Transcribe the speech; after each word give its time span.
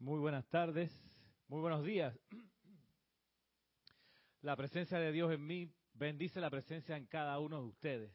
Muy 0.00 0.18
buenas 0.18 0.48
tardes, 0.48 0.90
muy 1.46 1.60
buenos 1.60 1.84
días. 1.84 2.18
La 4.40 4.56
presencia 4.56 4.98
de 4.98 5.12
Dios 5.12 5.30
en 5.30 5.46
mí 5.46 5.70
bendice 5.92 6.40
la 6.40 6.48
presencia 6.48 6.96
en 6.96 7.04
cada 7.04 7.38
uno 7.38 7.60
de 7.60 7.66
ustedes. 7.66 8.10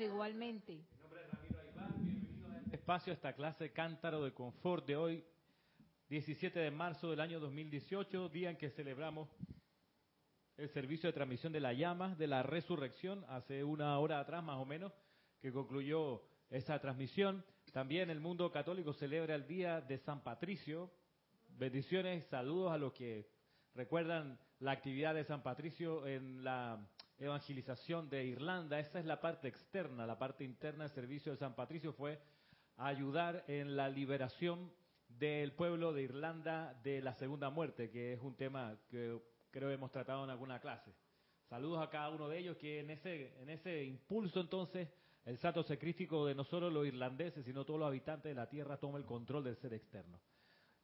Igualmente. 0.00 0.72
Mi 0.72 0.98
nombre 1.02 1.20
es 1.20 1.30
Ramiro 1.30 1.60
Aybán, 1.60 2.02
bienvenido 2.02 2.50
a 2.50 2.58
este 2.60 2.76
espacio, 2.76 3.12
a 3.12 3.14
esta 3.14 3.34
clase 3.34 3.74
Cántaro 3.74 4.24
de 4.24 4.32
Confort 4.32 4.86
de 4.86 4.96
hoy, 4.96 5.22
17 6.08 6.60
de 6.60 6.70
marzo 6.70 7.10
del 7.10 7.20
año 7.20 7.38
2018, 7.38 8.30
día 8.30 8.48
en 8.48 8.56
que 8.56 8.70
celebramos 8.70 9.28
el 10.56 10.70
servicio 10.70 11.10
de 11.10 11.12
transmisión 11.12 11.52
de 11.52 11.60
la 11.60 11.74
llama 11.74 12.14
de 12.14 12.26
la 12.26 12.42
resurrección, 12.42 13.22
hace 13.28 13.64
una 13.64 13.98
hora 13.98 14.18
atrás 14.18 14.42
más 14.42 14.56
o 14.56 14.64
menos, 14.64 14.94
que 15.42 15.52
concluyó 15.52 16.22
esa 16.48 16.80
transmisión. 16.80 17.44
También 17.72 18.10
el 18.10 18.20
mundo 18.20 18.52
católico 18.52 18.92
celebra 18.92 19.34
el 19.34 19.46
día 19.46 19.80
de 19.80 19.96
San 19.96 20.22
Patricio. 20.22 20.90
Bendiciones, 21.56 22.26
saludos 22.26 22.70
a 22.70 22.76
los 22.76 22.92
que 22.92 23.26
recuerdan 23.74 24.38
la 24.60 24.72
actividad 24.72 25.14
de 25.14 25.24
San 25.24 25.42
Patricio 25.42 26.06
en 26.06 26.44
la 26.44 26.86
evangelización 27.18 28.10
de 28.10 28.26
Irlanda. 28.26 28.78
Esa 28.78 28.98
es 28.98 29.06
la 29.06 29.22
parte 29.22 29.48
externa, 29.48 30.06
la 30.06 30.18
parte 30.18 30.44
interna 30.44 30.84
del 30.84 30.92
servicio 30.92 31.32
de 31.32 31.38
San 31.38 31.54
Patricio 31.54 31.94
fue 31.94 32.20
ayudar 32.76 33.42
en 33.48 33.74
la 33.74 33.88
liberación 33.88 34.70
del 35.08 35.52
pueblo 35.52 35.94
de 35.94 36.02
Irlanda 36.02 36.78
de 36.82 37.00
la 37.00 37.14
segunda 37.14 37.48
muerte, 37.48 37.90
que 37.90 38.12
es 38.12 38.20
un 38.20 38.36
tema 38.36 38.76
que 38.90 39.18
creo 39.50 39.70
hemos 39.70 39.90
tratado 39.90 40.24
en 40.24 40.30
alguna 40.30 40.60
clase. 40.60 40.92
Saludos 41.48 41.82
a 41.82 41.88
cada 41.88 42.10
uno 42.10 42.28
de 42.28 42.38
ellos 42.38 42.58
que 42.58 42.80
en 42.80 42.90
ese, 42.90 43.32
en 43.40 43.48
ese 43.48 43.82
impulso 43.82 44.42
entonces 44.42 44.90
el 45.24 45.38
santo 45.38 45.62
secrístico 45.62 46.26
de 46.26 46.34
no 46.34 46.44
solo 46.44 46.70
los 46.70 46.86
irlandeses, 46.86 47.44
sino 47.44 47.64
todos 47.64 47.80
los 47.80 47.88
habitantes 47.88 48.30
de 48.30 48.34
la 48.34 48.48
tierra 48.48 48.78
toma 48.78 48.98
el 48.98 49.04
control 49.04 49.44
del 49.44 49.56
ser 49.56 49.72
externo. 49.74 50.20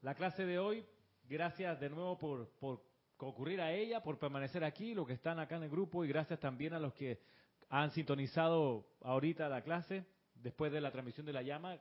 La 0.02 0.14
clase 0.14 0.46
de 0.46 0.58
hoy, 0.58 0.84
gracias 1.28 1.80
de 1.80 1.90
nuevo 1.90 2.16
por, 2.18 2.48
por 2.60 2.82
concurrir 3.16 3.60
a 3.60 3.72
ella, 3.72 4.02
por 4.02 4.18
permanecer 4.18 4.62
aquí, 4.62 4.94
los 4.94 5.06
que 5.06 5.14
están 5.14 5.40
acá 5.40 5.56
en 5.56 5.64
el 5.64 5.70
grupo, 5.70 6.04
y 6.04 6.08
gracias 6.08 6.38
también 6.38 6.72
a 6.72 6.78
los 6.78 6.94
que 6.94 7.20
han 7.68 7.90
sintonizado 7.90 8.86
ahorita 9.02 9.48
la 9.48 9.62
clase, 9.62 10.06
después 10.34 10.72
de 10.72 10.80
la 10.80 10.92
transmisión 10.92 11.26
de 11.26 11.32
la 11.32 11.42
llama. 11.42 11.76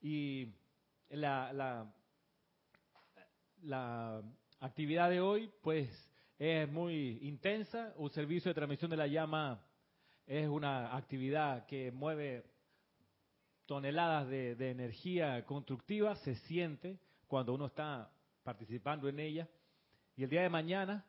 Y 0.00 0.54
la, 1.08 1.52
la, 1.52 1.92
la 3.62 4.22
actividad 4.60 5.10
de 5.10 5.20
hoy, 5.20 5.52
pues, 5.60 5.88
es 6.38 6.70
muy 6.70 7.18
intensa, 7.22 7.92
un 7.96 8.10
servicio 8.10 8.50
de 8.50 8.54
transmisión 8.54 8.90
de 8.90 8.96
la 8.96 9.08
llama 9.08 9.60
es 10.30 10.48
una 10.48 10.96
actividad 10.96 11.66
que 11.66 11.90
mueve 11.90 12.44
toneladas 13.66 14.28
de, 14.28 14.70
energía 14.70 15.44
constructiva, 15.44 16.14
se 16.14 16.36
siente 16.36 17.00
cuando 17.26 17.52
uno 17.52 17.66
está 17.66 18.12
participando 18.44 19.08
en 19.08 19.18
ella. 19.18 19.48
Y 20.16 20.22
el 20.22 20.30
día 20.30 20.42
de 20.42 20.48
mañana, 20.48 21.04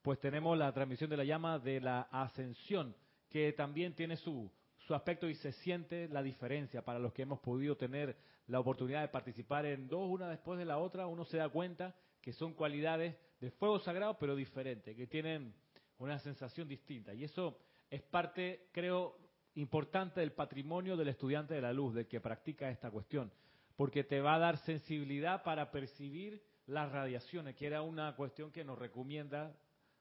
pues 0.00 0.18
tenemos 0.18 0.56
la 0.56 0.72
transmisión 0.72 1.10
de 1.10 1.18
la 1.18 1.24
llama 1.24 1.58
de 1.58 1.78
la 1.78 2.08
ascensión, 2.10 2.96
que 3.28 3.52
también 3.52 3.94
tiene 3.94 4.16
su, 4.16 4.50
su 4.78 4.94
aspecto 4.94 5.28
y 5.28 5.34
se 5.34 5.52
siente 5.52 6.08
la 6.08 6.22
diferencia 6.22 6.82
para 6.82 6.98
los 6.98 7.12
que 7.12 7.20
hemos 7.20 7.40
podido 7.40 7.76
tener 7.76 8.16
la 8.46 8.60
oportunidad 8.60 9.02
de 9.02 9.08
participar 9.08 9.66
en 9.66 9.88
dos, 9.88 10.08
una 10.08 10.30
después 10.30 10.58
de 10.58 10.64
la 10.64 10.78
otra, 10.78 11.06
uno 11.06 11.26
se 11.26 11.36
da 11.36 11.50
cuenta 11.50 11.94
que 12.22 12.32
son 12.32 12.54
cualidades 12.54 13.14
de 13.40 13.50
fuego 13.50 13.78
sagrado, 13.80 14.16
pero 14.18 14.34
diferentes, 14.34 14.96
que 14.96 15.06
tienen 15.06 15.54
una 15.98 16.18
sensación 16.18 16.66
distinta. 16.66 17.12
Y 17.12 17.24
eso 17.24 17.58
es 17.94 18.02
parte, 18.02 18.66
creo, 18.72 19.16
importante 19.54 20.18
del 20.18 20.32
patrimonio 20.32 20.96
del 20.96 21.08
estudiante 21.08 21.54
de 21.54 21.60
la 21.60 21.72
luz, 21.72 21.94
del 21.94 22.08
que 22.08 22.20
practica 22.20 22.68
esta 22.68 22.90
cuestión, 22.90 23.32
porque 23.76 24.02
te 24.02 24.20
va 24.20 24.34
a 24.34 24.40
dar 24.40 24.56
sensibilidad 24.58 25.44
para 25.44 25.70
percibir 25.70 26.42
las 26.66 26.90
radiaciones, 26.90 27.54
que 27.54 27.66
era 27.66 27.82
una 27.82 28.16
cuestión 28.16 28.50
que 28.50 28.64
nos 28.64 28.80
recomienda 28.80 29.56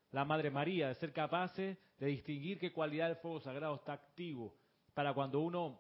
la 0.10 0.26
Madre 0.26 0.50
María, 0.50 0.88
de 0.88 0.96
ser 0.96 1.14
capaces 1.14 1.78
de 2.00 2.08
distinguir 2.08 2.58
qué 2.58 2.74
cualidad 2.74 3.10
del 3.10 3.18
fuego 3.18 3.40
sagrado 3.42 3.76
está 3.76 3.94
activo, 3.94 4.56
para 4.96 5.14
cuando 5.14 5.40
uno 5.42 5.80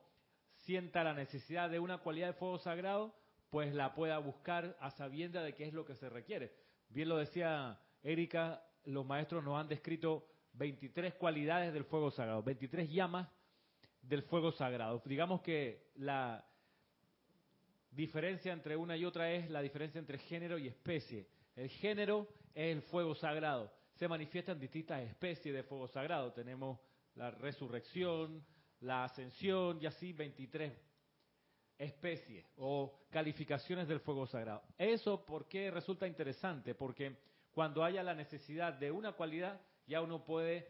sienta 0.57 1.03
la 1.03 1.15
necesidad 1.15 1.67
de 1.67 1.79
una 1.79 1.97
cualidad 1.97 2.27
de 2.27 2.33
fuego 2.33 2.59
sagrado, 2.59 3.15
pues 3.49 3.73
la 3.73 3.95
pueda 3.95 4.19
buscar 4.19 4.77
a 4.79 4.91
sabienda 4.91 5.41
de 5.41 5.55
qué 5.55 5.65
es 5.65 5.73
lo 5.73 5.83
que 5.83 5.95
se 5.95 6.09
requiere. 6.09 6.53
Bien 6.89 7.09
lo 7.09 7.17
decía 7.17 7.79
Erika, 8.03 8.63
los 8.85 9.03
maestros 9.03 9.43
nos 9.43 9.59
han 9.59 9.67
descrito 9.67 10.27
23 10.53 11.15
cualidades 11.15 11.73
del 11.73 11.85
fuego 11.85 12.11
sagrado, 12.11 12.43
23 12.43 12.89
llamas 12.89 13.27
del 14.01 14.23
fuego 14.23 14.51
sagrado. 14.51 15.01
Digamos 15.05 15.41
que 15.41 15.91
la 15.95 16.45
diferencia 17.91 18.53
entre 18.53 18.75
una 18.75 18.97
y 18.97 19.05
otra 19.05 19.31
es 19.31 19.49
la 19.49 19.61
diferencia 19.61 19.99
entre 19.99 20.17
género 20.17 20.57
y 20.57 20.67
especie. 20.67 21.27
El 21.55 21.69
género 21.69 22.27
es 22.53 22.75
el 22.75 22.81
fuego 22.83 23.15
sagrado. 23.15 23.71
Se 23.95 24.07
manifiestan 24.07 24.59
distintas 24.59 25.01
especies 25.01 25.53
de 25.53 25.63
fuego 25.63 25.87
sagrado. 25.87 26.33
Tenemos 26.33 26.79
la 27.15 27.31
resurrección, 27.31 28.43
la 28.81 29.05
ascensión 29.05 29.79
y 29.81 29.85
así 29.85 30.13
23 30.13 30.73
especies 31.77 32.45
o 32.57 33.05
calificaciones 33.09 33.87
del 33.87 33.99
fuego 33.99 34.25
sagrado. 34.27 34.63
Eso 34.77 35.25
por 35.25 35.47
qué 35.47 35.71
resulta 35.71 36.07
interesante, 36.07 36.75
porque 36.75 37.15
cuando 37.51 37.83
haya 37.83 38.03
la 38.03 38.15
necesidad 38.15 38.73
de 38.73 38.91
una 38.91 39.13
cualidad, 39.13 39.59
ya 39.85 40.01
uno 40.01 40.23
puede 40.23 40.67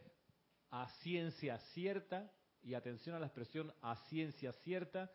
a 0.70 0.90
ciencia 1.02 1.58
cierta, 1.74 2.32
y 2.62 2.74
atención 2.74 3.16
a 3.16 3.20
la 3.20 3.28
expresión 3.28 3.74
a 3.82 3.96
ciencia 4.08 4.54
cierta, 4.54 5.12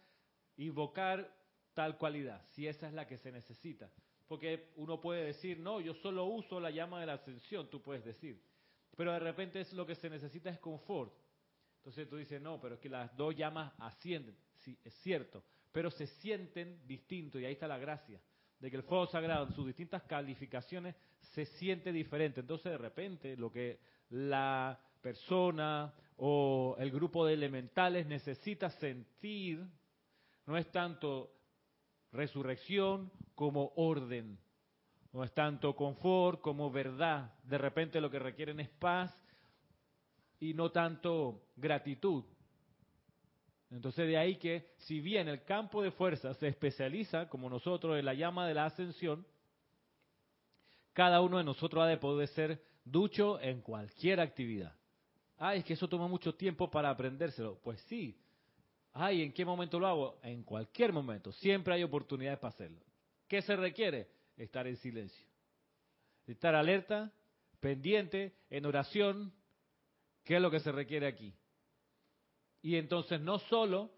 invocar 0.56 1.34
tal 1.74 1.96
cualidad, 1.96 2.44
si 2.50 2.66
esa 2.66 2.88
es 2.88 2.94
la 2.94 3.06
que 3.06 3.18
se 3.18 3.32
necesita. 3.32 3.90
Porque 4.26 4.72
uno 4.76 5.00
puede 5.00 5.24
decir, 5.24 5.58
no, 5.58 5.80
yo 5.80 5.94
solo 5.94 6.26
uso 6.26 6.60
la 6.60 6.70
llama 6.70 7.00
de 7.00 7.06
la 7.06 7.14
ascensión, 7.14 7.70
tú 7.70 7.82
puedes 7.82 8.04
decir. 8.04 8.42
Pero 8.96 9.12
de 9.12 9.20
repente 9.20 9.60
es 9.60 9.72
lo 9.72 9.86
que 9.86 9.94
se 9.94 10.10
necesita 10.10 10.50
es 10.50 10.58
confort. 10.58 11.14
Entonces 11.78 12.08
tú 12.08 12.16
dices, 12.16 12.42
no, 12.42 12.60
pero 12.60 12.74
es 12.74 12.80
que 12.80 12.90
las 12.90 13.16
dos 13.16 13.34
llamas 13.34 13.72
ascienden. 13.78 14.36
Sí, 14.58 14.78
es 14.84 14.92
cierto, 15.02 15.42
pero 15.72 15.90
se 15.90 16.06
sienten 16.06 16.86
distintos 16.86 17.40
y 17.40 17.46
ahí 17.46 17.52
está 17.52 17.68
la 17.68 17.78
gracia 17.78 18.20
de 18.60 18.70
que 18.70 18.76
el 18.76 18.82
fuego 18.82 19.06
sagrado 19.06 19.46
en 19.46 19.52
sus 19.52 19.66
distintas 19.66 20.02
calificaciones 20.04 20.96
se 21.20 21.46
siente 21.46 21.92
diferente. 21.92 22.40
Entonces 22.40 22.72
de 22.72 22.78
repente 22.78 23.36
lo 23.36 23.52
que 23.52 23.80
la 24.10 24.80
persona 25.00 25.94
o 26.16 26.76
el 26.78 26.90
grupo 26.90 27.24
de 27.24 27.34
elementales 27.34 28.06
necesita 28.06 28.70
sentir 28.70 29.64
no 30.46 30.56
es 30.56 30.70
tanto 30.72 31.32
resurrección 32.10 33.12
como 33.34 33.72
orden, 33.76 34.38
no 35.12 35.22
es 35.22 35.32
tanto 35.32 35.76
confort 35.76 36.40
como 36.40 36.70
verdad. 36.70 37.34
De 37.44 37.58
repente 37.58 38.00
lo 38.00 38.10
que 38.10 38.18
requieren 38.18 38.58
es 38.60 38.68
paz 38.68 39.14
y 40.40 40.54
no 40.54 40.70
tanto 40.70 41.48
gratitud. 41.56 42.24
Entonces 43.70 44.06
de 44.06 44.16
ahí 44.16 44.36
que 44.36 44.70
si 44.78 45.00
bien 45.00 45.28
el 45.28 45.44
campo 45.44 45.82
de 45.82 45.90
fuerza 45.90 46.32
se 46.34 46.48
especializa, 46.48 47.28
como 47.28 47.50
nosotros, 47.50 47.98
en 47.98 48.04
la 48.04 48.14
llama 48.14 48.46
de 48.46 48.54
la 48.54 48.66
ascensión, 48.66 49.26
cada 50.92 51.20
uno 51.20 51.38
de 51.38 51.44
nosotros 51.44 51.84
ha 51.84 51.86
de 51.86 51.98
poder 51.98 52.28
ser 52.28 52.62
ducho 52.84 53.40
en 53.40 53.60
cualquier 53.60 54.20
actividad. 54.20 54.74
Ay, 55.36 55.60
es 55.60 55.64
que 55.64 55.74
eso 55.74 55.88
toma 55.88 56.08
mucho 56.08 56.34
tiempo 56.34 56.70
para 56.70 56.90
aprendérselo. 56.90 57.60
Pues 57.62 57.80
sí. 57.82 58.18
Ay, 58.92 59.22
¿en 59.22 59.32
qué 59.32 59.44
momento 59.44 59.78
lo 59.78 59.86
hago? 59.86 60.18
En 60.22 60.42
cualquier 60.42 60.92
momento. 60.92 61.30
Siempre 61.32 61.74
hay 61.74 61.84
oportunidades 61.84 62.40
para 62.40 62.54
hacerlo. 62.54 62.80
¿Qué 63.28 63.42
se 63.42 63.54
requiere? 63.54 64.08
Estar 64.36 64.66
en 64.66 64.76
silencio. 64.76 65.26
Estar 66.26 66.54
alerta, 66.54 67.12
pendiente, 67.60 68.34
en 68.50 68.66
oración. 68.66 69.32
¿Qué 70.24 70.36
es 70.36 70.42
lo 70.42 70.50
que 70.50 70.60
se 70.60 70.72
requiere 70.72 71.06
aquí? 71.06 71.32
Y 72.62 72.76
entonces 72.76 73.20
no 73.20 73.38
solo 73.38 73.90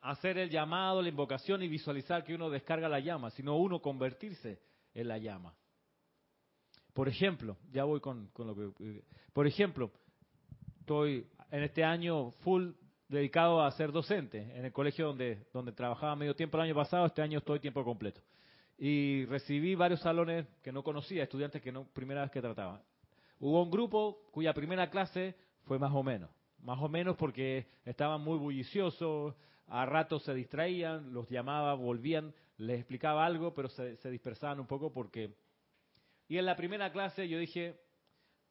hacer 0.00 0.36
el 0.36 0.50
llamado, 0.50 1.00
la 1.00 1.08
invocación 1.08 1.62
y 1.62 1.68
visualizar 1.68 2.24
que 2.24 2.34
uno 2.34 2.50
descarga 2.50 2.88
la 2.88 3.00
llama, 3.00 3.30
sino 3.30 3.56
uno 3.56 3.80
convertirse 3.80 4.60
en 4.92 5.08
la 5.08 5.18
llama. 5.18 5.54
Por 6.92 7.08
ejemplo, 7.08 7.56
ya 7.72 7.84
voy 7.84 8.00
con, 8.00 8.30
lo 8.36 8.54
que... 8.54 9.02
Por 9.32 9.46
ejemplo, 9.46 9.90
estoy 10.80 11.26
en 11.50 11.62
este 11.62 11.82
año 11.84 12.32
full 12.42 12.72
dedicado 13.08 13.62
a 13.62 13.70
ser 13.72 13.92
docente 13.92 14.38
en 14.56 14.64
el 14.64 14.72
colegio 14.72 15.06
donde, 15.06 15.46
donde 15.52 15.72
trabajaba 15.72 16.16
medio 16.16 16.36
tiempo 16.36 16.56
el 16.58 16.64
año 16.64 16.74
pasado, 16.74 17.06
este 17.06 17.22
año 17.22 17.38
estoy 17.38 17.60
tiempo 17.60 17.82
completo. 17.84 18.20
Y 18.76 19.24
recibí 19.26 19.74
varios 19.74 20.00
salones 20.00 20.46
que 20.62 20.72
no 20.72 20.82
conocía, 20.82 21.22
estudiantes 21.22 21.62
que 21.62 21.72
no, 21.72 21.86
primera 21.86 22.22
vez 22.22 22.30
que 22.30 22.40
trataba. 22.42 22.82
Hubo 23.38 23.62
un 23.62 23.70
grupo 23.70 24.28
cuya 24.32 24.52
primera 24.52 24.90
clase 24.90 25.34
fue 25.62 25.78
más 25.78 25.92
o 25.92 26.02
menos 26.02 26.30
más 26.64 26.80
o 26.80 26.88
menos 26.88 27.16
porque 27.16 27.68
estaban 27.84 28.20
muy 28.20 28.38
bulliciosos, 28.38 29.34
a 29.68 29.86
ratos 29.86 30.24
se 30.24 30.34
distraían, 30.34 31.12
los 31.12 31.28
llamaba, 31.30 31.74
volvían, 31.74 32.34
les 32.56 32.80
explicaba 32.80 33.24
algo, 33.24 33.54
pero 33.54 33.68
se, 33.68 33.96
se, 33.96 34.10
dispersaban 34.10 34.60
un 34.60 34.66
poco 34.66 34.92
porque... 34.92 35.34
Y 36.26 36.38
en 36.38 36.46
la 36.46 36.56
primera 36.56 36.90
clase 36.90 37.28
yo 37.28 37.38
dije, 37.38 37.78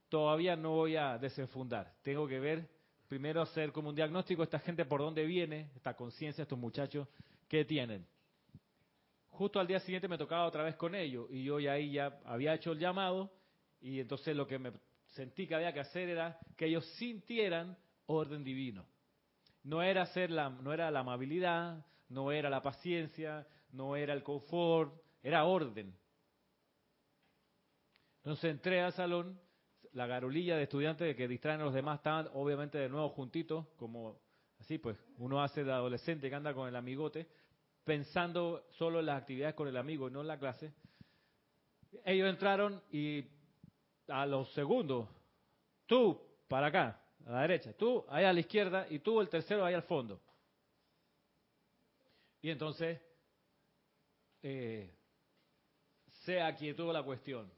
todavía 0.10 0.56
no 0.56 0.71
voy 0.71 0.95
a 0.95 1.18
desenfundar, 1.18 1.94
tengo 2.04 2.27
que 2.27 2.39
ver, 2.39 2.69
primero 3.07 3.42
hacer 3.42 3.71
como 3.71 3.89
un 3.89 3.95
diagnóstico, 3.95 4.44
esta 4.44 4.59
gente 4.59 4.86
por 4.86 5.01
dónde 5.01 5.25
viene, 5.25 5.71
esta 5.75 5.95
conciencia, 5.95 6.44
estos 6.44 6.57
muchachos, 6.57 7.07
¿qué 7.48 7.66
tienen? 7.66 8.06
justo 9.33 9.59
al 9.59 9.68
día 9.68 9.80
siguiente 9.80 10.07
me 10.07 10.18
tocaba 10.18 10.45
otra 10.45 10.63
vez 10.63 10.75
con 10.75 10.95
ellos 10.95 11.27
y 11.31 11.44
yo 11.44 11.59
ya 11.59 11.74
ahí 11.74 11.94
ya 11.94 12.19
había 12.25 12.54
hecho 12.54 12.71
el 12.71 12.80
llamado 12.80 13.31
y 13.81 14.00
entonces 14.00 14.36
lo 14.36 14.48
que 14.48 14.59
me 14.59 14.71
sentí 15.07 15.48
que 15.48 15.56
había 15.56 15.74
que 15.74 15.80
hacer 15.80 16.09
era 16.09 16.39
que 16.56 16.66
ellos 16.66 16.86
sintieran 16.98 17.75
orden 18.07 18.44
divino. 18.44 18.85
No 19.63 19.81
era 19.81 20.03
hacer 20.03 20.29
la, 20.29 20.50
no 20.50 20.73
era 20.73 20.91
la 20.91 21.00
amabilidad, 21.00 21.85
no 22.09 22.31
era 22.31 22.50
la 22.50 22.61
paciencia, 22.61 23.47
no 23.71 23.95
era 23.95 24.13
el 24.13 24.23
confort, 24.23 24.94
era 25.21 25.45
orden. 25.45 25.95
Entonces 28.17 28.51
entré 28.51 28.81
al 28.81 28.94
salón, 28.94 29.39
la 29.94 30.07
garulilla 30.07 30.55
de 30.57 30.63
estudiantes 30.63 31.15
que 31.15 31.27
distraen 31.27 31.61
a 31.61 31.65
los 31.65 31.73
demás 31.73 32.00
estaban 32.00 32.29
obviamente 32.33 32.77
de 32.77 32.89
nuevo 32.89 33.09
juntitos, 33.09 33.67
como 33.77 34.19
así 34.59 34.77
pues 34.77 34.97
uno 35.17 35.41
hace 35.41 35.63
de 35.63 35.71
adolescente 35.71 36.29
que 36.29 36.35
anda 36.35 36.53
con 36.53 36.67
el 36.67 36.75
amigote, 36.75 37.27
pensando 37.83 38.65
solo 38.71 38.99
en 38.99 39.07
las 39.07 39.21
actividades 39.21 39.56
con 39.56 39.67
el 39.67 39.77
amigo 39.77 40.07
y 40.07 40.11
no 40.11 40.21
en 40.21 40.27
la 40.27 40.39
clase. 40.39 40.73
Ellos 42.06 42.29
entraron 42.29 42.81
y 42.91 43.25
a 44.07 44.25
los 44.25 44.51
segundos, 44.53 45.07
tú 45.85 46.19
para 46.47 46.67
acá, 46.67 47.02
a 47.25 47.31
la 47.31 47.41
derecha, 47.41 47.73
tú 47.73 48.05
ahí 48.09 48.25
a 48.25 48.33
la 48.33 48.39
izquierda 48.39 48.87
y 48.89 48.99
tú 48.99 49.21
el 49.21 49.29
tercero 49.29 49.65
ahí 49.65 49.73
al 49.73 49.83
fondo. 49.83 50.21
Y 52.41 52.49
entonces 52.49 52.99
eh, 54.41 54.93
se 56.23 56.41
aquietó 56.41 56.91
la 56.91 57.03
cuestión. 57.03 57.51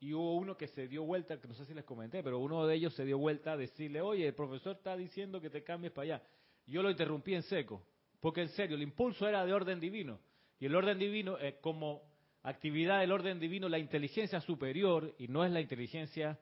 Y 0.00 0.12
hubo 0.12 0.36
uno 0.36 0.56
que 0.56 0.68
se 0.68 0.86
dio 0.86 1.02
vuelta, 1.04 1.40
que 1.40 1.48
no 1.48 1.54
sé 1.54 1.64
si 1.64 1.74
les 1.74 1.84
comenté, 1.84 2.22
pero 2.22 2.38
uno 2.38 2.66
de 2.66 2.74
ellos 2.74 2.94
se 2.94 3.04
dio 3.04 3.18
vuelta 3.18 3.52
a 3.52 3.56
decirle, 3.56 4.00
oye, 4.00 4.26
el 4.28 4.34
profesor 4.34 4.76
está 4.76 4.96
diciendo 4.96 5.40
que 5.40 5.50
te 5.50 5.64
cambies 5.64 5.92
para 5.92 6.16
allá. 6.16 6.22
Yo 6.66 6.82
lo 6.82 6.90
interrumpí 6.90 7.34
en 7.34 7.42
seco, 7.42 7.82
porque 8.20 8.42
en 8.42 8.48
serio, 8.50 8.76
el 8.76 8.82
impulso 8.82 9.26
era 9.26 9.44
de 9.44 9.52
orden 9.52 9.80
divino. 9.80 10.20
Y 10.60 10.66
el 10.66 10.74
orden 10.74 10.98
divino, 10.98 11.36
es 11.38 11.54
como 11.56 12.02
actividad 12.42 13.00
del 13.00 13.10
orden 13.10 13.40
divino, 13.40 13.68
la 13.68 13.78
inteligencia 13.78 14.40
superior, 14.40 15.14
y 15.18 15.28
no 15.28 15.44
es 15.44 15.50
la 15.50 15.60
inteligencia 15.60 16.38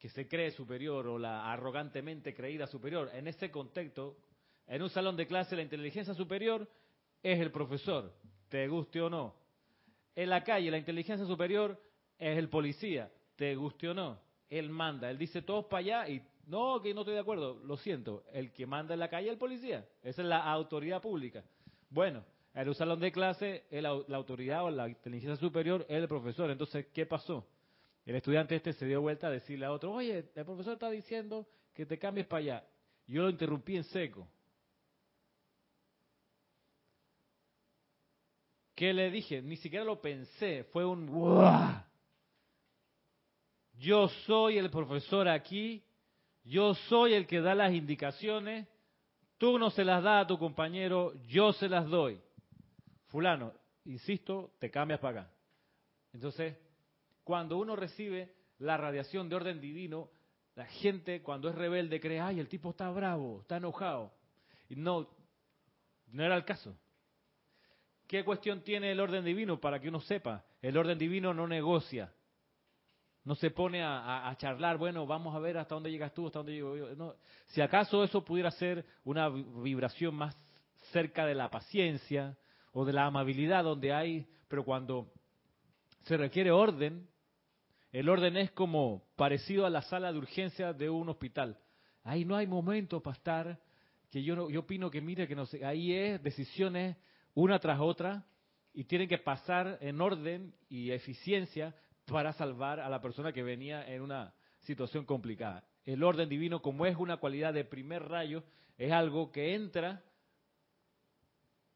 que 0.00 0.08
se 0.08 0.26
cree 0.26 0.50
superior 0.52 1.06
o 1.06 1.18
la 1.18 1.52
arrogantemente 1.52 2.34
creída 2.34 2.66
superior. 2.66 3.10
En 3.12 3.28
ese 3.28 3.50
contexto, 3.50 4.16
en 4.66 4.82
un 4.82 4.88
salón 4.88 5.14
de 5.14 5.26
clase, 5.26 5.54
la 5.54 5.62
inteligencia 5.62 6.14
superior 6.14 6.66
es 7.22 7.38
el 7.38 7.52
profesor, 7.52 8.10
te 8.48 8.66
guste 8.66 9.02
o 9.02 9.10
no. 9.10 9.34
En 10.16 10.30
la 10.30 10.42
calle, 10.42 10.70
la 10.70 10.78
inteligencia 10.78 11.26
superior 11.26 11.78
es 12.18 12.38
el 12.38 12.48
policía, 12.48 13.12
te 13.36 13.54
guste 13.54 13.90
o 13.90 13.94
no. 13.94 14.18
Él 14.48 14.70
manda, 14.70 15.10
él 15.10 15.18
dice 15.18 15.42
todos 15.42 15.66
para 15.66 15.80
allá 15.80 16.08
y 16.08 16.22
no, 16.46 16.80
que 16.80 16.94
no 16.94 17.02
estoy 17.02 17.14
de 17.14 17.20
acuerdo, 17.20 17.60
lo 17.62 17.76
siento. 17.76 18.24
El 18.32 18.52
que 18.52 18.66
manda 18.66 18.94
en 18.94 19.00
la 19.00 19.10
calle 19.10 19.26
es 19.26 19.32
el 19.34 19.38
policía, 19.38 19.86
esa 20.02 20.22
es 20.22 20.28
la 20.28 20.42
autoridad 20.50 21.02
pública. 21.02 21.44
Bueno, 21.90 22.24
en 22.54 22.66
un 22.66 22.74
salón 22.74 23.00
de 23.00 23.12
clase, 23.12 23.64
la 23.70 23.90
autoridad 24.16 24.64
o 24.64 24.70
la 24.70 24.88
inteligencia 24.88 25.36
superior 25.36 25.84
es 25.90 25.98
el 25.98 26.08
profesor. 26.08 26.50
Entonces, 26.50 26.86
¿qué 26.94 27.04
pasó? 27.04 27.46
El 28.04 28.16
estudiante 28.16 28.56
este 28.56 28.72
se 28.72 28.86
dio 28.86 29.00
vuelta 29.00 29.26
a 29.26 29.30
decirle 29.30 29.66
a 29.66 29.72
otro, 29.72 29.92
oye, 29.92 30.30
el 30.34 30.44
profesor 30.44 30.74
está 30.74 30.90
diciendo 30.90 31.46
que 31.74 31.86
te 31.86 31.98
cambies 31.98 32.26
para 32.26 32.40
allá. 32.40 32.64
Yo 33.06 33.22
lo 33.22 33.30
interrumpí 33.30 33.76
en 33.76 33.84
seco. 33.84 34.28
¿Qué 38.74 38.94
le 38.94 39.10
dije? 39.10 39.42
Ni 39.42 39.56
siquiera 39.56 39.84
lo 39.84 40.00
pensé, 40.00 40.64
fue 40.72 40.86
un 40.86 41.06
Yo 43.74 44.08
soy 44.26 44.56
el 44.56 44.70
profesor 44.70 45.28
aquí, 45.28 45.84
yo 46.44 46.74
soy 46.74 47.12
el 47.12 47.26
que 47.26 47.40
da 47.40 47.54
las 47.54 47.74
indicaciones, 47.74 48.66
tú 49.36 49.58
no 49.58 49.68
se 49.70 49.84
las 49.84 50.02
das 50.02 50.24
a 50.24 50.26
tu 50.26 50.38
compañero, 50.38 51.12
yo 51.26 51.52
se 51.52 51.68
las 51.68 51.86
doy. 51.88 52.22
Fulano, 53.08 53.52
insisto, 53.84 54.54
te 54.58 54.70
cambias 54.70 55.00
para 55.00 55.22
acá. 55.22 55.32
Entonces, 56.14 56.56
cuando 57.30 57.58
uno 57.58 57.76
recibe 57.76 58.34
la 58.58 58.76
radiación 58.76 59.28
de 59.28 59.36
orden 59.36 59.60
divino, 59.60 60.10
la 60.56 60.66
gente 60.66 61.22
cuando 61.22 61.48
es 61.48 61.54
rebelde 61.54 62.00
cree, 62.00 62.18
ay, 62.18 62.40
el 62.40 62.48
tipo 62.48 62.70
está 62.70 62.90
bravo, 62.90 63.42
está 63.42 63.58
enojado. 63.58 64.12
Y 64.68 64.74
no, 64.74 65.08
no 66.08 66.24
era 66.24 66.34
el 66.34 66.44
caso. 66.44 66.76
¿Qué 68.08 68.24
cuestión 68.24 68.64
tiene 68.64 68.90
el 68.90 68.98
orden 68.98 69.24
divino 69.24 69.60
para 69.60 69.78
que 69.78 69.86
uno 69.86 70.00
sepa? 70.00 70.44
El 70.60 70.76
orden 70.76 70.98
divino 70.98 71.32
no 71.32 71.46
negocia. 71.46 72.12
No 73.22 73.36
se 73.36 73.52
pone 73.52 73.80
a, 73.84 74.34
charlar, 74.36 74.76
bueno, 74.76 75.06
vamos 75.06 75.32
a 75.36 75.38
ver 75.38 75.56
hasta 75.56 75.76
dónde 75.76 75.92
llegas 75.92 76.12
tú, 76.12 76.26
hasta 76.26 76.40
dónde 76.40 76.54
llego 76.54 76.76
yo. 76.76 76.96
No. 76.96 77.14
Si 77.46 77.60
acaso 77.60 78.02
eso 78.02 78.24
pudiera 78.24 78.50
ser 78.50 78.84
una 79.04 79.28
vibración 79.28 80.16
más 80.16 80.36
cerca 80.90 81.26
de 81.26 81.36
la 81.36 81.48
paciencia 81.48 82.36
o 82.72 82.84
de 82.84 82.92
la 82.92 83.06
amabilidad 83.06 83.62
donde 83.62 83.92
hay, 83.92 84.26
pero 84.48 84.64
cuando 84.64 85.12
se 86.02 86.16
requiere 86.16 86.50
orden, 86.50 87.08
el 87.92 88.08
orden 88.08 88.36
es 88.36 88.50
como 88.52 89.04
parecido 89.16 89.66
a 89.66 89.70
la 89.70 89.82
sala 89.82 90.12
de 90.12 90.18
urgencia 90.18 90.72
de 90.72 90.88
un 90.90 91.08
hospital. 91.08 91.58
Ahí 92.02 92.24
no 92.24 92.36
hay 92.36 92.46
momento 92.46 93.02
para 93.02 93.16
estar, 93.16 93.60
que 94.10 94.22
yo, 94.22 94.48
yo 94.48 94.60
opino 94.60 94.90
que 94.90 95.00
mire 95.00 95.26
que 95.26 95.34
no 95.34 95.46
sé, 95.46 95.64
ahí 95.64 95.92
es 95.92 96.22
decisiones 96.22 96.96
una 97.34 97.58
tras 97.58 97.80
otra 97.80 98.24
y 98.72 98.84
tienen 98.84 99.08
que 99.08 99.18
pasar 99.18 99.78
en 99.80 100.00
orden 100.00 100.54
y 100.68 100.90
eficiencia 100.90 101.74
para 102.06 102.32
salvar 102.32 102.80
a 102.80 102.88
la 102.88 103.00
persona 103.00 103.32
que 103.32 103.42
venía 103.42 103.86
en 103.86 104.02
una 104.02 104.34
situación 104.60 105.04
complicada. 105.04 105.64
El 105.84 106.02
orden 106.02 106.28
divino, 106.28 106.62
como 106.62 106.86
es 106.86 106.96
una 106.96 107.16
cualidad 107.16 107.54
de 107.54 107.64
primer 107.64 108.08
rayo, 108.08 108.44
es 108.78 108.92
algo 108.92 109.32
que 109.32 109.54
entra 109.54 110.02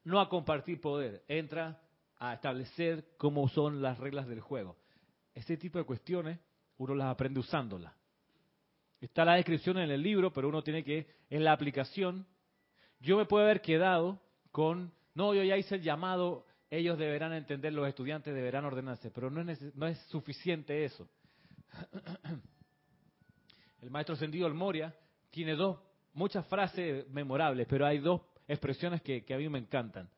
no 0.05 0.21
a 0.21 0.29
compartir 0.29 0.81
poder, 0.81 1.25
entra 1.29 1.81
a 2.19 2.35
establecer 2.35 3.17
cómo 3.17 3.49
son 3.49 3.83
las 3.83 3.99
reglas 3.99 4.29
del 4.29 4.41
juego. 4.41 4.77
Ese 5.35 5.57
tipo 5.57 5.79
de 5.79 5.85
cuestiones 5.85 6.39
uno 6.79 6.95
las 6.95 7.09
aprende 7.09 7.41
usándolas. 7.41 7.93
Está 9.01 9.25
la 9.25 9.35
descripción 9.35 9.79
en 9.79 9.91
el 9.91 10.03
libro, 10.03 10.33
pero 10.33 10.49
uno 10.49 10.63
tiene 10.63 10.83
que, 10.83 11.07
en 11.29 11.45
la 11.45 11.53
aplicación, 11.53 12.27
yo 13.01 13.19
me 13.19 13.27
puedo 13.27 13.45
haber 13.45 13.61
quedado 13.61 14.21
con, 14.51 14.93
no, 15.15 15.35
yo 15.35 15.43
ya 15.43 15.57
hice 15.57 15.75
el 15.75 15.83
llamado, 15.83 16.47
ellos 16.71 16.97
deberán 16.99 17.33
entender, 17.33 17.73
los 17.73 17.87
estudiantes 17.87 18.35
deberán 18.35 18.65
ordenarse, 18.65 19.11
pero 19.11 19.31
no 19.31 19.43
es, 19.51 19.75
no 19.75 19.87
es 19.87 19.99
suficiente 20.07 20.85
eso. 20.85 21.09
El 23.83 23.91
maestro 23.91 24.17
Sendido 24.17 24.49
Moria 24.55 24.95
tiene 25.31 25.55
dos, 25.55 25.79
muchas 26.15 26.47
frases 26.47 27.07
memorables, 27.11 27.67
pero 27.69 27.85
hay 27.85 27.99
dos 27.99 28.23
expresiones 28.49 29.03
que, 29.03 29.23
a 29.29 29.37
mí 29.37 29.47
me 29.51 29.59
encantan, 29.59 30.09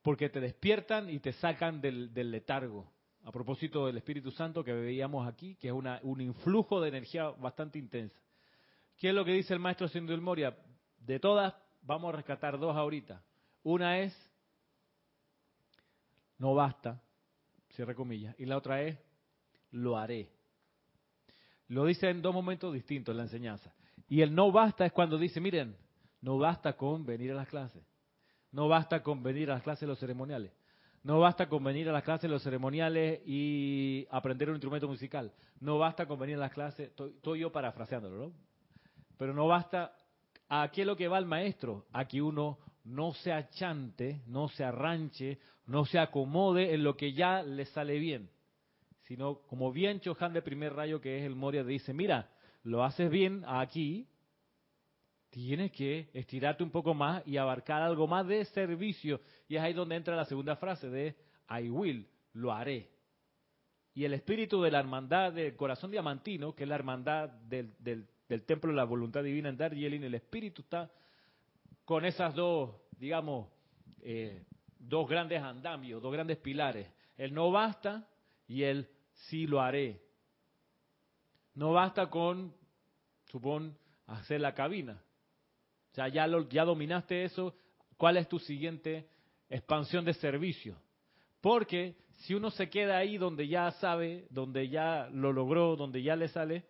porque 0.00 0.30
te 0.30 0.40
despiertan 0.40 1.10
y 1.10 1.18
te 1.18 1.34
sacan 1.34 1.82
del 1.82 2.30
letargo 2.30 2.93
a 3.24 3.32
propósito 3.32 3.86
del 3.86 3.96
Espíritu 3.96 4.30
Santo 4.30 4.62
que 4.62 4.72
veíamos 4.72 5.26
aquí, 5.26 5.56
que 5.56 5.68
es 5.68 5.74
un 5.74 6.20
influjo 6.20 6.80
de 6.80 6.88
energía 6.88 7.30
bastante 7.30 7.78
intensa. 7.78 8.18
¿Qué 8.98 9.08
es 9.08 9.14
lo 9.14 9.24
que 9.24 9.32
dice 9.32 9.54
el 9.54 9.60
maestro 9.60 9.88
Sindul 9.88 10.20
Moria? 10.20 10.56
De 10.98 11.18
todas, 11.18 11.54
vamos 11.82 12.12
a 12.12 12.16
rescatar 12.16 12.58
dos 12.58 12.76
ahorita. 12.76 13.22
Una 13.62 13.98
es, 13.98 14.14
no 16.38 16.54
basta, 16.54 17.02
cierre 17.70 17.94
comillas, 17.94 18.38
y 18.38 18.44
la 18.44 18.58
otra 18.58 18.82
es, 18.82 18.98
lo 19.70 19.96
haré. 19.96 20.30
Lo 21.68 21.86
dice 21.86 22.10
en 22.10 22.20
dos 22.20 22.34
momentos 22.34 22.74
distintos 22.74 23.14
en 23.14 23.16
la 23.16 23.22
enseñanza. 23.24 23.74
Y 24.06 24.20
el 24.20 24.34
no 24.34 24.52
basta 24.52 24.84
es 24.84 24.92
cuando 24.92 25.16
dice, 25.16 25.40
miren, 25.40 25.74
no 26.20 26.36
basta 26.36 26.76
con 26.76 27.06
venir 27.06 27.32
a 27.32 27.36
las 27.36 27.48
clases, 27.48 27.82
no 28.52 28.68
basta 28.68 29.02
con 29.02 29.22
venir 29.22 29.50
a 29.50 29.54
las 29.54 29.62
clases 29.62 29.80
de 29.80 29.86
los 29.86 29.98
ceremoniales 29.98 30.52
no 31.04 31.20
basta 31.20 31.48
con 31.50 31.62
venir 31.62 31.88
a 31.88 31.92
las 31.92 32.02
clases, 32.02 32.30
los 32.30 32.42
ceremoniales 32.42 33.20
y 33.26 34.06
aprender 34.10 34.48
un 34.48 34.56
instrumento 34.56 34.88
musical. 34.88 35.32
No 35.60 35.78
basta 35.78 36.06
con 36.06 36.18
venir 36.18 36.36
a 36.36 36.40
las 36.40 36.52
clases, 36.52 36.88
estoy, 36.88 37.40
yo 37.40 37.52
parafraseándolo, 37.52 38.16
¿no? 38.16 38.32
Pero 39.18 39.34
no 39.34 39.46
basta, 39.46 39.94
¿a 40.48 40.70
qué 40.72 40.80
es 40.80 40.86
lo 40.86 40.96
que 40.96 41.06
va 41.06 41.18
el 41.18 41.26
maestro? 41.26 41.84
A 41.92 42.06
que 42.06 42.22
uno 42.22 42.58
no 42.84 43.12
se 43.12 43.32
achante, 43.32 44.22
no 44.26 44.48
se 44.48 44.64
arranche, 44.64 45.38
no 45.66 45.84
se 45.84 45.98
acomode 45.98 46.74
en 46.74 46.82
lo 46.82 46.96
que 46.96 47.12
ya 47.12 47.42
le 47.42 47.66
sale 47.66 47.98
bien. 47.98 48.30
Sino, 49.02 49.40
como 49.42 49.72
bien 49.72 50.00
Chohan 50.00 50.32
de 50.32 50.40
primer 50.40 50.72
rayo, 50.72 51.02
que 51.02 51.18
es 51.18 51.24
el 51.24 51.34
Moria, 51.34 51.64
dice, 51.64 51.92
mira, 51.92 52.30
lo 52.62 52.82
haces 52.82 53.10
bien 53.10 53.44
aquí, 53.46 54.08
tienes 55.34 55.72
que 55.72 56.10
estirarte 56.14 56.62
un 56.62 56.70
poco 56.70 56.94
más 56.94 57.26
y 57.26 57.38
abarcar 57.38 57.82
algo 57.82 58.06
más 58.06 58.24
de 58.28 58.44
servicio. 58.44 59.20
Y 59.48 59.56
es 59.56 59.62
ahí 59.62 59.72
donde 59.72 59.96
entra 59.96 60.14
la 60.14 60.26
segunda 60.26 60.54
frase 60.54 60.88
de 60.88 61.16
I 61.50 61.70
will, 61.70 62.08
lo 62.34 62.52
haré. 62.52 62.88
Y 63.94 64.04
el 64.04 64.14
espíritu 64.14 64.62
de 64.62 64.70
la 64.70 64.78
hermandad 64.78 65.32
del 65.32 65.56
corazón 65.56 65.90
diamantino, 65.90 66.54
que 66.54 66.62
es 66.62 66.68
la 66.68 66.76
hermandad 66.76 67.30
del, 67.30 67.74
templo 68.46 68.70
de 68.70 68.76
la 68.76 68.84
voluntad 68.84 69.24
divina 69.24 69.48
en 69.48 69.56
Darjeeling, 69.56 70.02
el 70.02 70.14
espíritu 70.14 70.62
está 70.62 70.88
con 71.84 72.04
esas 72.04 72.32
dos, 72.36 72.70
digamos, 72.96 73.48
eh, 74.02 74.44
dos 74.78 75.08
grandes 75.08 75.42
andamios, 75.42 76.00
dos 76.00 76.12
grandes 76.12 76.36
pilares. 76.36 76.86
El 77.16 77.34
no 77.34 77.50
basta 77.50 78.08
y 78.46 78.62
el 78.62 78.88
sí 79.14 79.48
lo 79.48 79.60
haré. 79.60 80.00
No 81.54 81.72
basta 81.72 82.08
con, 82.08 82.54
supón, 83.24 83.76
hacer 84.06 84.40
la 84.40 84.54
cabina. 84.54 85.02
O 85.94 85.96
sea, 85.96 86.08
ya, 86.08 86.26
lo, 86.26 86.48
ya 86.48 86.64
dominaste 86.64 87.22
eso. 87.22 87.54
¿Cuál 87.96 88.16
es 88.16 88.28
tu 88.28 88.40
siguiente 88.40 89.06
expansión 89.48 90.04
de 90.04 90.12
servicio? 90.14 90.76
Porque 91.40 91.94
si 92.16 92.34
uno 92.34 92.50
se 92.50 92.68
queda 92.68 92.98
ahí 92.98 93.16
donde 93.16 93.46
ya 93.46 93.70
sabe, 93.70 94.26
donde 94.28 94.68
ya 94.68 95.08
lo 95.12 95.32
logró, 95.32 95.76
donde 95.76 96.02
ya 96.02 96.16
le 96.16 96.26
sale, 96.26 96.64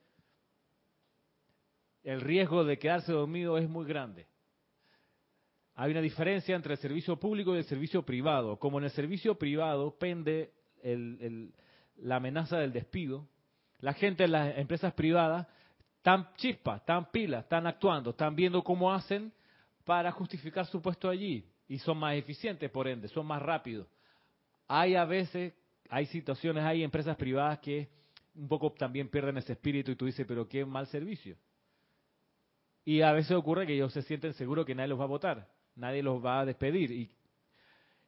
el 2.02 2.20
riesgo 2.20 2.64
de 2.64 2.78
quedarse 2.78 3.12
dormido 3.12 3.56
es 3.56 3.66
muy 3.66 3.86
grande. 3.86 4.26
Hay 5.74 5.90
una 5.90 6.02
diferencia 6.02 6.54
entre 6.54 6.74
el 6.74 6.78
servicio 6.78 7.16
público 7.18 7.54
y 7.54 7.58
el 7.60 7.64
servicio 7.64 8.02
privado. 8.02 8.58
Como 8.58 8.76
en 8.76 8.84
el 8.84 8.90
servicio 8.90 9.38
privado 9.38 9.96
pende 9.96 10.52
la 10.82 12.16
amenaza 12.16 12.58
del 12.58 12.74
despido, 12.74 13.26
la 13.78 13.94
gente 13.94 14.24
en 14.24 14.32
las 14.32 14.58
empresas 14.58 14.92
privadas 14.92 15.46
están 16.04 16.28
chispas, 16.36 16.80
están 16.80 17.10
pilas, 17.10 17.44
están 17.44 17.66
actuando, 17.66 18.10
están 18.10 18.36
viendo 18.36 18.62
cómo 18.62 18.92
hacen 18.92 19.32
para 19.84 20.12
justificar 20.12 20.66
su 20.66 20.82
puesto 20.82 21.08
allí 21.08 21.50
y 21.66 21.78
son 21.78 21.96
más 21.96 22.14
eficientes, 22.14 22.70
por 22.70 22.86
ende, 22.86 23.08
son 23.08 23.24
más 23.24 23.40
rápidos. 23.40 23.88
Hay 24.68 24.96
a 24.96 25.06
veces, 25.06 25.54
hay 25.88 26.04
situaciones, 26.04 26.62
hay 26.62 26.84
empresas 26.84 27.16
privadas 27.16 27.58
que 27.60 27.88
un 28.34 28.46
poco 28.48 28.70
también 28.72 29.08
pierden 29.08 29.38
ese 29.38 29.54
espíritu 29.54 29.92
y 29.92 29.96
tú 29.96 30.04
dices, 30.04 30.26
pero 30.28 30.46
qué 30.46 30.66
mal 30.66 30.86
servicio. 30.88 31.38
Y 32.84 33.00
a 33.00 33.12
veces 33.12 33.32
ocurre 33.32 33.66
que 33.66 33.72
ellos 33.72 33.90
se 33.90 34.02
sienten 34.02 34.34
seguros 34.34 34.66
que 34.66 34.74
nadie 34.74 34.88
los 34.88 35.00
va 35.00 35.04
a 35.04 35.06
votar, 35.06 35.48
nadie 35.74 36.02
los 36.02 36.22
va 36.22 36.40
a 36.40 36.44
despedir 36.44 36.90
y, 36.90 37.10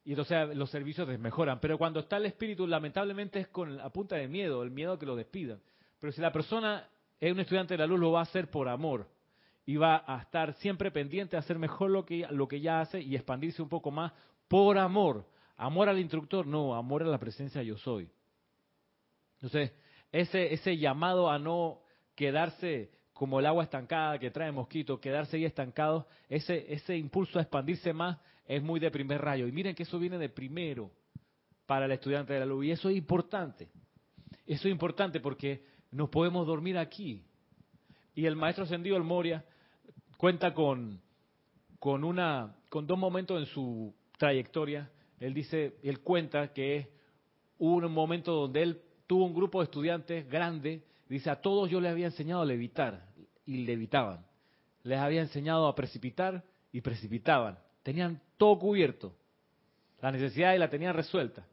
entonces 0.04 0.54
los 0.54 0.68
servicios 0.68 1.08
desmejoran. 1.08 1.60
Pero 1.60 1.78
cuando 1.78 2.00
está 2.00 2.18
el 2.18 2.26
espíritu, 2.26 2.66
lamentablemente 2.66 3.40
es 3.40 3.48
con 3.48 3.74
la 3.74 3.88
punta 3.88 4.16
de 4.16 4.28
miedo, 4.28 4.62
el 4.62 4.70
miedo 4.70 4.98
que 4.98 5.06
lo 5.06 5.16
despidan. 5.16 5.62
Pero 5.98 6.12
si 6.12 6.20
la 6.20 6.30
persona 6.30 6.90
un 7.20 7.40
estudiante 7.40 7.74
de 7.74 7.78
la 7.78 7.86
luz, 7.86 7.98
lo 7.98 8.12
va 8.12 8.20
a 8.20 8.24
hacer 8.24 8.50
por 8.50 8.68
amor 8.68 9.08
y 9.64 9.76
va 9.76 10.04
a 10.06 10.22
estar 10.22 10.54
siempre 10.54 10.90
pendiente 10.90 11.36
a 11.36 11.40
hacer 11.40 11.58
mejor 11.58 11.90
lo 11.90 12.06
que, 12.06 12.26
lo 12.30 12.46
que 12.46 12.60
ya 12.60 12.80
hace 12.80 13.00
y 13.00 13.16
expandirse 13.16 13.60
un 13.60 13.68
poco 13.68 13.90
más 13.90 14.12
por 14.48 14.78
amor. 14.78 15.26
Amor 15.56 15.88
al 15.88 15.98
instructor, 15.98 16.46
no, 16.46 16.74
amor 16.74 17.02
a 17.02 17.06
la 17.06 17.18
presencia 17.18 17.62
yo 17.62 17.76
soy. 17.78 18.08
Entonces, 19.34 19.72
ese, 20.12 20.52
ese 20.54 20.76
llamado 20.76 21.30
a 21.30 21.38
no 21.38 21.80
quedarse 22.14 22.90
como 23.12 23.40
el 23.40 23.46
agua 23.46 23.64
estancada 23.64 24.18
que 24.18 24.30
trae 24.30 24.52
mosquito, 24.52 25.00
quedarse 25.00 25.36
ahí 25.38 25.44
estancado, 25.44 26.06
ese, 26.28 26.72
ese 26.72 26.96
impulso 26.96 27.38
a 27.38 27.42
expandirse 27.42 27.92
más 27.92 28.18
es 28.46 28.62
muy 28.62 28.78
de 28.78 28.90
primer 28.90 29.20
rayo. 29.20 29.48
Y 29.48 29.52
miren 29.52 29.74
que 29.74 29.82
eso 29.82 29.98
viene 29.98 30.18
de 30.18 30.28
primero 30.28 30.92
para 31.66 31.86
el 31.86 31.92
estudiante 31.92 32.34
de 32.34 32.40
la 32.40 32.46
luz. 32.46 32.66
Y 32.66 32.70
eso 32.70 32.88
es 32.88 32.96
importante. 32.96 33.68
Eso 34.46 34.68
es 34.68 34.72
importante 34.72 35.18
porque 35.20 35.64
nos 35.96 36.08
podemos 36.10 36.46
dormir 36.46 36.78
aquí. 36.78 37.22
Y 38.14 38.26
el 38.26 38.36
maestro 38.36 38.64
ascendido, 38.64 38.96
el 38.96 39.02
Moria, 39.02 39.44
cuenta 40.16 40.54
con, 40.54 41.00
con, 41.78 42.04
una, 42.04 42.54
con 42.68 42.86
dos 42.86 42.98
momentos 42.98 43.40
en 43.40 43.46
su 43.46 43.94
trayectoria. 44.18 44.90
Él 45.20 45.34
dice, 45.34 45.76
él 45.82 46.00
cuenta 46.00 46.52
que 46.52 46.90
hubo 47.58 47.76
un 47.76 47.92
momento 47.92 48.32
donde 48.32 48.62
él 48.62 48.82
tuvo 49.06 49.24
un 49.24 49.34
grupo 49.34 49.60
de 49.60 49.64
estudiantes 49.64 50.28
grande 50.28 50.82
Dice, 51.08 51.30
a 51.30 51.40
todos 51.40 51.70
yo 51.70 51.80
les 51.80 51.92
había 51.92 52.06
enseñado 52.06 52.42
a 52.42 52.46
levitar 52.46 53.06
y 53.44 53.64
levitaban. 53.64 54.26
Les 54.82 54.98
había 54.98 55.20
enseñado 55.20 55.68
a 55.68 55.74
precipitar 55.74 56.42
y 56.72 56.80
precipitaban. 56.80 57.58
Tenían 57.82 58.20
todo 58.36 58.58
cubierto. 58.58 59.14
La 60.00 60.10
necesidad 60.10 60.56
la 60.58 60.68
tenían 60.68 60.94
resuelta. 60.94 61.46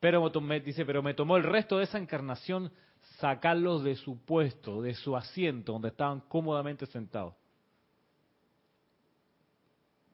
Pero 0.00 0.28
me, 0.40 0.60
dice, 0.60 0.84
pero 0.84 1.02
me 1.02 1.14
tomó 1.14 1.36
el 1.36 1.44
resto 1.44 1.78
de 1.78 1.84
esa 1.84 1.98
encarnación 1.98 2.72
sacarlos 3.18 3.82
de 3.82 3.96
su 3.96 4.24
puesto, 4.24 4.82
de 4.82 4.94
su 4.94 5.16
asiento, 5.16 5.72
donde 5.72 5.88
estaban 5.88 6.20
cómodamente 6.28 6.86
sentados. 6.86 7.34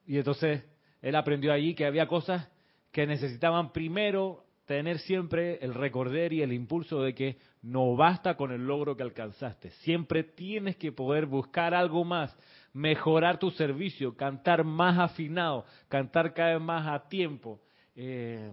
Y 0.07 0.17
entonces 0.17 0.63
él 1.01 1.15
aprendió 1.15 1.53
allí 1.53 1.75
que 1.75 1.85
había 1.85 2.07
cosas 2.07 2.47
que 2.91 3.05
necesitaban 3.05 3.71
primero 3.71 4.45
tener 4.65 4.97
siempre 4.99 5.59
el 5.61 5.73
recorder 5.73 6.33
y 6.33 6.41
el 6.41 6.51
impulso 6.51 7.01
de 7.01 7.13
que 7.13 7.37
no 7.61 7.95
basta 7.95 8.35
con 8.35 8.51
el 8.51 8.65
logro 8.65 8.97
que 8.97 9.03
alcanzaste. 9.03 9.69
Siempre 9.81 10.23
tienes 10.23 10.75
que 10.77 10.91
poder 10.91 11.27
buscar 11.27 11.75
algo 11.75 12.03
más, 12.03 12.35
mejorar 12.73 13.37
tu 13.37 13.51
servicio, 13.51 14.15
cantar 14.15 14.63
más 14.63 14.97
afinado, 14.97 15.65
cantar 15.87 16.33
cada 16.33 16.53
vez 16.53 16.61
más 16.61 16.87
a 16.87 17.07
tiempo. 17.07 17.61
Eh, 17.95 18.51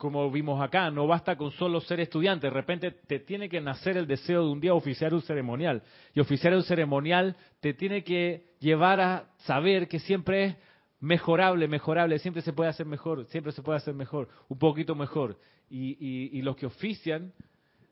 como 0.00 0.30
vimos 0.30 0.62
acá, 0.62 0.90
no 0.90 1.06
basta 1.06 1.36
con 1.36 1.50
solo 1.52 1.78
ser 1.82 2.00
estudiante, 2.00 2.46
de 2.46 2.54
repente 2.54 2.90
te 2.90 3.18
tiene 3.18 3.50
que 3.50 3.60
nacer 3.60 3.98
el 3.98 4.06
deseo 4.06 4.46
de 4.46 4.50
un 4.50 4.58
día 4.58 4.72
oficiar 4.72 5.12
un 5.12 5.20
ceremonial. 5.20 5.82
Y 6.14 6.20
oficiar 6.20 6.54
un 6.54 6.62
ceremonial 6.62 7.36
te 7.60 7.74
tiene 7.74 8.02
que 8.02 8.46
llevar 8.60 8.98
a 9.02 9.28
saber 9.40 9.88
que 9.88 9.98
siempre 9.98 10.44
es 10.44 10.56
mejorable, 11.00 11.68
mejorable, 11.68 12.18
siempre 12.18 12.40
se 12.40 12.54
puede 12.54 12.70
hacer 12.70 12.86
mejor, 12.86 13.26
siempre 13.26 13.52
se 13.52 13.60
puede 13.60 13.76
hacer 13.76 13.92
mejor, 13.92 14.30
un 14.48 14.58
poquito 14.58 14.94
mejor. 14.94 15.38
Y, 15.68 16.40
los 16.40 16.56
que 16.56 16.64
ofician 16.64 17.34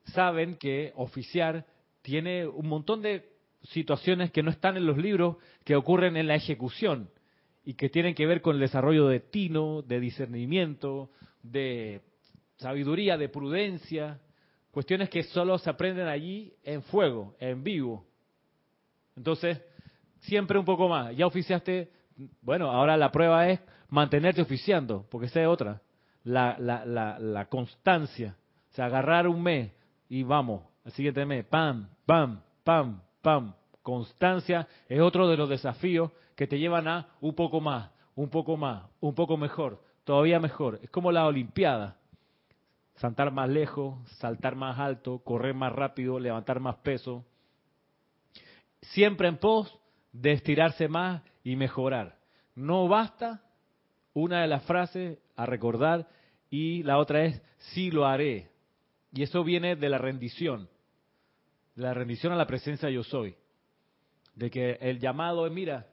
saben 0.07 0.57
que 0.57 0.95
oficiar 0.97 1.67
tiene 2.01 2.47
un 2.47 2.69
montón 2.69 3.03
de 3.03 3.29
situaciones 3.65 4.31
que 4.31 4.43
no 4.43 4.51
están 4.51 4.79
en 4.79 4.87
los 4.87 4.97
libros, 4.97 5.37
que 5.63 5.77
ocurren 5.77 6.17
en 6.17 6.27
la 6.27 6.37
ejecución 6.37 7.11
y 7.67 7.75
que 7.75 7.91
tienen 7.91 8.15
que 8.15 8.25
ver 8.25 8.41
con 8.41 8.55
el 8.55 8.61
desarrollo 8.61 9.09
de 9.09 9.21
tino, 9.21 9.83
de 9.83 10.01
discernimiento, 10.01 11.11
de 11.43 12.01
sabiduría, 12.57 13.17
de 13.17 13.29
prudencia, 13.29 14.21
cuestiones 14.71 15.09
que 15.09 15.23
solo 15.25 15.59
se 15.59 15.71
aprenden 15.71 16.09
allí 16.09 16.53
en 16.63 16.83
fuego, 16.83 17.35
en 17.39 17.63
vivo. 17.63 18.07
Entonces, 19.17 19.61
siempre 20.21 20.59
un 20.59 20.65
poco 20.65 20.89
más. 20.89 21.17
Ya 21.17 21.27
oficiaste 21.27 21.91
bueno, 22.43 22.71
ahora 22.71 22.97
la 22.97 23.11
prueba 23.11 23.49
es 23.49 23.61
mantenerte 23.89 24.43
oficiando, 24.43 25.07
porque 25.11 25.27
esa 25.27 25.41
es 25.41 25.47
otra. 25.47 25.81
La, 26.25 26.57
la, 26.59 26.85
la, 26.85 27.19
la 27.19 27.47
constancia. 27.47 28.37
O 28.71 28.75
sea, 28.75 28.87
agarrar 28.87 29.27
un 29.29 29.43
mes 29.43 29.73
y 30.09 30.23
vamos, 30.23 30.65
al 30.85 30.93
siguiente 30.93 31.25
mes, 31.25 31.45
pam, 31.47 31.89
pam, 32.05 32.41
pam, 32.65 33.01
pam. 33.23 33.55
Constancia 33.83 34.67
es 34.89 35.01
otro 35.01 35.29
de 35.29 35.37
los 35.37 35.49
desafíos 35.49 36.11
que 36.35 36.47
te 36.47 36.59
llevan 36.59 36.89
a 36.89 37.09
un 37.21 37.35
poco 37.35 37.61
más, 37.61 37.91
un 38.15 38.29
poco 38.29 38.57
más, 38.57 38.85
un 39.01 39.15
poco 39.15 39.37
mejor, 39.37 39.83
todavía 40.09 40.41
mejor. 40.41 40.81
Es 40.83 40.89
como 40.89 41.13
la 41.13 41.27
Olimpiada. 41.27 41.99
Saltar 42.95 43.31
más 43.31 43.47
lejos, 43.47 43.95
saltar 44.13 44.55
más 44.55 44.79
alto, 44.79 45.19
correr 45.19 45.55
más 45.55 45.71
rápido, 45.71 46.19
levantar 46.19 46.61
más 46.61 46.77
peso. 46.77 47.27
Siempre 48.81 49.29
en 49.29 49.37
pos 49.37 49.79
de 50.13 50.33
estirarse 50.33 50.89
más 50.89 51.23
y 51.45 51.57
mejorar. 51.57 52.17
No 52.55 52.89
basta 52.89 53.43
una 54.15 54.41
de 54.41 54.49
las 54.49 54.65
frases 54.65 55.19
a 55.37 55.45
recordar 55.45 56.09
y 56.49 56.83
la 56.85 56.97
otra 56.97 57.27
es 57.27 57.43
sí 57.59 57.91
lo 57.91 58.07
haré. 58.07 58.51
Y 59.13 59.25
eso 59.25 59.45
viene 59.45 59.77
de 59.77 59.91
la 59.91 59.99
rendición, 59.99 60.71
la 61.75 61.93
rendición 61.93 62.33
a 62.33 62.37
la 62.37 62.47
presencia 62.47 62.89
yo 62.89 63.05
soy. 63.05 63.37
De 64.35 64.49
que 64.49 64.79
el 64.81 65.01
llamado 65.01 65.47
es, 65.47 65.53
mira, 65.53 65.87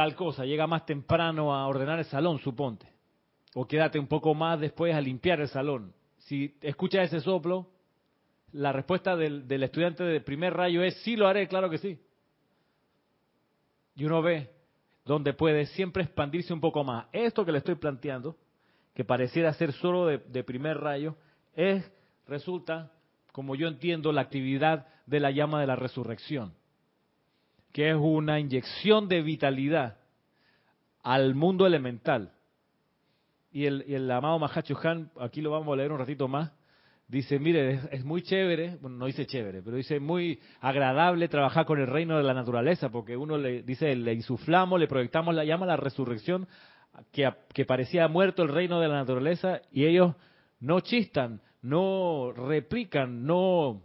tal 0.00 0.14
cosa, 0.14 0.46
llega 0.46 0.66
más 0.66 0.86
temprano 0.86 1.54
a 1.54 1.66
ordenar 1.66 1.98
el 1.98 2.06
salón, 2.06 2.38
suponte. 2.38 2.86
O 3.52 3.68
quédate 3.68 3.98
un 3.98 4.06
poco 4.06 4.34
más 4.34 4.58
después 4.58 4.94
a 4.94 5.00
limpiar 5.02 5.42
el 5.42 5.48
salón. 5.48 5.92
Si 6.20 6.56
escuchas 6.62 7.12
ese 7.12 7.20
soplo, 7.20 7.68
la 8.52 8.72
respuesta 8.72 9.14
del, 9.14 9.44
estudiante 9.62 10.02
de 10.02 10.22
primer 10.22 10.54
rayo 10.54 10.82
es, 10.82 10.94
sí 11.02 11.16
lo 11.16 11.28
haré, 11.28 11.46
claro 11.48 11.68
que 11.68 11.76
sí. 11.76 11.98
Y 13.94 14.06
uno 14.06 14.22
ve 14.22 14.48
donde 15.04 15.34
puede 15.34 15.66
siempre 15.66 16.04
expandirse 16.04 16.54
un 16.54 16.62
poco 16.62 16.82
más. 16.82 17.04
Esto 17.12 17.44
que 17.44 17.52
le 17.52 17.58
estoy 17.58 17.74
planteando, 17.74 18.38
que 18.94 19.04
pareciera 19.04 19.52
ser 19.52 19.74
solo 19.74 20.06
de, 20.06 20.16
de 20.16 20.42
primer 20.44 20.78
rayo, 20.78 21.14
es, 21.52 21.92
resulta, 22.26 22.90
como 23.32 23.54
yo 23.54 23.68
entiendo, 23.68 24.12
la 24.12 24.22
actividad 24.22 24.86
de 25.04 25.20
la 25.20 25.30
llama 25.30 25.60
de 25.60 25.66
la 25.66 25.76
resurrección, 25.76 26.54
que 27.72 27.90
es 27.90 27.96
una 27.96 28.40
inyección 28.40 29.08
de 29.08 29.22
vitalidad 29.22 29.96
al 31.02 31.34
mundo 31.34 31.66
elemental. 31.66 32.32
Y 33.52 33.66
el, 33.66 33.82
el 33.82 34.10
amado 34.10 34.38
Mahacho 34.38 34.78
Han, 34.82 35.10
aquí 35.18 35.40
lo 35.40 35.50
vamos 35.50 35.72
a 35.72 35.76
leer 35.76 35.92
un 35.92 35.98
ratito 35.98 36.28
más, 36.28 36.52
dice, 37.10 37.40
mire, 37.40 37.80
es, 37.90 38.04
muy 38.04 38.22
chévere, 38.22 38.78
bueno, 38.80 38.96
no 38.96 39.06
dice 39.06 39.26
chévere, 39.26 39.62
pero 39.62 39.76
dice 39.76 39.98
muy 39.98 40.38
agradable 40.60 41.28
trabajar 41.28 41.66
con 41.66 41.80
el 41.80 41.88
reino 41.88 42.16
de 42.16 42.22
la 42.22 42.34
naturaleza, 42.34 42.90
porque 42.90 43.16
uno 43.16 43.36
le 43.36 43.62
dice, 43.62 43.96
le 43.96 44.12
insuflamos, 44.12 44.78
le 44.78 44.86
proyectamos 44.86 45.34
la 45.34 45.44
llama, 45.44 45.66
la 45.66 45.76
resurrección, 45.76 46.46
que, 47.10 47.28
que 47.52 47.64
parecía 47.64 48.06
muerto 48.06 48.42
el 48.42 48.48
reino 48.48 48.80
de 48.80 48.88
la 48.88 48.94
naturaleza, 48.94 49.60
y 49.72 49.86
ellos 49.86 50.14
no 50.60 50.80
chistan, 50.80 51.40
no 51.62 52.32
replican, 52.32 53.26
no 53.26 53.82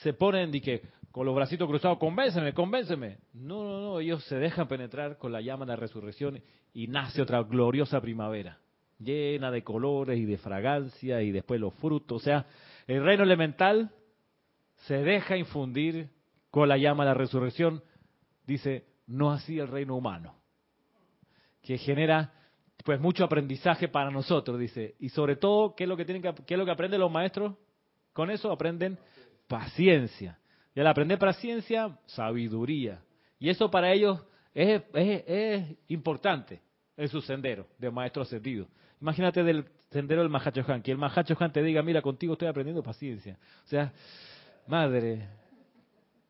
se 0.00 0.14
ponen 0.14 0.50
de 0.50 0.60
que 0.62 0.82
con 1.12 1.26
los 1.26 1.34
bracitos 1.34 1.68
cruzados, 1.68 1.98
convénceme, 1.98 2.52
convénceme. 2.52 3.18
No, 3.34 3.62
no, 3.64 3.80
no, 3.80 4.00
ellos 4.00 4.24
se 4.24 4.36
dejan 4.36 4.66
penetrar 4.66 5.18
con 5.18 5.30
la 5.30 5.40
llama 5.40 5.64
de 5.64 5.72
la 5.72 5.76
resurrección 5.76 6.42
y 6.72 6.88
nace 6.88 7.22
otra 7.22 7.42
gloriosa 7.42 8.00
primavera 8.00 8.58
llena 9.02 9.50
de 9.50 9.62
colores 9.62 10.18
y 10.18 10.24
de 10.24 10.38
fragancia 10.38 11.22
y 11.22 11.32
después 11.32 11.60
los 11.60 11.74
frutos. 11.74 12.22
O 12.22 12.24
sea, 12.24 12.46
el 12.86 13.04
reino 13.04 13.24
elemental 13.24 13.90
se 14.86 15.02
deja 15.02 15.36
infundir 15.36 16.10
con 16.50 16.68
la 16.68 16.76
llama 16.76 17.04
de 17.04 17.10
la 17.10 17.14
resurrección. 17.14 17.82
Dice, 18.46 18.86
no 19.06 19.32
así 19.32 19.58
el 19.58 19.68
reino 19.68 19.96
humano. 19.96 20.36
que 21.62 21.78
genera 21.78 22.32
pues 22.84 22.98
mucho 22.98 23.22
aprendizaje 23.22 23.86
para 23.86 24.10
nosotros, 24.10 24.58
dice. 24.58 24.96
Y 24.98 25.10
sobre 25.10 25.36
todo, 25.36 25.76
¿qué 25.76 25.84
es 25.84 25.88
lo 25.88 25.96
que 25.96 26.04
que, 26.04 26.20
qué 26.20 26.54
es 26.54 26.58
lo 26.58 26.64
que 26.64 26.72
aprenden 26.72 27.00
los 27.00 27.12
maestros? 27.12 27.54
Con 28.12 28.30
eso 28.30 28.50
aprenden 28.50 28.98
paciencia. 29.46 30.38
Y 30.74 30.80
al 30.80 30.86
aprender 30.86 31.18
paciencia, 31.18 31.98
sabiduría. 32.06 33.02
Y 33.38 33.50
eso 33.50 33.70
para 33.70 33.92
ellos 33.92 34.24
es, 34.54 34.82
es, 34.94 35.24
es 35.26 35.76
importante 35.88 36.60
en 36.96 37.08
su 37.08 37.20
sendero 37.20 37.66
de 37.78 37.90
maestro 37.90 38.22
ascendido. 38.22 38.68
Imagínate 39.00 39.42
del 39.42 39.66
sendero 39.90 40.22
del 40.22 40.30
Mahacho 40.30 40.64
Han, 40.68 40.82
que 40.82 40.92
el 40.92 40.98
Mahacho 40.98 41.36
Han 41.38 41.52
te 41.52 41.62
diga, 41.62 41.82
mira, 41.82 42.00
contigo 42.00 42.32
estoy 42.32 42.48
aprendiendo 42.48 42.82
paciencia. 42.82 43.38
O 43.64 43.68
sea, 43.68 43.92
madre, 44.66 45.28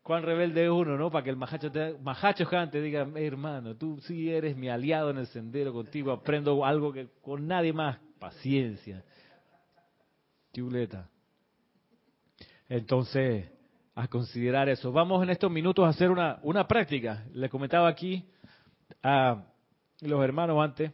cuán 0.03 0.23
rebelde 0.23 0.65
es 0.65 0.71
uno, 0.71 0.97
¿no? 0.97 1.11
Para 1.11 1.25
que 1.25 1.31
el 1.31 1.37
Mahacho, 1.37 1.71
te, 1.71 1.97
Mahacho 1.99 2.49
Han 2.51 2.71
te 2.71 2.81
diga, 2.81 3.07
hermano, 3.17 3.77
tú 3.77 4.01
sí 4.01 4.31
eres 4.31 4.57
mi 4.57 4.69
aliado 4.69 5.11
en 5.11 5.19
el 5.19 5.27
sendero, 5.29 5.73
contigo 5.73 6.13
aprendo 6.13 6.65
algo 6.65 6.93
que 6.93 7.09
con 7.21 7.47
nadie 7.47 7.73
más, 7.73 7.99
paciencia. 8.19 9.05
Chuleta. 10.53 11.09
Entonces, 12.69 13.51
a 13.95 14.09
considerar 14.09 14.69
eso. 14.69 14.93
Vamos 14.93 15.23
en 15.23 15.31
estos 15.31 15.51
minutos 15.51 15.85
a 15.85 15.89
hacer 15.89 16.11
una, 16.11 16.39
una 16.43 16.67
práctica. 16.67 17.25
Le 17.33 17.49
comentaba 17.49 17.89
aquí 17.89 18.25
a 19.03 19.45
los 20.01 20.25
hermanos 20.25 20.63
antes, 20.63 20.93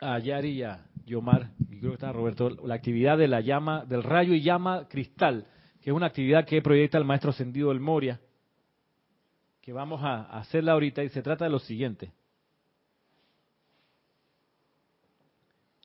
a 0.00 0.18
Yari 0.18 0.50
y 0.50 0.62
a 0.62 0.86
Yomar, 1.06 1.50
y 1.70 1.78
creo 1.78 1.92
que 1.92 1.94
está 1.94 2.12
Roberto, 2.12 2.50
la 2.50 2.74
actividad 2.74 3.16
de 3.16 3.28
la 3.28 3.40
llama, 3.40 3.84
del 3.84 4.02
rayo 4.02 4.34
y 4.34 4.42
llama 4.42 4.88
cristal, 4.88 5.46
que 5.80 5.90
es 5.90 5.96
una 5.96 6.06
actividad 6.06 6.44
que 6.44 6.60
proyecta 6.60 6.98
el 6.98 7.04
maestro 7.04 7.30
ascendido 7.30 7.70
del 7.70 7.80
Moria, 7.80 8.20
que 9.62 9.72
vamos 9.72 10.02
a 10.02 10.22
hacerla 10.38 10.72
ahorita 10.72 11.02
y 11.02 11.08
se 11.08 11.22
trata 11.22 11.44
de 11.44 11.50
lo 11.50 11.58
siguiente. 11.58 12.12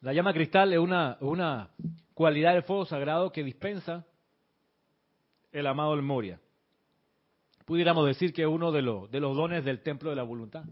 La 0.01 0.13
llama 0.13 0.33
cristal 0.33 0.73
es 0.73 0.79
una, 0.79 1.17
una 1.21 1.69
cualidad 2.13 2.53
del 2.53 2.63
fuego 2.63 2.85
sagrado 2.85 3.31
que 3.31 3.43
dispensa 3.43 4.05
el 5.51 5.67
amado 5.67 5.91
del 5.91 6.01
Moria. 6.01 6.39
Pudiéramos 7.65 8.05
decir 8.07 8.33
que 8.33 8.41
es 8.41 8.47
uno 8.47 8.71
de 8.71 8.81
los, 8.81 9.09
de 9.11 9.19
los 9.19 9.35
dones 9.35 9.63
del 9.63 9.81
templo 9.81 10.09
de 10.09 10.15
la 10.15 10.23
voluntad. 10.23 10.63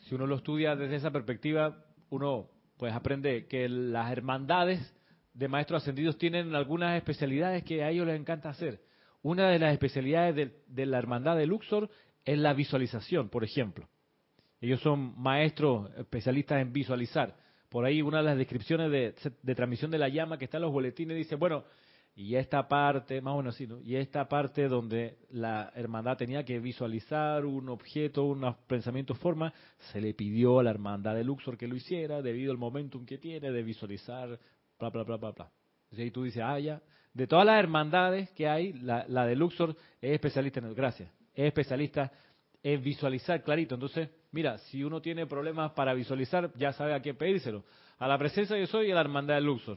Si 0.00 0.14
uno 0.14 0.26
lo 0.26 0.36
estudia 0.36 0.76
desde 0.76 0.96
esa 0.96 1.10
perspectiva, 1.10 1.84
uno 2.10 2.48
pues 2.76 2.92
aprende 2.92 3.46
que 3.46 3.68
las 3.68 4.12
hermandades 4.12 4.94
de 5.34 5.48
maestros 5.48 5.82
ascendidos 5.82 6.18
tienen 6.18 6.54
algunas 6.54 6.96
especialidades 6.96 7.64
que 7.64 7.82
a 7.82 7.90
ellos 7.90 8.06
les 8.06 8.18
encanta 8.18 8.50
hacer. 8.50 8.82
Una 9.22 9.48
de 9.48 9.58
las 9.58 9.72
especialidades 9.72 10.36
de, 10.36 10.62
de 10.68 10.86
la 10.86 10.98
hermandad 10.98 11.36
de 11.36 11.46
Luxor 11.46 11.90
es 12.24 12.38
la 12.38 12.54
visualización, 12.54 13.28
por 13.28 13.44
ejemplo. 13.44 13.88
Ellos 14.60 14.80
son 14.80 15.20
maestros 15.20 15.90
especialistas 15.96 16.60
en 16.60 16.72
visualizar. 16.72 17.36
Por 17.68 17.84
ahí 17.84 18.02
una 18.02 18.18
de 18.18 18.24
las 18.24 18.38
descripciones 18.38 18.90
de, 18.90 19.14
de 19.42 19.54
transmisión 19.54 19.90
de 19.90 19.98
la 19.98 20.08
llama 20.08 20.38
que 20.38 20.44
está 20.44 20.58
en 20.58 20.62
los 20.62 20.72
boletines 20.72 21.16
dice, 21.16 21.34
bueno, 21.34 21.64
y 22.18 22.34
esta 22.36 22.66
parte, 22.66 23.20
más 23.20 23.34
o 23.34 23.36
menos 23.36 23.54
así, 23.54 23.66
¿no? 23.66 23.78
Y 23.82 23.96
esta 23.96 24.26
parte 24.26 24.68
donde 24.68 25.18
la 25.32 25.70
hermandad 25.76 26.16
tenía 26.16 26.46
que 26.46 26.58
visualizar 26.58 27.44
un 27.44 27.68
objeto, 27.68 28.24
unos 28.24 28.56
pensamientos, 28.66 29.18
forma, 29.18 29.52
se 29.92 30.00
le 30.00 30.14
pidió 30.14 30.58
a 30.58 30.62
la 30.62 30.70
hermandad 30.70 31.14
de 31.14 31.24
Luxor 31.24 31.58
que 31.58 31.68
lo 31.68 31.76
hiciera 31.76 32.22
debido 32.22 32.52
al 32.52 32.58
momentum 32.58 33.04
que 33.04 33.18
tiene 33.18 33.52
de 33.52 33.62
visualizar, 33.62 34.40
bla, 34.78 34.88
bla, 34.88 35.02
bla, 35.02 35.16
bla, 35.18 35.30
bla. 35.32 35.50
Ahí 35.92 36.10
tú 36.10 36.24
dices, 36.24 36.42
ah, 36.42 36.58
ya. 36.58 36.80
De 37.12 37.26
todas 37.26 37.44
las 37.44 37.58
hermandades 37.58 38.30
que 38.30 38.48
hay, 38.48 38.72
la, 38.72 39.04
de 39.04 39.36
Luxor 39.36 39.76
es 40.00 40.12
especialista 40.12 40.60
en 40.60 40.66
el, 40.66 40.74
gracias, 40.74 41.10
es 41.34 41.44
especialista 41.44 42.10
en 42.62 42.82
visualizar 42.82 43.42
clarito. 43.42 43.74
Entonces, 43.74 44.08
mira, 44.32 44.56
si 44.56 44.82
uno 44.82 45.02
tiene 45.02 45.26
problemas 45.26 45.72
para 45.72 45.92
visualizar, 45.92 46.50
ya 46.56 46.72
sabe 46.72 46.94
a 46.94 47.00
quién 47.00 47.16
pedírselo. 47.16 47.62
A 47.98 48.08
la 48.08 48.16
presencia 48.16 48.58
yo 48.58 48.66
soy 48.66 48.88
y 48.88 48.92
a 48.92 48.94
la 48.94 49.02
hermandad 49.02 49.34
de 49.34 49.42
Luxor. 49.42 49.76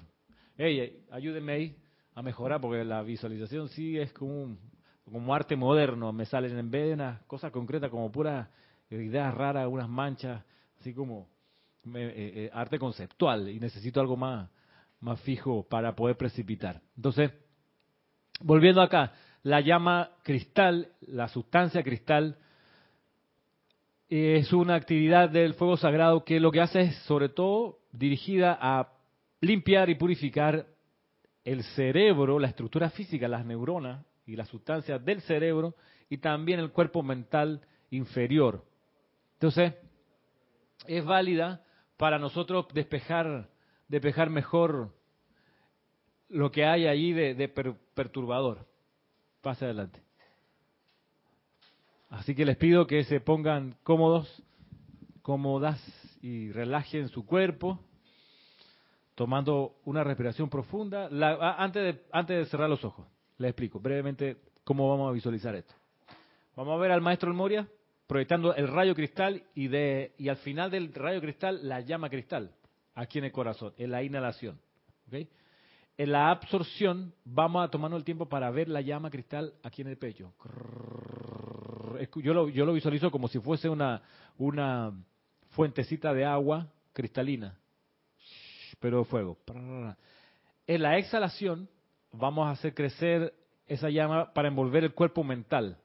Ey, 0.57 1.03
ayúdenme 1.11 1.51
ahí 1.51 1.75
a 2.19 2.21
mejorar, 2.21 2.59
porque 2.59 2.83
la 2.83 3.01
visualización 3.01 3.69
sí 3.69 3.97
es 3.97 4.11
como, 4.11 4.57
como 5.05 5.33
arte 5.33 5.55
moderno, 5.55 6.11
me 6.11 6.25
salen 6.25 6.57
en 6.57 6.69
vez 6.69 6.87
de 6.87 6.93
unas 6.93 7.21
cosas 7.23 7.49
concretas 7.49 7.89
como 7.89 8.11
puras 8.11 8.49
ideas 8.89 9.33
raras, 9.33 9.67
unas 9.69 9.87
manchas, 9.87 10.43
así 10.79 10.93
como 10.93 11.29
eh, 11.85 12.33
eh, 12.35 12.49
arte 12.53 12.77
conceptual, 12.77 13.47
y 13.47 13.59
necesito 13.61 14.01
algo 14.01 14.17
más, 14.17 14.49
más 14.99 15.21
fijo 15.21 15.65
para 15.69 15.95
poder 15.95 16.17
precipitar. 16.17 16.81
Entonces, 16.97 17.31
volviendo 18.41 18.81
acá, 18.81 19.13
la 19.43 19.61
llama 19.61 20.11
cristal, 20.23 20.91
la 20.99 21.29
sustancia 21.29 21.83
cristal, 21.83 22.37
es 24.09 24.51
una 24.51 24.75
actividad 24.75 25.29
del 25.29 25.53
fuego 25.53 25.77
sagrado 25.77 26.25
que 26.25 26.41
lo 26.41 26.51
que 26.51 26.59
hace 26.59 26.81
es 26.81 26.95
sobre 27.03 27.29
todo 27.29 27.79
dirigida 27.93 28.57
a 28.59 28.89
limpiar 29.39 29.89
y 29.89 29.95
purificar 29.95 30.65
el 31.51 31.63
cerebro, 31.63 32.37
la 32.37 32.47
estructura 32.47 32.91
física, 32.91 33.27
las 33.27 33.43
neuronas 33.43 34.05
y 34.27 34.35
las 34.35 34.47
sustancias 34.49 35.03
del 35.03 35.21
cerebro 35.21 35.75
y 36.07 36.19
también 36.19 36.59
el 36.59 36.71
cuerpo 36.71 37.01
mental 37.01 37.61
inferior. 37.89 38.63
Entonces, 39.33 39.73
es 40.85 41.03
válida 41.03 41.63
para 41.97 42.19
nosotros 42.19 42.67
despejar, 42.71 43.49
despejar 43.87 44.29
mejor 44.29 44.93
lo 46.27 46.51
que 46.51 46.65
hay 46.65 46.85
allí 46.85 47.13
de, 47.13 47.47
perturbador. 47.95 48.67
Pase 49.41 49.65
adelante. 49.65 50.03
Así 52.09 52.35
que 52.35 52.45
les 52.45 52.57
pido 52.57 52.85
que 52.85 53.03
se 53.05 53.21
pongan 53.21 53.75
cómodos, 53.81 54.43
cómodas 55.23 55.81
y 56.21 56.51
relajen 56.51 57.07
su 57.09 57.25
cuerpo 57.25 57.79
tomando 59.19 59.81
una 59.83 60.01
respiración 60.01 60.49
profunda. 60.49 61.09
Ah, 61.11 61.57
antes, 61.61 61.83
de, 61.83 62.03
antes 62.13 62.37
de 62.37 62.45
cerrar 62.45 62.69
los 62.69 62.85
ojos, 62.85 63.05
les 63.37 63.49
explico 63.49 63.77
brevemente 63.77 64.37
cómo 64.63 64.89
vamos 64.89 65.09
a 65.09 65.11
visualizar 65.11 65.53
esto. 65.55 65.73
Vamos 66.55 66.73
a 66.73 66.81
ver 66.81 66.91
al 66.91 67.01
maestro 67.01 67.33
Moria 67.33 67.67
proyectando 68.07 68.55
el 68.55 68.69
rayo 68.69 68.95
cristal 68.95 69.43
y, 69.53 69.67
de, 69.67 70.13
y 70.17 70.29
al 70.29 70.37
final 70.37 70.71
del 70.71 70.93
rayo 70.93 71.19
cristal 71.19 71.67
la 71.67 71.81
llama 71.81 72.09
cristal, 72.09 72.51
aquí 72.95 73.17
en 73.17 73.25
el 73.25 73.33
corazón, 73.33 73.73
en 73.77 73.91
la 73.91 74.03
inhalación. 74.03 74.57
En 75.11 76.11
la 76.13 76.31
absorción 76.31 77.13
vamos 77.25 77.65
a 77.65 77.69
tomarnos 77.69 77.97
el 77.97 78.05
tiempo 78.05 78.29
para 78.29 78.49
ver 78.51 78.69
la 78.69 78.79
llama 78.79 79.09
cristal 79.09 79.53
aquí 79.63 79.81
en 79.81 79.89
el 79.89 79.97
pecho. 79.97 80.31
Yo 82.15 82.33
lo, 82.33 82.47
yo 82.47 82.65
lo 82.65 82.71
visualizo 82.71 83.11
como 83.11 83.27
si 83.27 83.41
fuese 83.41 83.67
una, 83.67 84.01
una 84.37 84.93
fuentecita 85.49 86.13
de 86.13 86.23
agua 86.23 86.71
cristalina 86.93 87.59
pero 88.79 89.03
fuego. 89.03 89.37
En 90.67 90.81
la 90.81 90.97
exhalación 90.97 91.69
vamos 92.11 92.47
a 92.47 92.51
hacer 92.51 92.73
crecer 92.73 93.33
esa 93.67 93.89
llama 93.89 94.33
para 94.33 94.47
envolver 94.47 94.83
el 94.83 94.93
cuerpo 94.93 95.23
mental. 95.23 95.77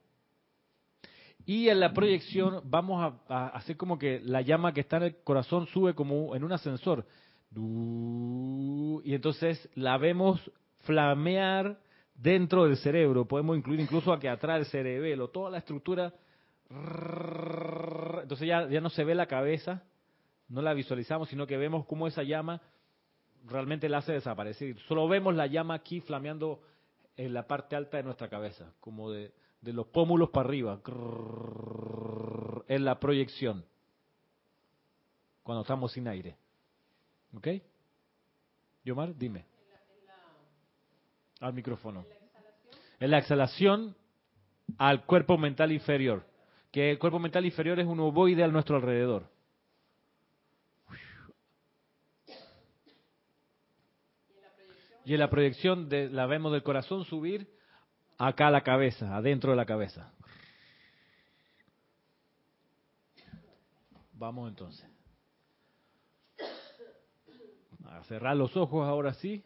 Y 1.47 1.69
en 1.69 1.81
la 1.81 1.93
proyección 1.93 2.63
vamos 2.65 3.15
a, 3.29 3.49
hacer 3.49 3.77
como 3.77 3.99
que 3.99 4.21
la 4.21 4.41
llama 4.41 4.73
que 4.73 4.81
está 4.81 4.97
en 4.97 5.03
el 5.05 5.17
corazón 5.23 5.67
sube 5.67 5.95
como 5.95 6.35
en 6.35 6.43
un 6.43 6.53
ascensor. 6.53 7.05
Y 7.55 9.15
entonces 9.15 9.69
la 9.75 9.99
vemos 9.99 10.41
flamear 10.81 11.79
dentro 12.15 12.65
del 12.65 12.79
cerebro. 12.79 13.27
Podemos 13.27 13.59
incluir 13.59 13.81
incluso 13.81 14.13
a 14.13 14.19
que 14.19 14.29
atrás 14.29 14.61
el 14.61 14.67
cerebelo, 14.67 15.29
toda 15.29 15.51
la 15.51 15.59
estructura. 15.59 16.15
Entonces 16.71 18.49
ya, 18.49 18.67
ya 18.69 18.81
no 18.81 18.89
se 18.89 19.05
ve 19.05 19.15
la 19.15 19.27
cabeza, 19.27 19.83
no 20.49 20.63
la 20.63 20.73
visualizamos, 20.73 21.29
sino 21.29 21.47
que 21.47 21.59
vemos 21.59 21.85
cómo 21.85 22.07
esa 22.07 22.23
llama 22.23 22.63
realmente 23.47 23.89
la 23.89 23.99
hace 23.99 24.13
desaparecer. 24.13 24.79
Solo 24.89 25.09
vemos 25.09 25.35
la 25.35 25.47
llama 25.47 25.75
aquí 25.75 26.01
flameando 26.01 26.61
en 27.17 27.33
la 27.33 27.47
parte 27.47 27.77
alta 27.77 27.97
de 27.97 28.03
nuestra 28.03 28.29
cabeza, 28.29 28.73
como 28.81 29.11
de, 29.11 29.33
los 29.63 29.87
pómulos 29.87 30.31
para 30.31 30.49
arriba, 30.49 30.81
en 32.69 32.85
la 32.85 32.99
proyección, 32.99 33.65
cuando 35.43 35.63
estamos 35.63 35.93
sin 35.93 36.09
aire. 36.09 36.37
¿Ok? 37.37 37.49
Yomar, 38.85 39.17
dime. 39.17 39.47
Al 41.41 41.53
micrófono. 41.53 42.05
En 43.01 43.11
la 43.11 43.19
exhalación 43.19 43.97
al 44.79 45.05
cuerpo 45.05 45.37
mental 45.37 45.73
inferior, 45.73 46.25
que 46.71 46.91
el 46.91 46.99
cuerpo 46.99 47.19
mental 47.19 47.45
inferior 47.45 47.79
es 47.79 47.87
un 47.87 48.01
ovoide 48.01 48.43
a 48.43 48.49
nuestro 48.49 48.77
alrededor. 48.77 49.29
Y 55.05 55.15
en 55.15 55.21
la 55.21 55.29
proyección 55.29 55.89
de, 55.89 56.09
la 56.09 56.27
vemos 56.27 56.53
del 56.53 56.63
corazón 56.63 57.05
subir 57.05 57.49
acá 58.17 58.49
a 58.49 58.51
la 58.51 58.63
cabeza, 58.63 59.15
adentro 59.15 59.51
de 59.51 59.57
la 59.57 59.67
cabeza. 59.67 60.13
Vamos 64.13 64.49
entonces. 64.49 64.89
A 67.87 68.03
cerrar 68.05 68.37
los 68.37 68.57
ojos 68.57 68.87
ahora 68.87 69.13
sí. 69.15 69.45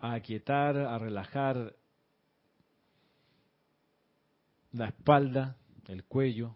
a 0.00 0.14
aquietar, 0.14 0.78
a 0.78 0.98
relajar 0.98 1.74
la 4.72 4.86
espalda, 4.86 5.56
el 5.88 6.04
cuello, 6.04 6.54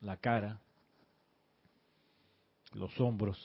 la 0.00 0.16
cara, 0.16 0.60
los 2.72 3.00
hombros. 3.00 3.38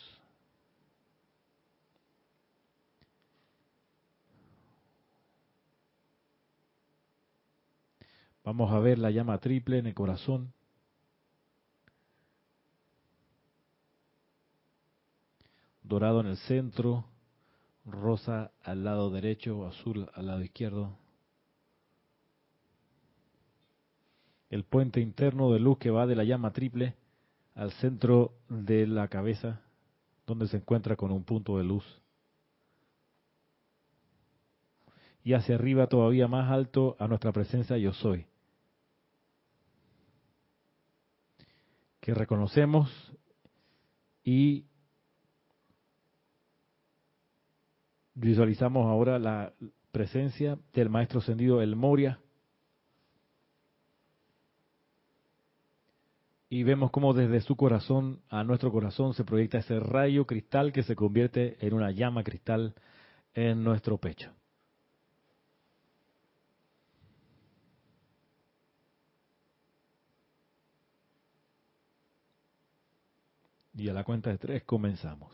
Vamos 8.43 8.71
a 8.71 8.80
ver 8.80 8.97
la 8.97 9.12
llama 9.12 9.38
triple 9.38 9.77
en 9.77 9.86
el 9.86 9.93
corazón. 9.93 10.51
Dorado 15.84 16.21
en 16.21 16.27
el 16.27 16.38
centro, 16.38 17.06
rosa 17.86 18.51
al 18.63 18.84
lado 18.84 19.12
derecho, 19.12 19.67
azul 19.67 20.10
al 20.15 20.27
lado 20.27 20.41
izquierdo. 20.41 21.01
El 24.52 24.66
puente 24.66 25.00
interno 25.00 25.54
de 25.54 25.62
luz 25.62 25.78
que 25.78 25.92
va 25.92 26.06
de 26.06 26.16
la 26.16 26.26
llama 26.26 26.52
triple 26.52 26.96
al 27.56 27.72
centro 27.72 28.34
de 28.50 28.86
la 28.86 29.08
cabeza, 29.08 29.62
donde 30.28 30.46
se 30.48 30.58
encuentra 30.58 30.98
con 30.98 31.14
un 31.14 31.24
punto 31.24 31.58
de 31.58 31.64
luz. 31.64 31.86
Y 35.24 35.34
hacia 35.34 35.56
arriba 35.56 35.88
todavía 35.88 36.28
más 36.28 36.52
alto 36.52 36.98
a 37.00 37.08
nuestra 37.08 37.32
presencia 37.32 37.78
yo 37.78 37.94
soy. 37.94 38.26
Que 42.02 42.14
reconocemos 42.14 42.90
y 44.22 44.66
visualizamos 48.16 48.86
ahora 48.86 49.18
la 49.18 49.54
presencia 49.94 50.60
del 50.74 50.90
maestro 50.90 51.20
ascendido 51.20 51.62
El 51.62 51.78
Moria 51.78 52.20
y 56.52 56.64
vemos 56.64 56.92
cómo 56.92 57.14
desde 57.14 57.40
su 57.40 57.56
corazón 57.56 58.20
a 58.30 58.44
nuestro 58.44 58.74
corazón 58.74 59.14
se 59.14 59.24
proyecta 59.24 59.60
ese 59.60 59.80
rayo 59.80 60.28
cristal 60.28 60.74
que 60.74 60.84
se 60.84 60.98
convierte 60.98 61.56
en 61.66 61.74
una 61.74 61.92
llama 61.92 62.26
cristal 62.26 62.76
en 63.34 63.64
nuestro 63.64 63.98
pecho. 63.98 64.34
Y 73.74 73.88
a 73.88 73.94
la 73.94 74.04
cuenta 74.04 74.30
de 74.30 74.38
tres 74.38 74.64
comenzamos. 74.64 75.32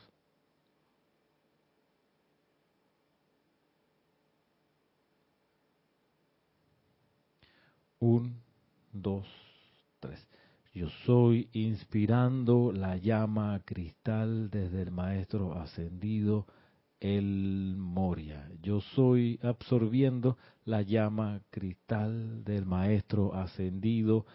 Un, 7.99 8.39
dos. 8.93 9.36
Yo 10.77 10.89
soy 11.07 11.49
inspirando 11.53 12.71
la 12.71 12.97
llama 12.97 13.59
cristal 13.65 14.51
desde 14.51 14.83
el 14.83 14.91
Maestro 14.91 15.57
ascendido, 15.57 16.45
el 16.99 17.73
Moria. 17.75 18.47
Yo 18.61 18.81
soy 18.81 19.39
absorbiendo 19.41 20.37
la 20.65 20.83
llama 20.83 21.41
cristal 21.49 22.43
del 22.43 22.67
Maestro 22.67 23.33
ascendido, 23.33 24.27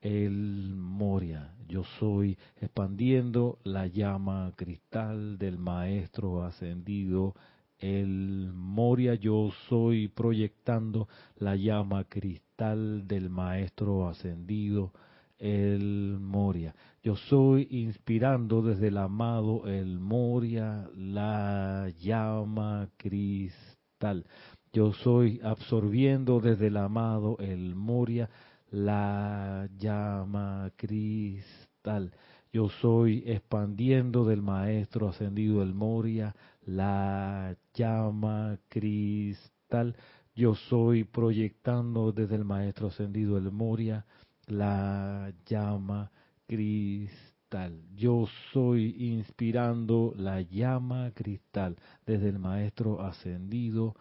el 0.00 0.74
Moria. 0.74 1.54
Yo 1.68 1.84
soy 1.84 2.38
expandiendo 2.56 3.58
la 3.62 3.86
llama 3.86 4.54
cristal 4.56 5.36
del 5.36 5.58
Maestro 5.58 6.44
ascendido, 6.44 7.34
el 7.76 8.52
Moria. 8.54 9.16
Yo 9.16 9.50
soy 9.68 10.08
proyectando 10.08 11.08
la 11.36 11.56
llama 11.56 12.04
cristal 12.04 13.06
del 13.06 13.28
Maestro 13.28 14.08
ascendido, 14.08 14.94
el 14.94 15.09
Moria. 15.40 16.74
Yo 17.02 17.16
soy 17.16 17.66
inspirando 17.70 18.60
desde 18.60 18.88
el 18.88 18.98
amado 18.98 19.66
el 19.66 19.98
Moria 19.98 20.88
la 20.94 21.90
llama 21.98 22.90
cristal. 22.98 24.26
Yo 24.72 24.92
soy 24.92 25.40
absorbiendo 25.42 26.40
desde 26.40 26.66
el 26.66 26.76
amado 26.76 27.36
el 27.38 27.74
Moria 27.74 28.28
la 28.70 29.68
llama 29.78 30.70
cristal. 30.76 32.12
Yo 32.52 32.68
soy 32.68 33.22
expandiendo 33.26 34.24
del 34.24 34.42
maestro 34.42 35.08
ascendido 35.08 35.62
el 35.62 35.72
Moria 35.72 36.34
la 36.66 37.56
llama 37.72 38.58
cristal. 38.68 39.96
Yo 40.34 40.54
soy 40.54 41.04
proyectando 41.04 42.12
desde 42.12 42.36
el 42.36 42.44
maestro 42.44 42.88
ascendido 42.88 43.38
el 43.38 43.50
Moria 43.50 44.04
la 44.50 45.32
llama 45.46 46.10
cristal. 46.46 47.80
Yo 47.96 48.26
soy 48.52 48.94
inspirando 48.98 50.12
la 50.16 50.40
llama 50.40 51.10
cristal 51.14 51.76
desde 52.06 52.28
el 52.28 52.38
Maestro 52.38 53.00
ascendido, 53.00 53.94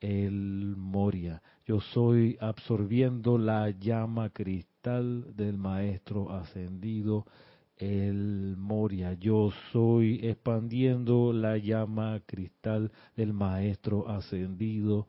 el 0.00 0.74
Moria. 0.76 1.42
Yo 1.64 1.80
soy 1.80 2.36
absorbiendo 2.40 3.38
la 3.38 3.70
llama 3.70 4.30
cristal 4.30 5.34
del 5.36 5.56
Maestro 5.56 6.30
ascendido, 6.30 7.26
el 7.76 8.56
Moria. 8.56 9.14
Yo 9.14 9.50
soy 9.72 10.20
expandiendo 10.22 11.32
la 11.32 11.58
llama 11.58 12.20
cristal 12.26 12.92
del 13.16 13.32
Maestro 13.32 14.08
ascendido, 14.08 15.06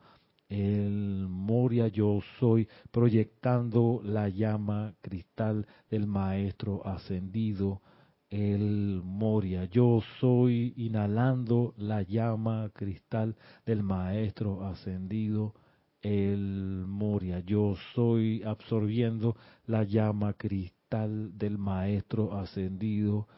el 0.48 1.26
Moria 1.28 1.88
yo 1.88 2.20
soy, 2.38 2.68
proyectando 2.90 4.00
la 4.02 4.28
llama 4.28 4.94
cristal 5.00 5.66
del 5.90 6.06
Maestro 6.06 6.86
ascendido, 6.86 7.82
el 8.30 9.02
Moria. 9.04 9.64
Yo 9.66 10.00
soy 10.20 10.74
inhalando 10.76 11.74
la 11.76 12.02
llama 12.02 12.70
cristal 12.74 13.36
del 13.66 13.82
Maestro 13.82 14.64
ascendido, 14.66 15.54
el 16.02 16.84
Moria. 16.86 17.40
Yo 17.40 17.74
soy 17.94 18.42
absorbiendo 18.42 19.36
la 19.66 19.84
llama 19.84 20.32
cristal 20.34 21.36
del 21.36 21.58
Maestro 21.58 22.34
ascendido, 22.34 23.28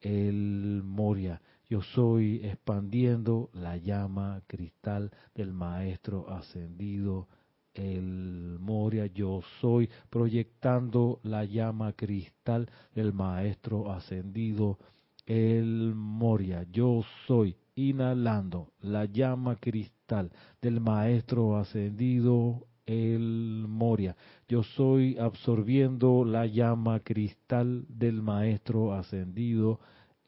el 0.00 0.82
Moria. 0.84 1.40
Yo 1.70 1.82
soy 1.82 2.40
expandiendo 2.42 3.48
la 3.52 3.76
llama 3.76 4.42
cristal 4.48 5.12
del 5.36 5.52
Maestro 5.52 6.28
ascendido, 6.28 7.28
el 7.74 8.56
Moria. 8.58 9.06
Yo 9.06 9.40
soy 9.60 9.88
proyectando 10.10 11.20
la 11.22 11.44
llama 11.44 11.92
cristal 11.92 12.68
del 12.92 13.12
Maestro 13.12 13.92
ascendido, 13.92 14.80
el 15.26 15.94
Moria. 15.94 16.66
Yo 16.72 17.02
soy 17.28 17.56
inhalando 17.76 18.72
la 18.80 19.04
llama 19.04 19.54
cristal 19.54 20.32
del 20.60 20.80
Maestro 20.80 21.56
ascendido, 21.56 22.66
el 22.84 23.66
Moria. 23.68 24.16
Yo 24.48 24.64
soy 24.64 25.16
absorbiendo 25.18 26.24
la 26.24 26.46
llama 26.46 26.98
cristal 26.98 27.84
del 27.88 28.22
Maestro 28.22 28.92
ascendido, 28.92 29.78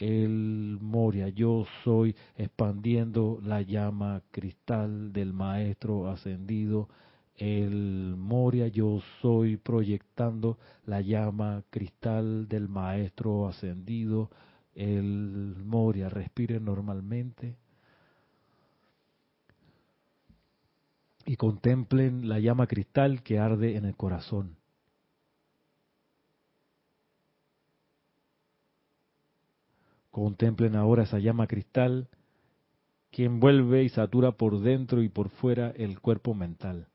el 0.02 0.78
Moria. 0.80 1.28
Yo 1.28 1.64
soy 1.84 2.16
expandiendo 2.36 3.38
la 3.44 3.62
llama 3.62 4.22
cristal 4.32 5.12
del 5.12 5.32
Maestro 5.32 6.10
ascendido. 6.10 6.88
El 7.36 8.16
Moria, 8.18 8.66
yo 8.66 9.00
soy 9.20 9.56
proyectando 9.56 10.58
la 10.86 11.00
llama 11.00 11.62
cristal 11.70 12.48
del 12.48 12.68
Maestro 12.68 13.46
ascendido. 13.46 14.28
El 14.74 15.54
Moria, 15.64 16.08
respire 16.08 16.58
normalmente. 16.58 17.56
Y 21.26 21.36
contemplen 21.36 22.28
la 22.28 22.40
llama 22.40 22.66
cristal 22.66 23.22
que 23.22 23.38
arde 23.38 23.76
en 23.76 23.84
el 23.84 23.94
corazón. 23.94 24.56
Contemplen 30.12 30.76
ahora 30.76 31.04
esa 31.04 31.18
llama 31.18 31.46
cristal 31.46 32.06
que 33.10 33.24
envuelve 33.24 33.82
y 33.82 33.88
satura 33.88 34.32
por 34.32 34.60
dentro 34.60 35.02
y 35.02 35.08
por 35.08 35.30
fuera 35.30 35.70
el 35.70 36.00
cuerpo 36.00 36.34
mental. 36.34 36.86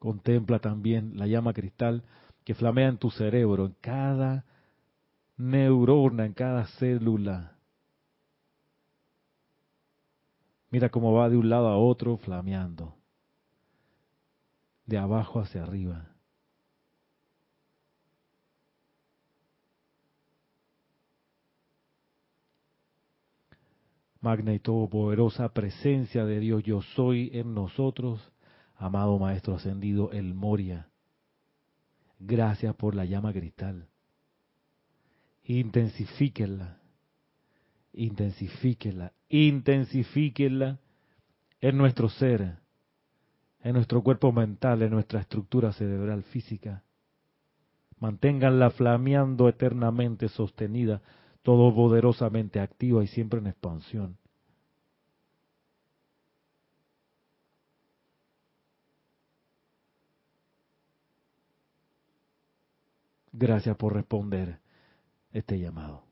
Contempla 0.00 0.58
también 0.58 1.16
la 1.16 1.28
llama 1.28 1.52
cristal 1.52 2.02
que 2.44 2.56
flamea 2.56 2.88
en 2.88 2.98
tu 2.98 3.12
cerebro, 3.12 3.66
en 3.66 3.76
cada 3.80 4.44
neurona, 5.36 6.26
en 6.26 6.32
cada 6.32 6.66
célula. 6.66 7.56
Mira 10.70 10.88
cómo 10.88 11.12
va 11.12 11.28
de 11.28 11.36
un 11.36 11.48
lado 11.48 11.68
a 11.68 11.78
otro 11.78 12.16
flameando, 12.16 12.96
de 14.86 14.98
abajo 14.98 15.38
hacia 15.38 15.62
arriba. 15.62 16.11
Magna 24.22 24.54
y 24.54 24.60
todopoderosa 24.60 25.52
presencia 25.52 26.24
de 26.24 26.38
Dios, 26.38 26.62
yo 26.62 26.80
soy 26.80 27.30
en 27.34 27.54
nosotros, 27.54 28.32
amado 28.76 29.18
Maestro 29.18 29.56
Ascendido, 29.56 30.12
el 30.12 30.32
Moria. 30.32 30.88
Gracias 32.20 32.74
por 32.76 32.94
la 32.94 33.04
llama 33.04 33.32
cristal. 33.32 33.88
Intensifíquenla, 35.44 36.78
intensifíquenla, 37.92 39.12
intensifíquenla 39.28 40.78
en 41.60 41.76
nuestro 41.76 42.08
ser, 42.08 42.58
en 43.60 43.72
nuestro 43.74 44.02
cuerpo 44.02 44.32
mental, 44.32 44.82
en 44.82 44.90
nuestra 44.90 45.20
estructura 45.20 45.72
cerebral 45.72 46.22
física. 46.22 46.84
Manténganla 47.98 48.70
flameando 48.70 49.48
eternamente 49.48 50.28
sostenida 50.28 51.02
todopoderosamente 51.42 52.60
activa 52.60 53.04
y 53.04 53.08
siempre 53.08 53.40
en 53.40 53.48
expansión. 53.48 54.18
Gracias 63.32 63.76
por 63.76 63.94
responder 63.94 64.60
este 65.32 65.58
llamado. 65.58 66.04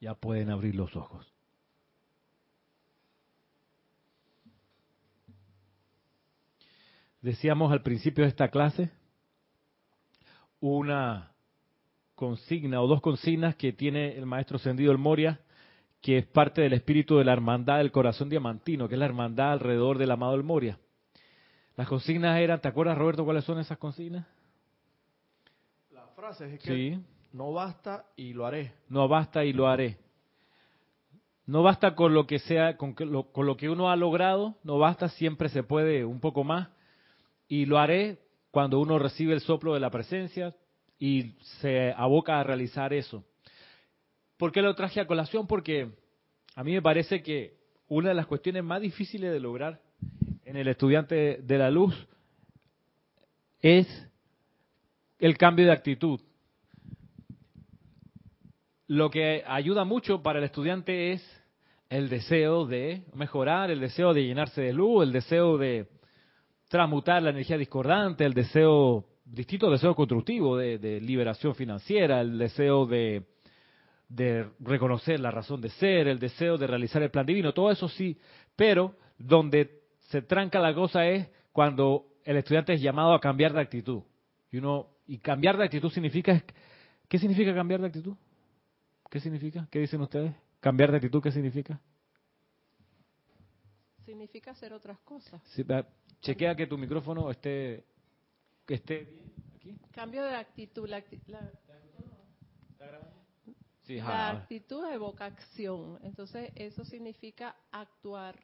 Ya 0.00 0.14
pueden 0.14 0.50
abrir 0.50 0.74
los 0.74 0.96
ojos. 0.96 1.31
Decíamos 7.22 7.72
al 7.72 7.82
principio 7.82 8.24
de 8.24 8.30
esta 8.30 8.48
clase, 8.48 8.90
una 10.60 11.32
consigna 12.14 12.82
o 12.82 12.86
dos 12.86 13.00
consignas 13.00 13.56
que 13.56 13.72
tiene 13.72 14.16
el 14.16 14.26
maestro 14.26 14.58
Sendido 14.58 14.92
el 14.92 14.98
Moria, 14.98 15.40
que 16.00 16.18
es 16.18 16.26
parte 16.26 16.60
del 16.60 16.72
espíritu 16.72 17.16
de 17.16 17.24
la 17.24 17.32
hermandad 17.32 17.78
del 17.78 17.92
corazón 17.92 18.28
diamantino, 18.28 18.88
que 18.88 18.96
es 18.96 18.98
la 18.98 19.06
hermandad 19.06 19.52
alrededor 19.52 19.98
del 19.98 20.10
amado 20.10 20.34
el 20.34 20.42
Moria. 20.42 20.78
Las 21.76 21.88
consignas 21.88 22.38
eran, 22.38 22.60
¿te 22.60 22.68
acuerdas 22.68 22.98
Roberto 22.98 23.24
cuáles 23.24 23.44
son 23.44 23.58
esas 23.58 23.78
consignas? 23.78 24.26
La 25.90 26.06
frase 26.08 26.54
es 26.54 26.60
que 26.60 26.98
no 27.32 27.52
basta 27.52 28.04
y 28.16 28.34
lo 28.34 28.46
haré. 28.46 28.72
No 28.88 29.08
basta 29.08 29.44
y 29.44 29.52
lo 29.52 29.68
haré. 29.68 29.96
No 31.46 31.62
basta 31.62 31.94
con 31.94 32.14
lo 32.14 32.26
que 32.26 32.40
sea, 32.40 32.76
con, 32.76 32.94
con 32.94 33.46
lo 33.46 33.56
que 33.56 33.70
uno 33.70 33.90
ha 33.90 33.96
logrado, 33.96 34.56
no 34.64 34.78
basta, 34.78 35.08
siempre 35.08 35.48
se 35.48 35.62
puede 35.62 36.04
un 36.04 36.20
poco 36.20 36.44
más 36.44 36.68
y 37.52 37.66
lo 37.66 37.78
haré 37.78 38.16
cuando 38.50 38.80
uno 38.80 38.98
recibe 38.98 39.34
el 39.34 39.42
soplo 39.42 39.74
de 39.74 39.80
la 39.80 39.90
presencia 39.90 40.56
y 40.98 41.34
se 41.60 41.92
aboca 41.92 42.40
a 42.40 42.44
realizar 42.44 42.94
eso. 42.94 43.26
¿Por 44.38 44.52
qué 44.52 44.62
lo 44.62 44.74
traje 44.74 45.02
a 45.02 45.06
colación? 45.06 45.46
Porque 45.46 45.90
a 46.54 46.64
mí 46.64 46.72
me 46.72 46.80
parece 46.80 47.22
que 47.22 47.58
una 47.88 48.08
de 48.08 48.14
las 48.14 48.26
cuestiones 48.26 48.64
más 48.64 48.80
difíciles 48.80 49.30
de 49.30 49.38
lograr 49.38 49.82
en 50.46 50.56
el 50.56 50.66
estudiante 50.66 51.42
de 51.42 51.58
la 51.58 51.70
luz 51.70 51.94
es 53.60 53.86
el 55.18 55.36
cambio 55.36 55.66
de 55.66 55.72
actitud. 55.72 56.20
Lo 58.86 59.10
que 59.10 59.44
ayuda 59.46 59.84
mucho 59.84 60.22
para 60.22 60.38
el 60.38 60.46
estudiante 60.46 61.12
es 61.12 61.42
el 61.90 62.08
deseo 62.08 62.64
de 62.64 63.04
mejorar, 63.12 63.70
el 63.70 63.80
deseo 63.80 64.14
de 64.14 64.24
llenarse 64.24 64.62
de 64.62 64.72
luz, 64.72 65.02
el 65.02 65.12
deseo 65.12 65.58
de 65.58 65.86
transmutar 66.72 67.22
la 67.22 67.28
energía 67.28 67.58
discordante, 67.58 68.24
el 68.24 68.32
deseo, 68.32 69.04
distinto 69.26 69.70
deseo 69.70 69.94
constructivo 69.94 70.56
de, 70.56 71.02
liberación 71.02 71.54
financiera, 71.54 72.22
el 72.22 72.38
deseo 72.38 72.86
de, 72.86 73.26
de 74.08 74.48
reconocer 74.58 75.20
la 75.20 75.30
razón 75.30 75.60
de 75.60 75.68
ser, 75.68 76.08
el 76.08 76.18
deseo 76.18 76.56
de 76.56 76.66
realizar 76.66 77.02
el 77.02 77.10
plan 77.10 77.26
divino, 77.26 77.52
todo 77.52 77.70
eso 77.70 77.90
sí, 77.90 78.18
pero 78.56 78.94
donde 79.18 79.82
se 80.08 80.22
tranca 80.22 80.60
la 80.60 80.74
cosa 80.74 81.06
es 81.06 81.28
cuando 81.52 82.06
el 82.24 82.38
estudiante 82.38 82.72
es 82.72 82.80
llamado 82.80 83.12
a 83.12 83.20
cambiar 83.20 83.52
de 83.52 83.60
actitud. 83.60 84.04
Y 84.50 84.58
y 85.06 85.18
cambiar 85.18 85.58
de 85.58 85.64
actitud 85.64 85.90
significa 85.90 86.42
¿qué 87.06 87.18
significa 87.18 87.54
cambiar 87.54 87.82
de 87.82 87.88
actitud? 87.88 88.16
¿Qué 89.10 89.20
significa? 89.20 89.68
¿Qué 89.70 89.78
dicen 89.78 90.00
ustedes? 90.00 90.32
Cambiar 90.60 90.90
de 90.90 90.96
actitud 90.96 91.22
¿qué 91.22 91.32
significa? 91.32 91.78
Significa 94.04 94.50
hacer 94.52 94.72
otras 94.72 94.98
cosas. 95.00 95.40
Chequea 96.20 96.54
que 96.54 96.66
tu 96.66 96.78
micrófono 96.78 97.30
esté, 97.30 97.84
que 98.66 98.74
esté 98.74 99.04
bien 99.04 99.32
aquí. 99.56 99.76
Cambio 99.92 100.22
de 100.24 100.34
actitud. 100.36 100.88
La, 100.88 101.02
la 103.88 104.30
actitud 104.30 104.84
evoca 104.92 105.26
acción. 105.26 105.98
Entonces, 106.02 106.50
eso 106.54 106.84
significa 106.84 107.56
actuar 107.70 108.36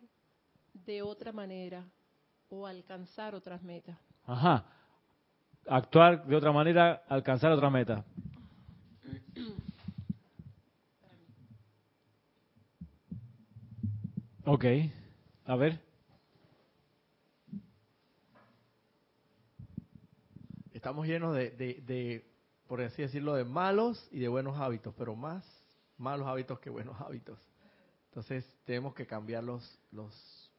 de 0.74 1.02
otra 1.02 1.32
manera 1.32 1.84
o 2.48 2.66
alcanzar 2.66 3.34
otras 3.34 3.62
metas. 3.62 3.96
Ajá. 4.24 4.64
Actuar 5.66 6.26
de 6.26 6.36
otra 6.36 6.52
manera, 6.52 7.02
alcanzar 7.08 7.52
otra 7.52 7.70
meta. 7.70 8.04
Ok. 14.44 14.64
A 15.48 15.56
ver. 15.56 15.80
estamos 20.74 21.06
llenos 21.06 21.34
de, 21.34 22.24
por 22.68 22.80
así 22.82 23.02
decirlo, 23.02 23.34
de 23.34 23.44
malos 23.44 24.06
y 24.12 24.20
de 24.20 24.28
buenos 24.28 24.56
hábitos, 24.58 24.94
pero 24.96 25.16
más 25.16 25.44
malos 25.96 26.26
hábitos 26.26 26.61
que 26.61 26.70
buenos 26.70 27.00
hábitos. 27.00 27.38
Entonces 28.11 28.48
tenemos 28.64 28.94
que 28.94 29.06
cambiar 29.06 29.42
los, 29.42 29.78
los 29.90 30.50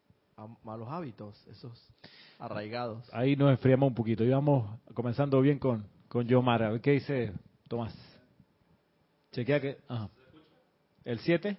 malos 0.63 0.89
hábitos, 0.89 1.36
esos 1.47 1.71
arraigados. 2.38 3.08
Ahí 3.13 3.36
nos 3.36 3.52
enfriamos 3.52 3.88
un 3.88 3.95
poquito. 3.95 4.23
Íbamos 4.23 4.69
comenzando 4.93 5.39
bien 5.39 5.58
con, 5.58 5.86
con 6.08 6.28
Yomara. 6.28 6.78
¿Qué 6.80 6.91
dice 6.91 7.32
Tomás? 7.67 7.95
Chequea 9.32 9.62
que... 9.62 9.78
¿El 11.06 11.19
7? 11.19 11.58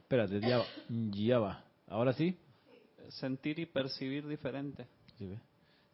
Espérate, 0.00 0.40
ya, 0.40 0.62
ya 0.88 1.38
va. 1.38 1.63
¿Ahora 1.94 2.12
sí? 2.12 2.36
Sentir 3.08 3.60
y 3.60 3.66
percibir 3.66 4.26
diferente. 4.26 4.84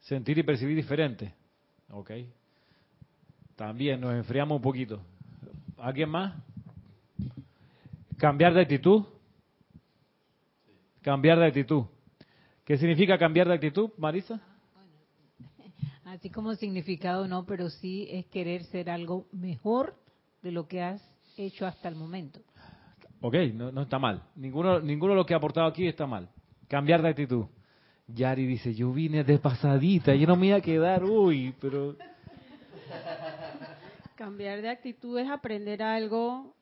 Sentir 0.01 0.39
y 0.39 0.43
percibir 0.43 0.75
diferente. 0.75 1.35
Ok. 1.91 2.11
También 3.55 4.01
nos 4.01 4.15
enfriamos 4.15 4.57
un 4.57 4.63
poquito. 4.63 5.03
¿Alguien 5.77 6.09
más? 6.09 6.43
Cambiar 8.17 8.55
de 8.55 8.63
actitud. 8.63 9.05
Cambiar 11.03 11.39
de 11.39 11.49
actitud. 11.49 11.85
¿Qué 12.65 12.79
significa 12.79 13.19
cambiar 13.19 13.49
de 13.49 13.55
actitud, 13.57 13.91
Marisa? 13.99 14.41
Así 16.07 16.31
como 16.31 16.55
significado 16.55 17.29
no, 17.29 17.45
pero 17.45 17.69
sí 17.69 18.09
es 18.11 18.25
querer 18.29 18.65
ser 18.65 18.89
algo 18.89 19.27
mejor 19.33 19.95
de 20.41 20.51
lo 20.51 20.67
que 20.67 20.81
has 20.81 21.03
hecho 21.37 21.67
hasta 21.67 21.91
el 21.91 21.95
momento. 21.95 22.41
Ok, 23.21 23.35
no, 23.55 23.71
no 23.71 23.83
está 23.83 23.99
mal. 23.99 24.23
Ninguno, 24.37 24.81
ninguno 24.81 25.13
de 25.13 25.17
lo 25.17 25.27
que 25.27 25.35
ha 25.35 25.37
aportado 25.37 25.67
aquí 25.67 25.87
está 25.87 26.07
mal. 26.07 26.29
Cambiar 26.69 27.03
de 27.03 27.11
actitud. 27.11 27.47
Yari 28.07 28.47
dice, 28.47 28.75
yo 28.75 28.93
vine 28.93 29.25
de 29.25 29.39
pasadita, 29.39 30.15
yo 30.15 30.27
no 30.27 30.37
me 30.37 30.49
iba 30.49 30.57
a 30.57 30.61
quedar, 30.61 31.05
uy, 31.05 31.55
pero... 31.61 31.97
Cambiar 34.17 34.61
de 34.63 34.69
actitud 34.69 35.19
es 35.19 35.31
aprender 35.31 35.83
algo 35.83 36.55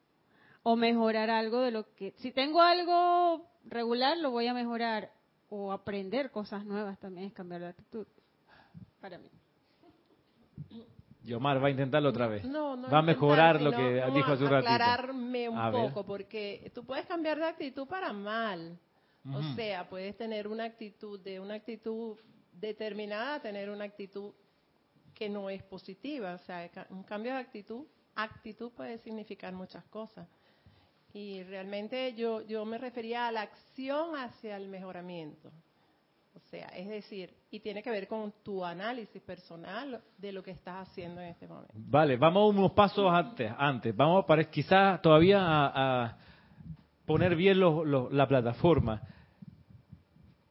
o 0.63 0.77
mejorar 0.77 1.31
algo 1.31 1.61
de 1.61 1.71
lo 1.71 1.95
que... 1.95 2.13
Si 2.19 2.33
tengo 2.33 2.61
algo 2.61 3.47
regular, 3.65 4.19
lo 4.19 4.31
voy 4.31 4.47
a 4.47 4.55
mejorar. 4.55 5.11
O 5.51 5.73
aprender 5.73 6.31
cosas 6.31 6.65
nuevas 6.67 6.99
también 6.99 7.29
es 7.29 7.33
cambiar 7.33 7.63
de 7.63 7.69
actitud, 7.69 8.07
para 9.01 9.17
mí. 9.17 9.31
Yomar 11.29 11.63
va 11.63 11.69
a 11.69 11.71
intentarlo 11.71 12.09
otra 12.09 12.27
vez. 12.27 12.45
No, 12.45 12.75
no 12.75 12.89
va 12.91 12.99
a 12.99 13.03
mejorar 13.03 13.61
lo 13.61 13.71
que 13.71 14.03
dijo 14.15 14.33
hace 14.33 14.45
un 14.45 14.51
ratito. 14.51 14.73
aclararme 14.73 15.49
un 15.49 15.73
poco, 15.73 16.05
porque 16.05 16.73
tú 16.75 16.85
puedes 16.85 17.07
cambiar 17.07 17.39
de 17.39 17.45
actitud 17.45 17.87
para 17.87 18.13
mal. 18.13 18.79
O 19.31 19.43
sea, 19.55 19.87
puedes 19.89 20.17
tener 20.17 20.49
una 20.49 20.65
actitud 20.65 21.21
de 21.21 21.39
una 21.39 21.55
actitud 21.55 22.17
determinada, 22.53 23.41
tener 23.41 23.69
una 23.69 23.85
actitud 23.85 24.33
que 25.15 25.29
no 25.29 25.51
es 25.51 25.63
positiva. 25.63 26.35
O 26.35 26.39
sea, 26.39 26.71
un 26.89 27.03
cambio 27.03 27.33
de 27.33 27.39
actitud, 27.39 27.85
actitud 28.15 28.73
puede 28.73 28.99
significar 28.99 29.53
muchas 29.53 29.85
cosas. 29.85 30.27
Y 31.13 31.43
realmente 31.43 32.15
yo, 32.15 32.41
yo 32.47 32.65
me 32.65 32.79
refería 32.79 33.29
a 33.29 33.33
la 33.33 33.43
acción 33.43 34.17
hacia 34.17 34.57
el 34.57 34.69
mejoramiento. 34.69 35.53
O 36.39 36.51
sea, 36.51 36.69
es 36.69 36.89
decir, 36.89 37.35
y 37.51 37.59
tiene 37.59 37.83
que 37.83 37.91
ver 37.91 38.07
con 38.07 38.33
tu 38.45 38.65
análisis 38.65 39.21
personal 39.23 40.01
de 40.17 40.33
lo 40.33 40.43
que 40.43 40.53
estás 40.53 40.89
haciendo 40.89 41.21
en 41.21 41.29
este 41.29 41.49
momento. 41.49 41.75
Vale, 41.75 42.17
vamos 42.17 42.55
unos 42.55 42.73
pasos 42.73 43.13
antes. 43.13 43.53
antes. 43.59 43.95
Vamos 43.97 44.25
para 44.25 44.45
quizás 44.45 45.03
todavía 45.03 45.41
a 45.41 46.17
poner 47.07 47.35
bien 47.35 47.59
la 47.59 48.29
plataforma. 48.29 49.03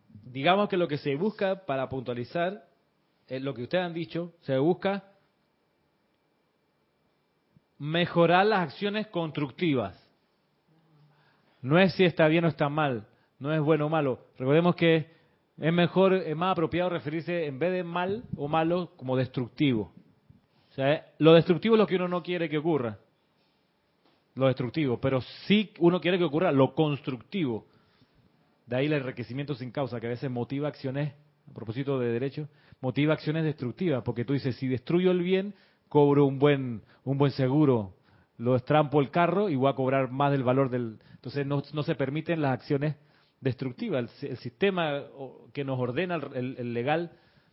Digamos 0.10 0.68
que 0.68 0.76
lo 0.76 0.90
que 0.90 0.98
se 0.98 1.16
busca 1.16 1.66
para 1.66 1.88
puntualizar 1.88 2.68
lo 3.30 3.54
que 3.54 3.64
ustedes 3.64 3.86
han 3.86 3.94
dicho, 3.94 4.34
se 4.42 4.58
busca 4.58 5.04
mejorar 7.78 8.46
las 8.46 8.60
acciones 8.60 9.08
constructivas. 9.08 9.96
No 11.62 11.80
es 11.80 11.94
si 11.94 12.04
está 12.04 12.28
bien 12.28 12.46
o 12.46 12.50
está 12.50 12.70
mal, 12.70 13.08
no 13.40 13.54
es 13.54 13.62
bueno 13.62 13.86
o 13.86 13.90
malo. 13.90 14.28
Recordemos 14.38 14.76
que 14.76 15.17
es 15.60 15.74
mejor, 15.74 16.14
es 16.14 16.36
más 16.36 16.52
apropiado 16.52 16.90
referirse 16.90 17.46
en 17.46 17.58
vez 17.58 17.72
de 17.72 17.84
mal 17.84 18.24
o 18.36 18.48
malo 18.48 18.92
como 18.96 19.18
destructivo. 19.18 19.92
O 20.70 20.74
sea, 20.74 21.08
lo 21.18 21.34
destructivo 21.34 21.76
es 21.76 21.80
lo 21.80 21.88
que 21.88 21.96
uno 21.96 22.08
no 22.08 22.22
quiere 22.22 22.50
que 22.50 22.60
ocurra. 22.60 23.00
Lo 24.36 24.46
destructivo, 24.46 25.02
pero 25.02 25.22
sí 25.48 25.72
uno 25.80 26.00
quiere 26.00 26.20
que 26.20 26.26
ocurra 26.26 26.52
lo 26.52 26.76
constructivo. 26.76 27.66
De 28.68 28.76
ahí 28.76 28.86
el 28.86 28.94
enriquecimiento 28.94 29.56
sin 29.56 29.72
causa, 29.72 30.00
que 30.00 30.06
a 30.06 30.12
veces 30.12 30.30
motiva 30.30 30.68
acciones, 30.68 31.14
a 31.50 31.54
propósito 31.54 31.98
de 31.98 32.12
derecho, 32.12 32.48
motiva 32.80 33.14
acciones 33.14 33.44
destructivas, 33.44 34.04
porque 34.04 34.26
tú 34.26 34.34
dices, 34.34 34.56
si 34.58 34.68
destruyo 34.68 35.10
el 35.10 35.24
bien, 35.24 35.56
cobro 35.90 36.26
un 36.26 36.38
buen, 36.38 36.84
un 37.04 37.18
buen 37.18 37.32
seguro, 37.32 37.96
lo 38.38 38.56
estrampo 38.56 39.02
el 39.02 39.10
carro 39.10 39.50
y 39.50 39.56
voy 39.56 39.72
a 39.72 39.76
cobrar 39.76 40.12
más 40.12 40.32
del 40.32 40.44
valor 40.44 40.70
del... 40.70 41.00
Entonces 41.16 41.48
no, 41.48 41.64
no 41.74 41.82
se 41.82 41.96
permiten 41.96 42.42
las 42.42 42.52
acciones 42.52 42.96
destructivas. 43.42 44.24
El, 44.24 44.30
el 44.32 44.38
sistema 44.38 45.04
que 45.54 45.64
nos 45.64 45.80
ordena 45.80 46.16
el, 46.16 46.56
el, 46.58 46.74
legal 46.74 47.12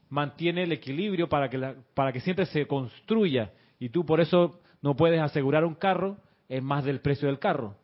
mantiene 0.08 0.64
el 0.64 0.72
equilibrio 0.72 1.28
para 1.28 1.48
que, 1.48 1.58
la, 1.58 1.74
para 1.94 2.12
que 2.12 2.20
siempre 2.20 2.46
se 2.46 2.66
construya 2.66 3.52
y 3.78 3.88
tú 3.88 4.04
por 4.04 4.20
eso 4.20 4.60
no 4.82 4.96
puedes 4.96 5.20
asegurar 5.20 5.64
un 5.64 5.74
carro 5.74 6.18
en 6.48 6.64
más 6.64 6.84
del 6.84 7.00
precio 7.00 7.28
del 7.28 7.38
carro. 7.38 7.76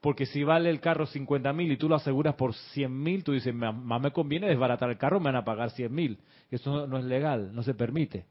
Porque 0.00 0.26
si 0.26 0.44
vale 0.44 0.70
el 0.70 0.80
carro 0.80 1.06
50 1.06 1.52
mil 1.52 1.72
y 1.72 1.76
tú 1.76 1.88
lo 1.88 1.96
aseguras 1.96 2.34
por 2.34 2.54
100 2.54 3.02
mil, 3.02 3.24
tú 3.24 3.32
dices, 3.32 3.54
más 3.54 4.00
me 4.00 4.12
conviene 4.12 4.46
desbaratar 4.46 4.90
el 4.90 4.98
carro, 4.98 5.18
me 5.18 5.26
van 5.26 5.36
a 5.36 5.44
pagar 5.44 5.70
100 5.70 5.92
mil. 5.92 6.18
Eso 6.50 6.70
no, 6.70 6.86
no 6.86 6.98
es 6.98 7.04
legal, 7.04 7.54
no 7.54 7.62
se 7.62 7.74
permite 7.74 8.26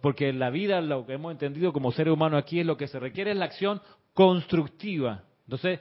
porque 0.00 0.28
en 0.28 0.38
la 0.38 0.50
vida 0.50 0.80
lo 0.80 1.06
que 1.06 1.14
hemos 1.14 1.32
entendido 1.32 1.72
como 1.72 1.92
ser 1.92 2.10
humano 2.10 2.36
aquí 2.36 2.60
es 2.60 2.66
lo 2.66 2.76
que 2.76 2.86
se 2.86 2.98
requiere 2.98 3.30
es 3.30 3.36
la 3.36 3.46
acción 3.46 3.80
constructiva. 4.12 5.24
Entonces, 5.44 5.80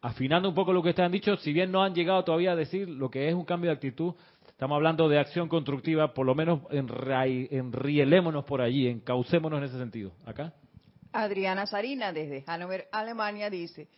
afinando 0.00 0.48
un 0.48 0.54
poco 0.54 0.72
lo 0.72 0.82
que 0.82 0.90
ustedes 0.90 1.06
han 1.06 1.12
dicho, 1.12 1.36
si 1.36 1.52
bien 1.52 1.72
no 1.72 1.82
han 1.82 1.94
llegado 1.94 2.24
todavía 2.24 2.52
a 2.52 2.56
decir 2.56 2.88
lo 2.88 3.10
que 3.10 3.28
es 3.28 3.34
un 3.34 3.44
cambio 3.44 3.70
de 3.70 3.76
actitud, 3.76 4.14
estamos 4.48 4.76
hablando 4.76 5.08
de 5.08 5.18
acción 5.18 5.48
constructiva, 5.48 6.14
por 6.14 6.26
lo 6.26 6.34
menos 6.34 6.60
enrielémonos 6.70 8.44
por 8.44 8.60
allí, 8.60 8.88
encaucémonos 8.88 9.58
en 9.58 9.64
ese 9.64 9.78
sentido. 9.78 10.12
¿Acá? 10.24 10.52
Adriana 11.12 11.66
Sarina, 11.66 12.12
desde 12.12 12.42
Hannover, 12.46 12.88
Alemania, 12.92 13.50
dice, 13.50 13.88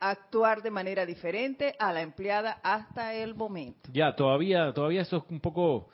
actuar 0.00 0.62
de 0.62 0.70
manera 0.70 1.06
diferente 1.06 1.74
a 1.78 1.92
la 1.92 2.02
empleada 2.02 2.58
hasta 2.62 3.14
el 3.14 3.34
momento. 3.34 3.90
Ya, 3.92 4.14
todavía, 4.16 4.72
todavía 4.72 5.02
eso 5.02 5.18
es 5.18 5.24
un 5.30 5.40
poco 5.40 5.88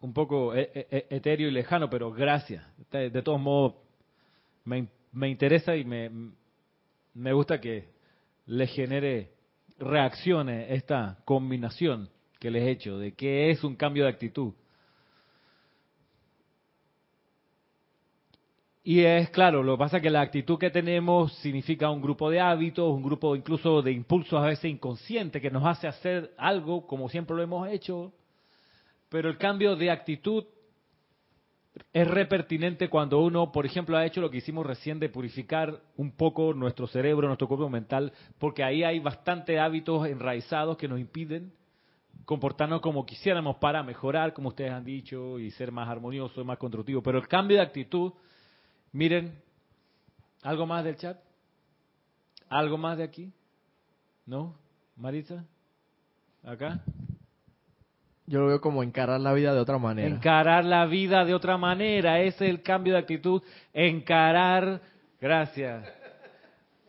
un 0.00 0.14
poco 0.14 0.54
e, 0.54 0.70
e, 0.74 0.86
e, 0.90 1.16
etéreo 1.16 1.48
y 1.48 1.50
lejano, 1.50 1.90
pero 1.90 2.10
gracias. 2.10 2.64
De, 2.90 3.22
todos 3.22 3.40
modos, 3.40 3.74
me, 4.64 4.88
me, 5.12 5.28
interesa 5.28 5.76
y 5.76 5.84
me, 5.84 6.10
me 7.12 7.32
gusta 7.32 7.60
que 7.60 7.99
le 8.50 8.66
genere 8.66 9.30
reacciones 9.78 10.70
esta 10.70 11.18
combinación 11.24 12.10
que 12.40 12.50
les 12.50 12.64
he 12.64 12.70
hecho 12.72 12.98
de 12.98 13.12
que 13.12 13.50
es 13.50 13.62
un 13.62 13.76
cambio 13.76 14.04
de 14.04 14.10
actitud. 14.10 14.52
Y 18.82 19.02
es 19.04 19.30
claro, 19.30 19.62
lo 19.62 19.76
que 19.76 19.78
pasa 19.78 19.96
es 19.98 20.02
que 20.02 20.10
la 20.10 20.22
actitud 20.22 20.58
que 20.58 20.70
tenemos 20.70 21.32
significa 21.34 21.90
un 21.90 22.02
grupo 22.02 22.28
de 22.28 22.40
hábitos, 22.40 22.92
un 22.92 23.04
grupo 23.04 23.36
incluso 23.36 23.82
de 23.82 23.92
impulsos 23.92 24.42
a 24.42 24.46
veces 24.46 24.64
inconscientes 24.64 25.40
que 25.40 25.50
nos 25.50 25.64
hace 25.64 25.86
hacer 25.86 26.34
algo 26.36 26.88
como 26.88 27.08
siempre 27.08 27.36
lo 27.36 27.42
hemos 27.42 27.68
hecho, 27.68 28.12
pero 29.08 29.28
el 29.28 29.38
cambio 29.38 29.76
de 29.76 29.92
actitud 29.92 30.44
es 31.92 32.06
repertinente 32.06 32.88
cuando 32.88 33.20
uno, 33.20 33.52
por 33.52 33.66
ejemplo, 33.66 33.96
ha 33.96 34.06
hecho 34.06 34.20
lo 34.20 34.30
que 34.30 34.38
hicimos 34.38 34.66
recién 34.66 34.98
de 34.98 35.08
purificar 35.08 35.80
un 35.96 36.12
poco 36.12 36.52
nuestro 36.54 36.86
cerebro, 36.86 37.26
nuestro 37.26 37.48
cuerpo 37.48 37.68
mental, 37.68 38.12
porque 38.38 38.62
ahí 38.64 38.82
hay 38.82 38.98
bastantes 38.98 39.58
hábitos 39.58 40.06
enraizados 40.06 40.76
que 40.76 40.88
nos 40.88 41.00
impiden 41.00 41.52
comportarnos 42.24 42.80
como 42.80 43.04
quisiéramos 43.04 43.56
para 43.56 43.82
mejorar, 43.82 44.32
como 44.32 44.50
ustedes 44.50 44.70
han 44.70 44.84
dicho, 44.84 45.38
y 45.38 45.50
ser 45.50 45.72
más 45.72 45.88
armonioso, 45.88 46.44
más 46.44 46.58
constructivo. 46.58 47.02
Pero 47.02 47.18
el 47.18 47.26
cambio 47.26 47.56
de 47.56 47.62
actitud, 47.64 48.12
miren, 48.92 49.40
¿algo 50.42 50.66
más 50.66 50.84
del 50.84 50.96
chat? 50.96 51.18
¿Algo 52.48 52.78
más 52.78 52.98
de 52.98 53.04
aquí? 53.04 53.32
¿No? 54.26 54.54
Marisa? 54.96 55.44
¿Acá? 56.44 56.84
Yo 58.30 58.38
lo 58.38 58.46
veo 58.46 58.60
como 58.60 58.84
encarar 58.84 59.20
la 59.20 59.32
vida 59.32 59.52
de 59.52 59.58
otra 59.58 59.76
manera. 59.78 60.06
Encarar 60.06 60.64
la 60.64 60.86
vida 60.86 61.24
de 61.24 61.34
otra 61.34 61.58
manera, 61.58 62.20
ese 62.20 62.44
es 62.44 62.50
el 62.52 62.62
cambio 62.62 62.92
de 62.92 63.00
actitud. 63.00 63.42
Encarar, 63.74 64.80
gracias. 65.20 65.84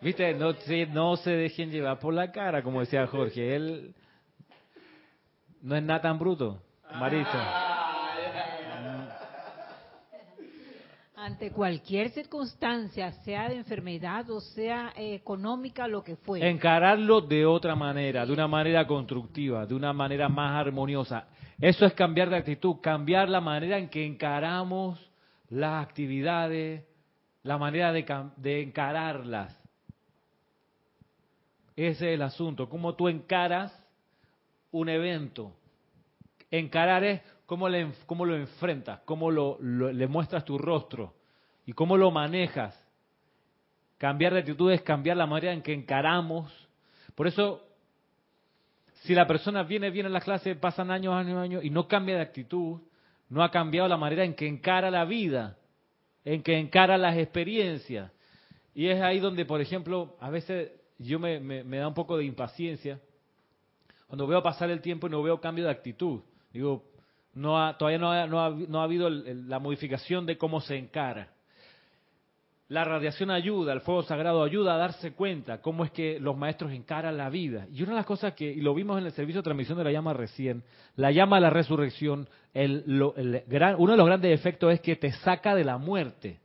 Viste, 0.01 0.36
no, 0.36 0.54
no 0.93 1.17
se 1.17 1.32
dejen 1.32 1.71
llevar 1.71 1.97
por 1.97 2.13
la 2.13 2.32
cara, 2.32 2.62
como 2.62 2.82
decía 2.82 3.08
Jorge. 3.08 3.56
Él 3.56 3.95
no 5.63 5.75
es 5.75 5.82
nada 5.82 5.99
tan 6.01 6.19
bruto, 6.19 6.62
Marisa. 6.99 7.71
Ante 11.15 11.51
cualquier 11.51 12.10
circunstancia, 12.10 13.12
sea 13.23 13.49
de 13.49 13.56
enfermedad 13.56 14.30
o 14.30 14.41
sea 14.41 14.93
eh, 14.95 15.15
económica, 15.15 15.88
lo 15.88 16.04
que 16.04 16.17
fuera. 16.17 16.47
Encararlo 16.47 17.19
de 17.19 17.47
otra 17.47 17.75
manera, 17.75 18.27
de 18.27 18.32
una 18.32 18.47
manera 18.47 18.86
constructiva, 18.86 19.65
de 19.65 19.73
una 19.73 19.91
manera 19.91 20.30
más 20.30 20.56
armoniosa. 20.56 21.25
Eso 21.62 21.86
es 21.86 21.93
cambiar 21.93 22.32
de 22.32 22.38
actitud, 22.38 22.78
cambiar 22.82 23.30
la 23.30 23.39
manera 23.39 23.78
en 23.78 23.88
que 23.88 24.04
encaramos 24.04 25.00
las 25.47 25.86
actividades, 25.86 26.84
la 27.43 27.60
manera 27.60 27.93
de, 27.93 28.04
de 28.38 28.62
encararlas. 28.63 29.56
Ese 31.76 32.10
es 32.10 32.15
el 32.15 32.24
asunto, 32.24 32.67
cómo 32.67 32.95
tú 32.95 33.08
encaras 33.08 33.71
un 34.71 34.89
evento. 34.89 35.54
Encarar 36.50 37.04
es 37.04 37.21
cómo, 37.45 37.69
le, 37.69 37.91
lo 38.10 38.36
enfrentas, 38.36 39.02
cómo 39.06 39.30
lo, 39.30 39.60
le 39.62 40.08
muestras 40.08 40.43
tu 40.43 40.58
rostro 40.58 41.13
y 41.65 41.74
cómo 41.74 41.95
lo 41.95 42.10
manejas. 42.10 42.76
Cambiar 44.00 44.34
de 44.34 44.39
actitud 44.39 44.71
es 44.71 44.82
cambiar 44.82 45.15
la 45.15 45.28
manera 45.28 45.54
en 45.54 45.62
que 45.62 45.74
encaramos. 45.74 46.52
Por 47.13 47.28
eso, 47.28 47.63
si 49.02 49.14
la 49.14 49.28
persona 49.28 49.64
viene 49.64 49.90
bien 49.90 50.06
a 50.06 50.10
la 50.10 50.22
clase, 50.22 50.56
pasan 50.56 50.92
años, 50.92 51.14
años, 51.14 51.38
años 51.38 51.64
y 51.64 51.70
no 51.70 51.88
cambia 51.88 52.16
de 52.16 52.22
actitud, 52.22 52.80
no 53.30 53.44
ha 53.44 53.52
cambiado 53.52 53.88
la 53.88 53.98
manera 53.98 54.24
en 54.24 54.34
que 54.34 54.48
encara 54.48 54.92
la 54.92 55.06
vida, 55.06 55.58
en 56.26 56.44
que 56.44 56.58
encara 56.58 56.98
las 56.98 57.18
experiencias. 57.18 58.12
Y 58.74 58.88
es 58.88 59.02
ahí 59.02 59.20
donde, 59.20 59.46
por 59.46 59.62
ejemplo, 59.62 60.16
a 60.20 60.30
veces 60.30 60.72
yo 60.98 61.20
me, 61.20 61.40
me 61.40 61.78
da 61.78 61.88
un 61.88 61.94
poco 61.94 62.18
de 62.18 62.26
impaciencia 62.26 63.00
cuando 64.08 64.28
veo 64.28 64.44
pasar 64.44 64.70
el 64.70 64.82
tiempo 64.82 65.08
y 65.08 65.10
no 65.10 65.24
veo 65.24 65.40
cambio 65.40 65.64
de 65.64 65.72
actitud. 65.72 66.20
Digo, 66.52 66.84
no 67.34 67.76
todavía 67.78 67.98
no 67.98 68.12
ha, 68.12 68.28
no 68.28 68.82
ha, 68.82 68.84
habido 68.84 69.10
la 69.10 69.60
modificación 69.60 70.26
de 70.26 70.38
cómo 70.38 70.60
se 70.60 70.76
encara. 70.76 71.30
La 72.72 72.86
radiación 72.86 73.32
ayuda, 73.32 73.74
el 73.74 73.82
fuego 73.82 74.02
sagrado 74.02 74.42
ayuda 74.46 74.76
a 74.76 74.78
darse 74.78 75.12
cuenta 75.12 75.60
cómo 75.60 75.84
es 75.84 75.92
que 75.92 76.22
los 76.22 76.38
maestros 76.38 76.72
encaran 76.72 77.18
la 77.18 77.30
vida. 77.30 77.68
Y 77.70 77.84
una 77.84 77.92
de 77.92 77.98
las 77.98 78.06
cosas 78.06 78.34
que, 78.34 78.50
y 78.50 78.62
lo 78.62 78.74
vimos 78.74 78.98
en 78.98 79.06
el 79.06 79.12
servicio 79.12 79.42
de 79.42 79.44
transmisión 79.44 79.78
de 79.78 79.84
la 79.84 79.92
llama 79.92 80.14
recién, 80.14 80.64
la 80.96 81.12
llama 81.12 81.36
a 81.36 81.42
la 81.42 81.50
resurrección, 81.50 82.30
el, 82.54 83.44
gran, 83.46 83.76
uno 83.78 83.92
de 83.92 83.98
los 83.98 84.06
grandes 84.06 84.40
efectos 84.40 84.72
es 84.72 84.80
que 84.80 84.96
te 84.96 85.12
saca 85.12 85.54
de 85.54 85.66
la 85.66 85.78
muerte 85.78 86.40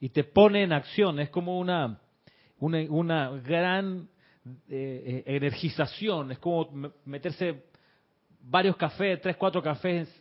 y 0.00 0.08
te 0.08 0.24
pone 0.24 0.64
en 0.64 0.72
acción. 0.72 1.20
Es 1.20 1.30
como 1.30 1.60
una, 1.60 2.00
una, 2.58 3.30
gran 3.30 4.08
eh, 4.68 5.22
eh, 5.28 5.36
energización, 5.36 6.32
es 6.32 6.40
como 6.40 6.92
meterse 7.04 7.66
varios 8.40 8.74
cafés, 8.76 9.20
tres, 9.20 9.36
cuatro 9.36 9.62
cafés, 9.62 10.12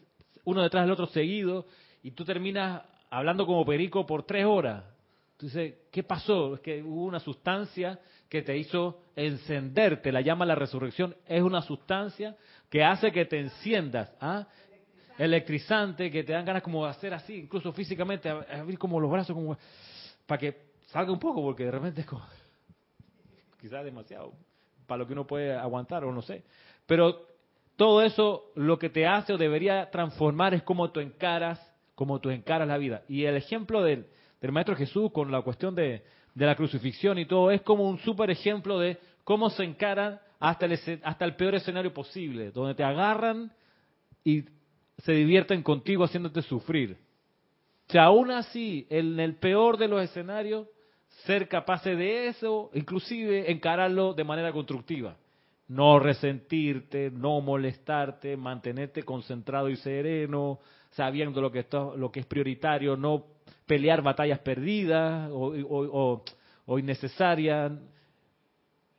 uno 0.44 0.62
detrás 0.62 0.84
del 0.84 0.92
otro 0.92 1.08
seguido, 1.08 1.66
y 2.04 2.12
tú 2.12 2.24
terminas 2.24 2.84
hablando 3.10 3.48
como 3.48 3.66
perico 3.66 4.06
por 4.06 4.22
tres 4.22 4.46
horas. 4.46 4.91
Entonces, 5.42 5.74
¿qué 5.92 6.04
pasó? 6.04 6.54
Es 6.54 6.60
que 6.60 6.84
hubo 6.84 7.06
una 7.06 7.20
sustancia 7.20 8.00
que 8.30 8.44
te 8.44 8.56
hizo 8.56 9.02
encenderte, 9.16 10.12
la 10.12 10.22
llama 10.22 10.46
la 10.46 10.54
resurrección, 10.54 11.16
es 11.26 11.42
una 11.42 11.64
sustancia 11.64 12.38
que 12.70 12.84
hace 12.84 13.12
que 13.12 13.26
te 13.26 13.40
enciendas, 13.40 14.14
¿ah? 14.22 14.48
electrizante, 15.18 16.12
que 16.12 16.24
te 16.24 16.34
dan 16.34 16.46
ganas 16.46 16.62
como 16.62 16.86
de 16.86 16.92
hacer 16.92 17.16
así, 17.16 17.34
incluso 17.38 17.74
físicamente, 17.74 18.30
abrir 18.30 18.78
como 18.78 19.00
los 19.00 19.10
brazos, 19.10 19.36
como 19.36 19.58
para 20.28 20.40
que 20.40 20.62
salga 20.92 21.12
un 21.12 21.20
poco, 21.20 21.42
porque 21.42 21.66
de 21.66 21.72
repente 21.72 22.02
es 22.02 22.08
como, 22.08 22.24
quizás 23.60 23.84
demasiado, 23.84 24.34
para 24.86 25.00
lo 25.00 25.08
que 25.08 25.14
uno 25.14 25.26
puede 25.26 25.56
aguantar 25.56 26.04
o 26.04 26.12
no 26.12 26.22
sé. 26.22 26.44
Pero 26.86 27.26
todo 27.78 28.04
eso 28.04 28.52
lo 28.54 28.78
que 28.78 28.92
te 28.92 29.08
hace 29.08 29.34
o 29.34 29.40
debería 29.40 29.90
transformar 29.90 30.54
es 30.54 30.62
cómo 30.62 30.92
tú 30.92 31.00
encaras, 31.00 31.60
cómo 31.96 32.22
tú 32.22 32.30
encaras 32.30 32.68
la 32.68 32.78
vida. 32.78 33.02
Y 33.08 33.26
el 33.26 33.36
ejemplo 33.36 33.82
del, 33.82 34.06
Maestro 34.50 34.76
Jesús 34.76 35.12
con 35.12 35.32
la 35.32 35.42
cuestión 35.42 35.76
de, 35.76 36.04
la 36.34 36.56
crucifixión 36.56 37.20
y 37.20 37.26
todo 37.26 37.52
es 37.52 37.62
como 37.62 37.88
un 37.88 38.00
súper 38.00 38.32
ejemplo 38.32 38.80
de 38.80 38.98
cómo 39.24 39.50
se 39.52 39.64
encaran 39.64 40.20
hasta 40.40 40.66
el, 40.66 40.80
hasta 41.04 41.26
el 41.26 41.36
peor 41.36 41.56
escenario 41.56 41.94
posible, 41.94 42.52
donde 42.52 42.74
te 42.74 42.84
agarran 42.84 43.52
y 44.24 44.46
se 44.98 45.12
divierten 45.12 45.62
contigo 45.62 46.04
haciéndote 46.04 46.42
sufrir. 46.42 46.98
O 47.88 47.92
sea, 47.92 48.06
aún 48.06 48.32
así, 48.32 48.88
en 48.90 49.20
el 49.20 49.36
peor 49.36 49.78
de 49.78 49.88
los 49.88 50.02
escenarios, 50.02 50.68
ser 51.26 51.48
capaces 51.48 51.98
de 51.98 52.28
eso, 52.28 52.72
inclusive 52.74 53.52
encararlo 53.52 54.14
de 54.14 54.24
manera 54.24 54.52
constructiva. 54.52 55.18
No 55.68 56.00
resentirte, 56.00 57.12
no 57.12 57.42
molestarte, 57.42 58.36
mantenerte 58.36 59.04
concentrado 59.04 59.70
y 59.70 59.76
sereno, 59.78 60.60
sabiendo 60.92 61.42
lo 61.42 61.52
que, 61.52 61.66
lo 61.96 62.12
que 62.12 62.22
es 62.22 62.26
prioritario, 62.26 62.98
no 62.98 63.26
pelear 63.72 64.02
batallas 64.02 64.40
perdidas 64.40 65.32
o, 65.32 65.54
o, 65.54 66.24
o, 66.66 66.78
innecesarias. 66.78 67.72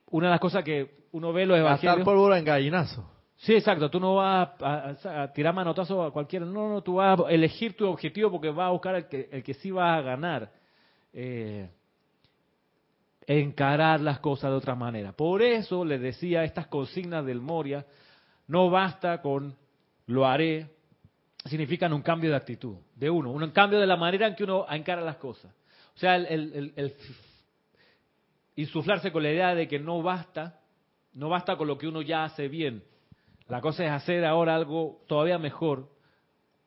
Una 0.06 0.28
de 0.28 0.30
las 0.30 0.40
cosas 0.40 0.64
que 0.64 1.08
uno 1.12 1.30
ve 1.30 1.44
los 1.44 1.58
evangelios... 1.58 1.96
Gastar 1.96 2.04
pólvora 2.06 2.38
en 2.38 2.44
gallinazo. 2.46 3.06
Sí, 3.36 3.52
exacto. 3.52 3.90
Tú 3.90 4.00
no 4.00 4.14
vas 4.14 4.48
a, 4.62 5.30
tirar 5.34 5.52
manotazo 5.52 6.02
a 6.02 6.10
cualquiera. 6.10 6.46
No, 6.46 6.70
no, 6.70 6.80
tú 6.80 6.94
vas 6.94 7.20
a 7.20 7.30
elegir 7.30 7.76
tu 7.76 7.86
objetivo 7.86 8.30
porque 8.30 8.48
vas 8.48 8.68
a 8.68 8.70
buscar 8.70 8.94
el 8.94 9.08
que, 9.08 9.28
el 9.30 9.42
que 9.42 9.52
sí 9.52 9.70
vas 9.70 9.98
a 9.98 10.00
ganar. 10.00 10.50
Eh, 11.12 11.68
encarar 13.26 14.00
las 14.00 14.20
cosas 14.20 14.52
de 14.52 14.56
otra 14.56 14.74
manera. 14.74 15.12
Por 15.12 15.42
eso 15.42 15.84
les 15.84 16.00
decía 16.00 16.44
estas 16.44 16.66
consignas 16.68 17.26
del 17.26 17.42
Moria, 17.42 17.84
no 18.46 18.70
basta 18.70 19.20
con 19.20 19.54
lo 20.06 20.24
haré, 20.24 20.70
significan 21.44 21.92
un 21.92 22.02
cambio 22.02 22.30
de 22.30 22.36
actitud, 22.36 22.76
de 22.94 23.10
uno, 23.10 23.30
un 23.30 23.50
cambio 23.50 23.80
de 23.80 23.86
la 23.86 23.96
manera 23.96 24.26
en 24.26 24.34
que 24.34 24.44
uno 24.44 24.66
encara 24.68 25.00
las 25.00 25.16
cosas. 25.16 25.52
O 25.94 25.98
sea, 25.98 26.16
el, 26.16 26.72
el 26.76 26.94
insuflarse 28.56 29.12
con 29.12 29.22
la 29.22 29.30
idea 29.30 29.54
de 29.54 29.68
que 29.68 29.78
no 29.78 30.02
basta, 30.02 30.60
no 31.14 31.28
basta 31.28 31.56
con 31.56 31.66
lo 31.66 31.78
que 31.78 31.86
uno 31.86 32.02
ya 32.02 32.24
hace 32.24 32.48
bien. 32.48 32.82
La 33.48 33.60
cosa 33.60 33.84
es 33.84 33.90
hacer 33.90 34.24
ahora 34.24 34.54
algo 34.54 35.02
todavía 35.06 35.38
mejor, 35.38 35.88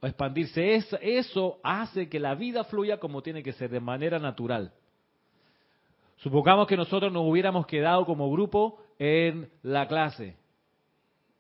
o 0.02 0.08
expandirse. 0.08 0.76
eso 1.02 1.60
hace 1.64 2.10
que 2.10 2.20
la 2.20 2.36
vida 2.36 2.64
fluya 2.64 3.00
como 3.00 3.22
tiene 3.22 3.44
que 3.44 3.54
ser, 3.54 3.70
de 3.70 3.80
manera 3.80 4.20
natural. 4.20 4.74
Supongamos 6.18 6.68
que 6.68 6.78
nosotros 6.78 7.12
nos 7.12 7.24
hubiéramos 7.26 7.66
quedado 7.66 8.06
como 8.06 8.32
grupo 8.32 8.80
en 9.00 9.50
la 9.64 9.88
clase, 9.88 10.38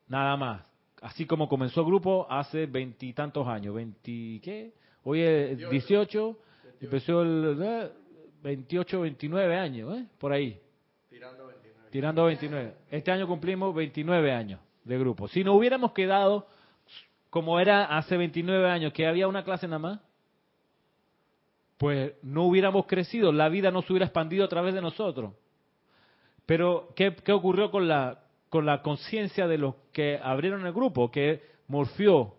nada 0.08 0.36
más. 0.36 0.75
Así 1.06 1.28
como 1.28 1.48
comenzó 1.48 1.82
el 1.82 1.86
grupo 1.86 2.26
hace 2.32 2.66
veintitantos 2.66 3.48
años, 3.48 3.76
veinti, 3.76 4.42
¿qué? 4.44 4.74
Hoy 5.04 5.22
es 5.22 5.70
18, 5.70 6.38
empezó 6.82 7.22
el 7.22 7.92
28, 8.42 9.02
29 9.02 9.56
años, 9.56 10.00
¿eh? 10.00 10.08
por 10.18 10.34
ahí. 10.34 10.60
Tirando 11.08 11.46
29. 11.46 11.90
Tirando 11.92 12.26
29. 12.26 12.74
Este 12.90 13.12
año 13.12 13.28
cumplimos 13.28 13.76
29 13.76 14.32
años 14.32 14.60
de 14.84 14.98
grupo. 14.98 15.28
Si 15.28 15.44
no 15.44 15.54
hubiéramos 15.54 15.92
quedado 15.92 16.48
como 17.30 17.60
era 17.60 17.86
hace 17.86 18.18
29 18.18 18.68
años, 18.68 18.92
que 18.92 19.06
había 19.06 19.28
una 19.28 19.44
clase 19.44 19.68
nada 19.68 19.78
más, 19.78 20.00
pues 21.78 22.14
no 22.24 22.46
hubiéramos 22.46 22.88
crecido, 22.88 23.32
la 23.32 23.48
vida 23.48 23.70
no 23.70 23.84
se 23.84 23.94
hubiera 23.94 24.08
expandido 24.08 24.44
a 24.44 24.50
través 24.50 24.74
de 24.74 24.82
nosotros. 24.82 25.36
Pero, 26.48 26.90
¿qué, 26.96 27.16
qué 27.24 27.32
ocurrió 27.32 27.70
con 27.70 27.88
la, 27.88 28.25
con 28.56 28.66
la 28.66 28.82
conciencia 28.82 29.50
de 29.50 29.58
los 29.58 29.76
que 29.92 30.18
abrieron 30.24 30.66
el 30.66 30.72
grupo? 30.72 31.12
Que 31.12 31.42
morfió 31.68 32.36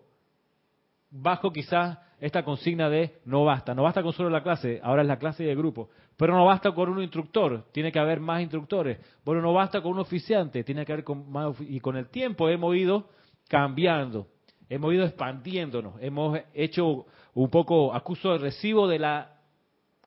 bajo 1.11 1.53
quizás 1.53 1.99
esta 2.19 2.43
consigna 2.43 2.89
de 2.89 3.19
no 3.25 3.45
basta, 3.45 3.75
no 3.75 3.83
basta 3.83 4.01
con 4.01 4.13
solo 4.13 4.31
la 4.31 4.41
clase, 4.41 4.79
ahora 4.81 5.03
es 5.03 5.07
la 5.07 5.19
clase 5.19 5.43
y 5.43 5.49
el 5.49 5.55
grupo. 5.55 5.91
Pero 6.17 6.35
no 6.35 6.43
basta 6.43 6.71
con 6.71 6.89
un 6.89 7.03
instructor, 7.03 7.65
tiene 7.71 7.91
que 7.91 7.99
haber 7.99 8.19
más 8.19 8.41
instructores. 8.41 8.97
Bueno, 9.23 9.43
no 9.43 9.53
basta 9.53 9.79
con 9.79 9.91
un 9.91 9.99
oficiante, 9.99 10.63
tiene 10.63 10.87
que 10.87 10.93
haber 10.93 11.05
con 11.05 11.31
más. 11.31 11.55
Y 11.59 11.79
con 11.81 11.95
el 11.95 12.09
tiempo 12.09 12.49
hemos 12.49 12.75
ido 12.75 13.09
cambiando, 13.47 14.25
hemos 14.69 14.91
ido 14.91 15.05
expandiéndonos, 15.05 16.01
hemos 16.01 16.39
hecho 16.55 17.05
un 17.35 17.49
poco 17.51 17.93
acuso 17.93 18.31
de 18.31 18.39
recibo 18.39 18.87
de 18.87 18.97
la 18.97 19.35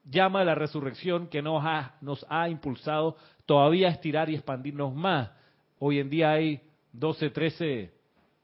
llama 0.02 0.40
de 0.40 0.46
la 0.46 0.56
resurrección 0.56 1.28
que 1.28 1.40
nos 1.40 1.64
ha, 1.64 1.94
nos 2.00 2.26
ha 2.28 2.48
impulsado 2.48 3.16
todavía 3.46 3.86
a 3.86 3.92
estirar 3.92 4.28
y 4.28 4.34
expandirnos 4.34 4.92
más. 4.92 5.38
Hoy 5.82 5.98
en 5.98 6.10
día 6.10 6.32
hay 6.32 6.60
12, 6.92 7.30
13, 7.30 7.90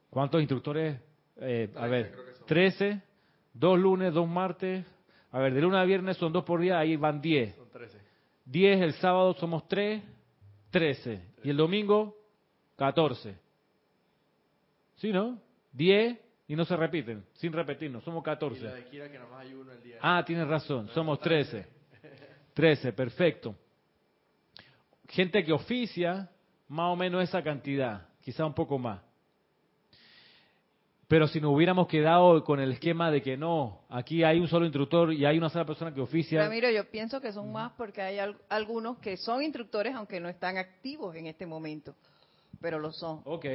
¿cuántos 0.08 0.40
instructores? 0.40 0.98
Eh, 1.36 1.70
a 1.76 1.86
ver, 1.86 2.14
13, 2.46 3.02
dos 3.52 3.78
lunes, 3.78 4.14
dos 4.14 4.26
martes. 4.26 4.86
A 5.32 5.38
ver, 5.40 5.52
de 5.52 5.60
lunes 5.60 5.78
a 5.78 5.84
viernes 5.84 6.16
son 6.16 6.32
dos 6.32 6.44
por 6.44 6.60
día, 6.60 6.78
ahí 6.78 6.96
van 6.96 7.20
10. 7.20 7.54
Son 7.54 7.68
13. 7.68 7.98
10 8.46 8.80
el 8.80 8.92
sábado 8.94 9.34
somos 9.34 9.68
3, 9.68 10.02
13. 10.70 11.20
Y 11.44 11.50
el 11.50 11.58
domingo, 11.58 12.16
14. 12.76 13.36
¿Sí, 14.94 15.12
no? 15.12 15.38
10 15.72 16.18
y 16.48 16.56
no 16.56 16.64
se 16.64 16.74
repiten, 16.74 17.22
sin 17.34 17.52
repetirnos, 17.52 18.02
somos 18.02 18.24
14. 18.24 18.66
Ah, 20.00 20.24
tienes 20.24 20.48
razón, 20.48 20.88
somos 20.88 21.20
13. 21.20 21.66
13, 22.54 22.94
perfecto. 22.94 23.54
Gente 25.08 25.44
que 25.44 25.52
oficia, 25.52 26.30
más 26.68 26.92
o 26.92 26.96
menos 26.96 27.22
esa 27.22 27.42
cantidad, 27.42 28.06
quizá 28.20 28.44
un 28.44 28.54
poco 28.54 28.78
más. 28.78 29.00
Pero 31.08 31.28
si 31.28 31.40
nos 31.40 31.54
hubiéramos 31.54 31.86
quedado 31.86 32.42
con 32.42 32.58
el 32.58 32.72
esquema 32.72 33.12
de 33.12 33.22
que 33.22 33.36
no, 33.36 33.82
aquí 33.88 34.24
hay 34.24 34.40
un 34.40 34.48
solo 34.48 34.64
instructor 34.64 35.12
y 35.12 35.24
hay 35.24 35.38
una 35.38 35.48
sola 35.48 35.64
persona 35.64 35.94
que 35.94 36.00
oficia. 36.00 36.42
Ramiro, 36.42 36.68
yo 36.68 36.90
pienso 36.90 37.20
que 37.20 37.32
son 37.32 37.52
más 37.52 37.72
porque 37.76 38.02
hay 38.02 38.18
algunos 38.48 38.98
que 38.98 39.16
son 39.16 39.42
instructores 39.42 39.94
aunque 39.94 40.18
no 40.18 40.28
están 40.28 40.58
activos 40.58 41.14
en 41.14 41.28
este 41.28 41.46
momento, 41.46 41.94
pero 42.60 42.80
lo 42.80 42.90
son. 42.90 43.20
Ok, 43.24 43.46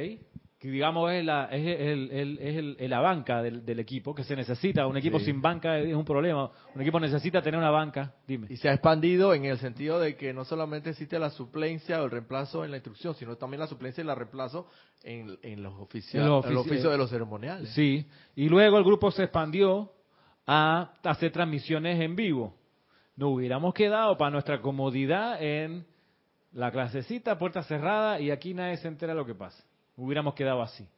que 0.62 0.70
digamos 0.70 1.10
es 1.10 1.24
la, 1.24 1.46
es 1.46 1.80
el, 1.80 2.38
es 2.40 2.56
el, 2.56 2.88
la 2.88 3.00
banca 3.00 3.42
del, 3.42 3.66
del, 3.66 3.80
equipo, 3.80 4.14
que 4.14 4.22
se 4.22 4.36
necesita. 4.36 4.86
Un 4.86 4.96
equipo 4.96 5.18
sin 5.18 5.42
banca 5.42 5.76
es 5.76 5.92
un 5.92 6.04
problema. 6.04 6.52
Un 6.72 6.82
equipo 6.82 7.00
necesita 7.00 7.42
tener 7.42 7.58
una 7.58 7.72
banca. 7.72 8.14
Dime. 8.28 8.46
Y 8.48 8.56
se 8.58 8.68
ha 8.68 8.72
expandido 8.72 9.34
en 9.34 9.44
el 9.44 9.58
sentido 9.58 9.98
de 9.98 10.14
que 10.14 10.32
no 10.32 10.44
solamente 10.44 10.90
existe 10.90 11.18
la 11.18 11.30
suplencia 11.30 12.00
o 12.00 12.04
el 12.04 12.12
reemplazo 12.12 12.64
en 12.64 12.70
la 12.70 12.76
instrucción, 12.76 13.16
sino 13.16 13.34
también 13.34 13.58
la 13.58 13.66
suplencia 13.66 14.04
y 14.04 14.06
la 14.06 14.14
reemplazo 14.14 14.68
en, 15.02 15.36
en 15.42 15.64
los 15.64 15.74
oficios, 15.80 16.44
en 16.44 16.52
el 16.52 16.56
oficio 16.56 16.90
de 16.90 16.96
los 16.96 17.10
ceremoniales. 17.10 17.70
Sí. 17.70 18.06
Y 18.36 18.48
luego 18.48 18.78
el 18.78 18.84
grupo 18.84 19.10
se 19.10 19.24
expandió 19.24 19.90
a 20.46 20.92
hacer 21.02 21.32
transmisiones 21.32 22.00
en 22.00 22.14
vivo. 22.14 22.54
Nos 23.16 23.30
hubiéramos 23.30 23.74
quedado 23.74 24.16
para 24.16 24.30
nuestra 24.30 24.60
comodidad 24.60 25.42
en 25.42 25.84
la 26.52 26.70
clasecita, 26.70 27.36
puerta 27.36 27.64
cerrada, 27.64 28.20
y 28.20 28.30
aquí 28.30 28.54
nadie 28.54 28.76
se 28.76 28.86
entera 28.86 29.12
lo 29.12 29.26
que 29.26 29.34
pasa 29.34 29.60
hubiéramos 29.96 30.34
quedado 30.34 30.62
así. 30.62 30.88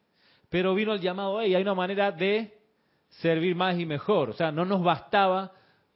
Pero 0.49 0.75
vino 0.75 0.93
el 0.93 1.01
llamado, 1.01 1.41
hey, 1.41 1.55
hay 1.55 1.63
una 1.63 1.75
manera 1.75 2.13
de 2.13 2.59
servir 3.09 3.55
más 3.55 3.79
y 3.79 3.87
mejor. 3.87 4.31
O 4.31 4.33
sea, 4.33 4.53
no 4.53 4.65
nos 4.65 4.83
bastaba 4.83 5.53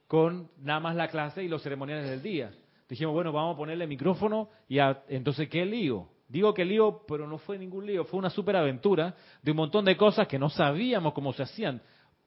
con 0.07 0.49
nada 0.57 0.79
más 0.79 0.95
la 0.95 1.07
clase 1.07 1.43
y 1.43 1.47
los 1.47 1.61
ceremoniales 1.61 2.09
del 2.09 2.21
día. 2.21 2.51
Dijimos, 2.87 3.13
bueno, 3.13 3.31
vamos 3.31 3.53
a 3.53 3.57
ponerle 3.57 3.85
micrófono 3.85 4.49
y 4.67 4.79
entonces, 5.07 5.47
¿qué 5.47 5.65
lío? 5.65 6.07
Digo 6.27 6.53
que 6.53 6.65
lío, 6.65 7.03
pero 7.07 7.27
no 7.27 7.37
fue 7.37 7.57
ningún 7.57 7.85
lío, 7.85 8.03
fue 8.05 8.19
una 8.19 8.29
super 8.29 8.55
aventura 8.55 9.15
de 9.41 9.51
un 9.51 9.57
montón 9.57 9.85
de 9.85 9.97
cosas 9.97 10.27
que 10.27 10.39
no 10.39 10.49
sabíamos 10.49 11.13
cómo 11.13 11.33
se 11.33 11.43
hacían. 11.43 11.81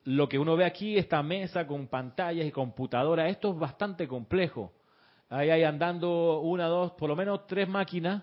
Lo 0.05 0.29
que 0.29 0.39
uno 0.39 0.57
ve 0.57 0.65
aquí, 0.65 0.97
esta 0.97 1.23
mesa 1.23 1.67
con 1.67 1.87
pantallas 1.87 2.47
y 2.47 2.51
computadora, 2.51 3.29
esto 3.29 3.53
es 3.53 3.59
bastante 3.59 4.09
complejo. 4.09 4.73
Ahí 5.29 5.51
hay 5.51 5.65
andando 5.65 6.41
una, 6.41 6.67
dos, 6.67 6.93
por 6.93 7.09
lo 7.09 7.17
menos 7.17 7.47
tres 7.47 7.69
máquinas 7.69 8.23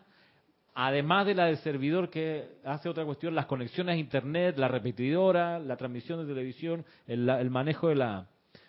además 0.82 1.25
de 1.25 1.36
la 1.36 1.47
del 1.47 1.57
servidor 1.57 2.09
que 2.09 2.47
hace 2.63 2.88
otra 2.88 3.03
cuestión, 3.03 3.36
las 3.36 3.47
conexiones 3.47 3.95
a 3.95 3.97
Internet, 3.97 4.57
la 4.57 4.69
repetidora, 4.69 5.59
la 5.59 5.75
transmisión 5.75 6.21
de 6.21 6.34
televisión, 6.34 6.86
el, 7.05 7.49
manejo 7.49 7.89
de 7.89 7.95
la, 7.95 8.27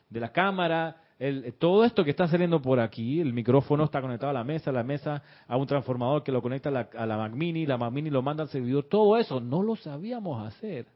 de 0.09 0.19
la 0.19 0.33
cámara, 0.33 0.97
todo 1.61 1.85
esto 1.85 2.03
que 2.03 2.11
está 2.11 2.27
saliendo 2.27 2.61
por 2.61 2.81
aquí, 2.81 3.21
el 3.21 3.33
micrófono 3.33 3.85
está 3.85 4.01
conectado 4.01 4.31
a 4.31 4.33
la 4.33 4.43
mesa, 4.43 4.73
la 4.73 4.83
mesa 4.83 5.23
a 5.47 5.57
un 5.57 5.69
transformador 5.69 6.25
que 6.25 6.33
lo 6.33 6.43
conecta 6.43 6.71
a 6.71 6.73
la, 6.73 6.89
a 6.97 7.07
la 7.07 7.17
Mac 7.17 7.33
Mini, 7.33 7.65
la 7.65 7.79
Mac 7.79 7.93
Mini 7.93 8.11
lo 8.11 8.23
manda 8.23 8.43
al 8.43 8.49
servidor, 8.49 8.87
todo 8.91 9.17
eso 9.17 9.39
no 9.41 9.63
lo 9.63 9.77
sabíamos 9.77 10.45
hacer. 10.45 10.87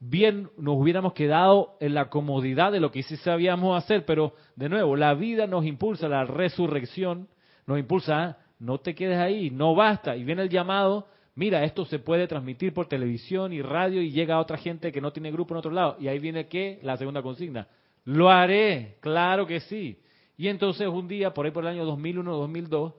Bien 0.00 0.50
nos 0.58 0.76
hubiéramos 0.76 1.12
quedado 1.12 1.76
en 1.78 1.94
la 1.94 2.10
comodidad 2.10 2.72
de 2.72 2.80
lo 2.80 2.90
que 2.90 3.04
sí 3.04 3.16
sabíamos 3.18 3.80
hacer, 3.80 4.04
pero 4.04 4.34
de 4.56 4.68
nuevo, 4.68 4.96
la 4.96 5.14
vida 5.14 5.46
nos 5.46 5.64
impulsa, 5.64 6.08
la 6.08 6.24
resurrección 6.24 7.28
nos 7.64 7.78
impulsa 7.78 8.38
no 8.58 8.78
te 8.78 8.94
quedes 8.94 9.18
ahí, 9.18 9.50
no 9.50 9.74
basta. 9.74 10.16
Y 10.16 10.24
viene 10.24 10.42
el 10.42 10.48
llamado, 10.48 11.08
mira, 11.34 11.64
esto 11.64 11.84
se 11.84 11.98
puede 11.98 12.26
transmitir 12.26 12.72
por 12.72 12.88
televisión 12.88 13.52
y 13.52 13.62
radio 13.62 14.00
y 14.02 14.10
llega 14.10 14.36
a 14.36 14.40
otra 14.40 14.56
gente 14.56 14.92
que 14.92 15.00
no 15.00 15.12
tiene 15.12 15.30
grupo 15.30 15.54
en 15.54 15.58
otro 15.58 15.70
lado. 15.70 15.96
Y 16.00 16.08
ahí 16.08 16.18
viene 16.18 16.46
que 16.46 16.78
la 16.82 16.96
segunda 16.96 17.22
consigna. 17.22 17.68
Lo 18.04 18.30
haré, 18.30 18.96
claro 19.00 19.46
que 19.46 19.60
sí. 19.60 19.98
Y 20.36 20.48
entonces 20.48 20.86
un 20.86 21.08
día, 21.08 21.32
por 21.32 21.46
ahí 21.46 21.52
por 21.52 21.64
el 21.64 21.70
año 21.70 21.86
2001-2002, 21.96 22.94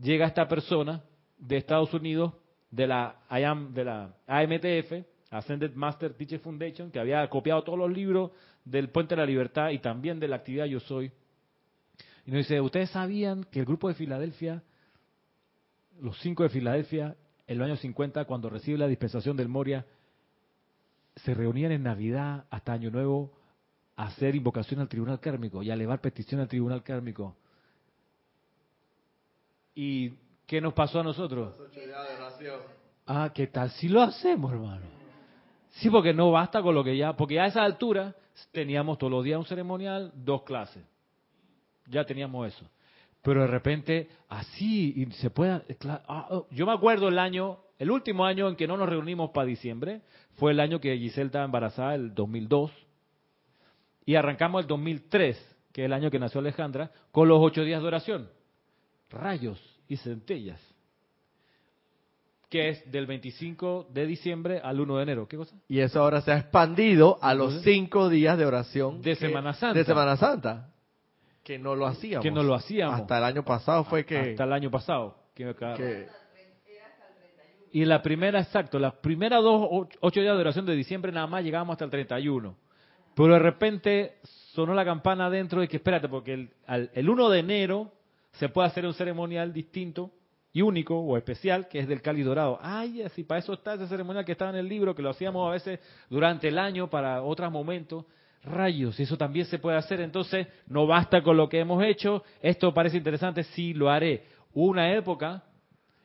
llega 0.00 0.26
esta 0.26 0.46
persona 0.46 1.02
de 1.38 1.56
Estados 1.56 1.92
Unidos, 1.94 2.34
de 2.70 2.86
la, 2.86 3.16
de 3.70 3.84
la 3.84 4.14
AMTF, 4.26 5.06
Ascended 5.30 5.74
Master 5.74 6.14
Teacher 6.14 6.38
Foundation, 6.40 6.90
que 6.90 6.98
había 6.98 7.26
copiado 7.28 7.62
todos 7.62 7.78
los 7.78 7.90
libros 7.90 8.30
del 8.64 8.88
Puente 8.90 9.14
de 9.14 9.20
la 9.20 9.26
Libertad 9.26 9.70
y 9.70 9.78
también 9.78 10.20
de 10.20 10.28
la 10.28 10.36
actividad 10.36 10.66
Yo 10.66 10.80
Soy. 10.80 11.10
Y 12.24 12.30
nos 12.30 12.38
dice, 12.38 12.60
¿ustedes 12.60 12.90
sabían 12.90 13.44
que 13.44 13.60
el 13.60 13.64
grupo 13.64 13.88
de 13.88 13.94
Filadelfia 13.94 14.62
los 16.02 16.18
cinco 16.18 16.42
de 16.42 16.48
Filadelfia, 16.48 17.16
en 17.46 17.56
el 17.56 17.62
año 17.62 17.76
50, 17.76 18.24
cuando 18.24 18.50
recibe 18.50 18.76
la 18.76 18.88
dispensación 18.88 19.36
del 19.36 19.48
Moria, 19.48 19.86
se 21.16 21.32
reunían 21.32 21.70
en 21.70 21.84
Navidad 21.84 22.44
hasta 22.50 22.72
Año 22.72 22.90
Nuevo 22.90 23.32
a 23.94 24.06
hacer 24.06 24.34
invocación 24.34 24.80
al 24.80 24.88
tribunal 24.88 25.20
kármico 25.20 25.62
y 25.62 25.70
a 25.70 25.74
elevar 25.74 26.00
petición 26.00 26.40
al 26.40 26.48
tribunal 26.48 26.82
kármico. 26.82 27.36
¿Y 29.74 30.10
qué 30.46 30.60
nos 30.60 30.74
pasó 30.74 31.00
a 31.00 31.04
nosotros? 31.04 31.54
Ah, 33.06 33.30
¿qué 33.32 33.46
tal 33.46 33.70
si 33.70 33.88
lo 33.88 34.02
hacemos, 34.02 34.52
hermano? 34.52 34.86
Sí, 35.70 35.88
porque 35.88 36.12
no 36.12 36.32
basta 36.32 36.62
con 36.62 36.74
lo 36.74 36.82
que 36.82 36.96
ya, 36.96 37.14
porque 37.16 37.34
ya 37.34 37.44
a 37.44 37.46
esa 37.46 37.62
altura 37.62 38.14
teníamos 38.50 38.98
todos 38.98 39.12
los 39.12 39.24
días 39.24 39.38
un 39.38 39.46
ceremonial, 39.46 40.10
dos 40.16 40.42
clases. 40.42 40.84
Ya 41.86 42.04
teníamos 42.04 42.48
eso. 42.48 42.66
Pero 43.22 43.42
de 43.42 43.46
repente, 43.46 44.08
así, 44.28 44.92
y 44.96 45.06
se 45.12 45.30
puede... 45.30 45.62
ah, 46.08 46.26
oh, 46.30 46.46
yo 46.50 46.66
me 46.66 46.72
acuerdo 46.72 47.08
el 47.08 47.18
año, 47.18 47.58
el 47.78 47.90
último 47.90 48.24
año 48.24 48.48
en 48.48 48.56
que 48.56 48.66
no 48.66 48.76
nos 48.76 48.88
reunimos 48.88 49.30
para 49.30 49.46
diciembre, 49.46 50.02
fue 50.34 50.50
el 50.52 50.58
año 50.60 50.80
que 50.80 50.96
Giselle 50.98 51.26
estaba 51.26 51.44
embarazada, 51.44 51.94
el 51.94 52.14
2002. 52.14 52.72
Y 54.06 54.16
arrancamos 54.16 54.62
el 54.62 54.66
2003, 54.66 55.56
que 55.72 55.82
es 55.82 55.86
el 55.86 55.92
año 55.92 56.10
que 56.10 56.18
nació 56.18 56.40
Alejandra, 56.40 56.90
con 57.12 57.28
los 57.28 57.38
ocho 57.40 57.62
días 57.62 57.80
de 57.80 57.86
oración. 57.86 58.28
Rayos 59.10 59.60
y 59.88 59.96
centellas. 59.98 60.60
Que 62.48 62.70
es 62.70 62.90
del 62.90 63.06
25 63.06 63.86
de 63.94 64.04
diciembre 64.06 64.60
al 64.62 64.80
1 64.80 64.96
de 64.96 65.02
enero. 65.04 65.28
¿Qué 65.28 65.36
cosa? 65.36 65.56
Y 65.68 65.78
eso 65.78 66.00
ahora 66.00 66.20
se 66.20 66.32
ha 66.32 66.38
expandido 66.38 67.18
a 67.22 67.32
los 67.34 67.62
cinco 67.62 68.08
días 68.10 68.36
de 68.36 68.44
oración. 68.44 69.00
de 69.00 69.10
que- 69.12 69.28
Semana 69.28 69.54
Santa. 69.54 69.78
De 69.78 69.84
Semana 69.84 70.16
Santa. 70.16 70.71
Que 71.44 71.58
no 71.58 71.74
lo 71.74 71.86
hacíamos. 71.86 72.22
Que 72.22 72.30
no 72.30 72.42
lo 72.42 72.54
hacíamos. 72.54 73.00
Hasta 73.00 73.18
el 73.18 73.24
año 73.24 73.44
pasado 73.44 73.84
fue 73.84 74.04
que... 74.04 74.18
Hasta 74.32 74.44
el 74.44 74.52
año 74.52 74.70
pasado. 74.70 75.16
Que 75.34 75.54
que- 75.54 76.06
Y 77.72 77.84
la 77.86 78.02
primera, 78.02 78.40
exacto, 78.40 78.78
las 78.78 78.92
primeras 78.94 79.42
dos, 79.42 79.66
och- 79.70 79.96
ocho 80.00 80.20
días 80.20 80.34
de 80.34 80.40
oración 80.40 80.66
de 80.66 80.74
diciembre 80.76 81.10
nada 81.10 81.26
más 81.26 81.42
llegábamos 81.42 81.72
hasta 81.74 81.86
el 81.86 81.90
31. 81.90 82.54
Pero 83.14 83.32
de 83.32 83.38
repente 83.38 84.16
sonó 84.52 84.74
la 84.74 84.84
campana 84.84 85.26
adentro 85.26 85.60
de 85.60 85.68
que 85.68 85.78
espérate, 85.78 86.08
porque 86.08 86.34
el, 86.34 86.50
al- 86.66 86.90
el 86.94 87.08
1 87.08 87.30
de 87.30 87.38
enero 87.38 87.90
se 88.32 88.48
puede 88.50 88.68
hacer 88.68 88.84
un 88.86 88.94
ceremonial 88.94 89.52
distinto 89.52 90.10
y 90.52 90.60
único 90.60 90.98
o 90.98 91.16
especial, 91.16 91.66
que 91.68 91.78
es 91.78 91.88
del 91.88 92.02
Cali 92.02 92.22
Dorado. 92.22 92.58
Ay, 92.60 93.00
así 93.02 93.24
para 93.24 93.38
eso 93.40 93.54
está 93.54 93.72
ese 93.74 93.88
ceremonial 93.88 94.24
que 94.26 94.32
estaba 94.32 94.50
en 94.50 94.56
el 94.58 94.68
libro, 94.68 94.94
que 94.94 95.00
lo 95.02 95.08
hacíamos 95.10 95.48
a 95.48 95.52
veces 95.52 95.80
durante 96.10 96.48
el 96.48 96.58
año 96.58 96.90
para 96.90 97.22
otros 97.22 97.50
momentos. 97.50 98.04
Rayos, 98.44 98.98
eso 98.98 99.16
también 99.16 99.46
se 99.46 99.58
puede 99.58 99.76
hacer, 99.76 100.00
entonces 100.00 100.48
no 100.66 100.86
basta 100.86 101.22
con 101.22 101.36
lo 101.36 101.48
que 101.48 101.60
hemos 101.60 101.82
hecho, 101.84 102.24
esto 102.40 102.74
parece 102.74 102.96
interesante, 102.96 103.44
sí 103.44 103.72
lo 103.72 103.88
haré. 103.88 104.26
Una 104.52 104.92
época 104.92 105.44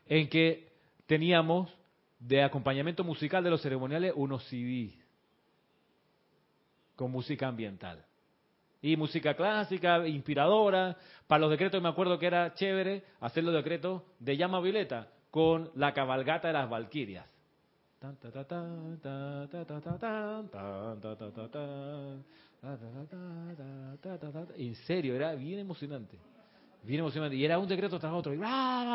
en 0.06 0.30
que 0.30 0.70
teníamos 1.08 1.74
de 2.20 2.44
acompañamiento 2.44 3.04
musical 3.04 3.44
de 3.44 3.50
los 3.50 3.62
ceremoniales 3.62 4.14
unos 4.16 4.44
CDs 4.46 4.94
con 6.96 7.12
música 7.12 7.48
ambiental. 7.48 8.04
Y 8.82 8.96
música 8.96 9.34
clásica, 9.36 10.08
inspiradora. 10.08 10.98
Para 11.28 11.42
los 11.42 11.50
decretos 11.50 11.82
me 11.82 11.90
acuerdo 11.90 12.20
que 12.20 12.28
era 12.28 12.54
chévere 12.54 13.04
hacer 13.20 13.44
los 13.44 13.54
decretos 13.54 14.04
de 14.20 14.38
llama 14.38 14.60
violeta 14.60 15.08
con 15.32 15.72
la 15.76 15.94
cabalgata 15.94 16.48
de 16.48 16.54
las 16.54 16.70
valquirias. 16.70 17.26
En 24.58 24.76
serio, 24.76 25.16
era 25.16 25.34
bien 25.36 25.60
emocionante. 25.60 26.20
Bien 26.84 27.00
emocionante. 27.00 27.36
Y 27.36 27.44
era 27.44 27.58
un 27.60 27.68
decreto 27.68 28.00
tras 28.00 28.14
otro. 28.14 28.34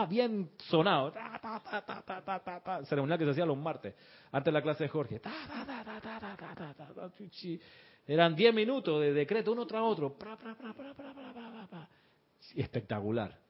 Bien 0.08 0.50
sonado. 0.68 1.12
Ceremonial 2.86 3.18
que 3.18 3.24
se 3.24 3.30
hacía 3.32 3.46
los 3.46 3.58
martes, 3.58 3.94
antes 4.30 4.46
de 4.46 4.52
la 4.52 4.62
clase 4.62 4.84
de 4.84 4.88
Jorge. 4.88 5.20
Eran 8.06 8.34
10 8.34 8.54
minutos 8.54 9.00
de 9.00 9.12
decreto 9.12 9.52
uno 9.52 9.66
tras 9.66 9.82
otro. 9.82 10.16
Espectacular. 12.56 13.41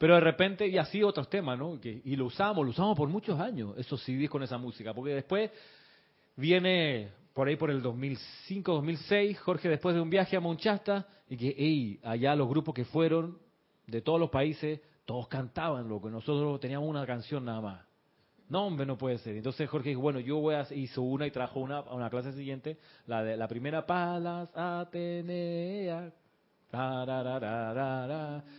Pero 0.00 0.14
de 0.14 0.22
repente, 0.22 0.66
y 0.66 0.78
así 0.78 1.02
otros 1.02 1.28
temas, 1.28 1.58
¿no? 1.58 1.78
Y 1.84 2.16
lo 2.16 2.24
usamos, 2.24 2.64
lo 2.64 2.70
usamos 2.70 2.96
por 2.96 3.06
muchos 3.10 3.38
años, 3.38 3.74
esos 3.76 4.02
CDs 4.02 4.30
con 4.30 4.42
esa 4.42 4.56
música. 4.56 4.94
Porque 4.94 5.12
después 5.12 5.50
viene 6.36 7.10
por 7.34 7.48
ahí 7.48 7.56
por 7.56 7.70
el 7.70 7.82
2005, 7.82 8.72
2006, 8.72 9.38
Jorge 9.40 9.68
después 9.68 9.94
de 9.94 10.00
un 10.00 10.08
viaje 10.08 10.38
a 10.38 10.40
Monchasta, 10.40 11.06
y 11.28 11.36
que, 11.36 11.54
hey, 11.54 12.00
allá 12.02 12.34
los 12.34 12.48
grupos 12.48 12.74
que 12.74 12.86
fueron 12.86 13.36
de 13.86 14.00
todos 14.00 14.18
los 14.18 14.30
países, 14.30 14.80
todos 15.04 15.28
cantaban, 15.28 15.86
lo 15.86 16.00
que 16.00 16.08
nosotros 16.08 16.58
teníamos 16.60 16.88
una 16.88 17.04
canción 17.04 17.44
nada 17.44 17.60
más. 17.60 17.84
No, 18.48 18.68
hombre, 18.68 18.86
no 18.86 18.96
puede 18.96 19.18
ser. 19.18 19.36
Entonces 19.36 19.68
Jorge 19.68 19.90
dijo, 19.90 20.00
bueno, 20.00 20.18
yo 20.18 20.38
voy 20.38 20.54
a, 20.54 20.66
hizo 20.74 21.02
una 21.02 21.26
y 21.26 21.30
trajo 21.30 21.60
una 21.60 21.80
a 21.80 21.94
una 21.94 22.08
clase 22.08 22.32
siguiente, 22.32 22.78
la 23.06 23.22
de 23.22 23.36
la 23.36 23.46
primera 23.46 23.84
Palas 23.84 24.48
Atenea, 24.54 26.10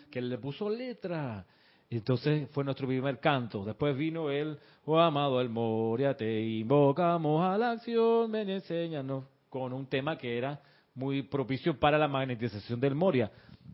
que 0.09 0.21
le 0.21 0.37
puso 0.37 0.69
letra. 0.69 1.45
Entonces 1.89 2.49
fue 2.51 2.63
nuestro 2.63 2.87
primer 2.87 3.19
canto. 3.19 3.65
Después 3.65 3.97
vino 3.97 4.29
el, 4.29 4.57
oh 4.85 4.99
amado 4.99 5.41
el 5.41 5.49
Moria, 5.49 6.15
te 6.15 6.41
invocamos 6.41 7.43
a 7.43 7.57
la 7.57 7.71
acción, 7.71 8.31
ven 8.31 8.49
enséñanos, 8.49 9.25
con 9.49 9.73
un 9.73 9.85
tema 9.87 10.17
que 10.17 10.37
era 10.37 10.61
muy 10.95 11.23
propicio 11.23 11.77
para 11.77 11.97
la 11.97 12.07
magnetización 12.07 12.79
del 12.79 12.95
Moria. 12.95 13.31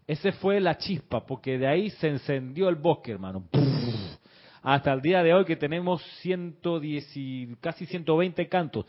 Ese 0.08 0.32
fue 0.32 0.60
la 0.60 0.78
chispa, 0.78 1.26
porque 1.26 1.58
de 1.58 1.68
ahí 1.68 1.90
se 1.92 2.08
encendió 2.08 2.70
el 2.70 2.76
bosque, 2.76 3.12
hermano. 3.12 3.44
Hasta 4.64 4.92
el 4.94 5.02
día 5.02 5.22
de 5.22 5.34
hoy 5.34 5.46
que 5.46 5.56
tenemos 5.56 6.02
110 6.22 7.18
y 7.18 7.56
casi 7.62 7.86
120 7.86 8.50
cantos. 8.50 8.86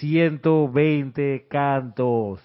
120 0.00 1.46
cantos. 1.48 2.40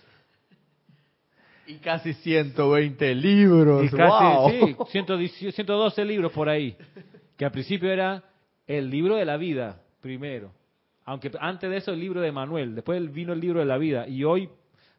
Y 1.68 1.76
casi 1.76 2.14
120 2.14 3.16
libros. 3.16 3.86
Y 3.86 3.90
casi, 3.90 4.26
¡Wow! 4.26 4.50
sí, 4.50 4.76
110 4.92 5.56
112 5.56 6.06
libros 6.06 6.32
por 6.32 6.48
ahí. 6.48 6.76
Que 7.36 7.46
al 7.46 7.52
principio 7.52 7.92
era 7.92 8.24
el 8.66 8.90
libro 8.90 9.16
de 9.16 9.26
la 9.26 9.38
vida, 9.38 9.82
primero. 10.02 10.52
Aunque 11.06 11.32
antes 11.40 11.70
de 11.70 11.78
eso 11.78 11.92
el 11.92 12.00
libro 12.00 12.22
de 12.22 12.32
Manuel, 12.32 12.76
después 12.76 13.14
vino 13.14 13.34
el 13.34 13.40
libro 13.40 13.60
de 13.60 13.66
la 13.66 13.78
vida. 13.78 14.08
Y 14.08 14.24
hoy, 14.24 14.50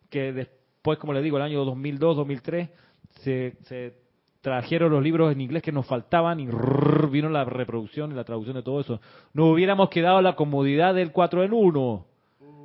que 0.08 0.32
después, 0.32 0.98
como 0.98 1.12
le 1.12 1.22
digo, 1.22 1.36
el 1.36 1.42
año 1.42 1.64
2002, 1.64 2.16
2003, 2.16 2.68
se, 3.20 3.56
se 3.64 3.94
trajeron 4.40 4.92
los 4.92 5.02
libros 5.02 5.32
en 5.32 5.40
inglés 5.40 5.62
que 5.62 5.72
nos 5.72 5.86
faltaban 5.86 6.40
y 6.40 6.48
rrr, 6.48 7.10
vino 7.10 7.28
la 7.28 7.44
reproducción 7.44 8.12
y 8.12 8.14
la 8.14 8.24
traducción 8.24 8.56
de 8.56 8.62
todo 8.62 8.80
eso. 8.80 9.00
No 9.32 9.46
hubiéramos 9.46 9.88
quedado 9.90 10.22
la 10.22 10.36
comodidad 10.36 10.94
del 10.94 11.12
4 11.12 11.44
en 11.44 11.52
1. 11.52 12.06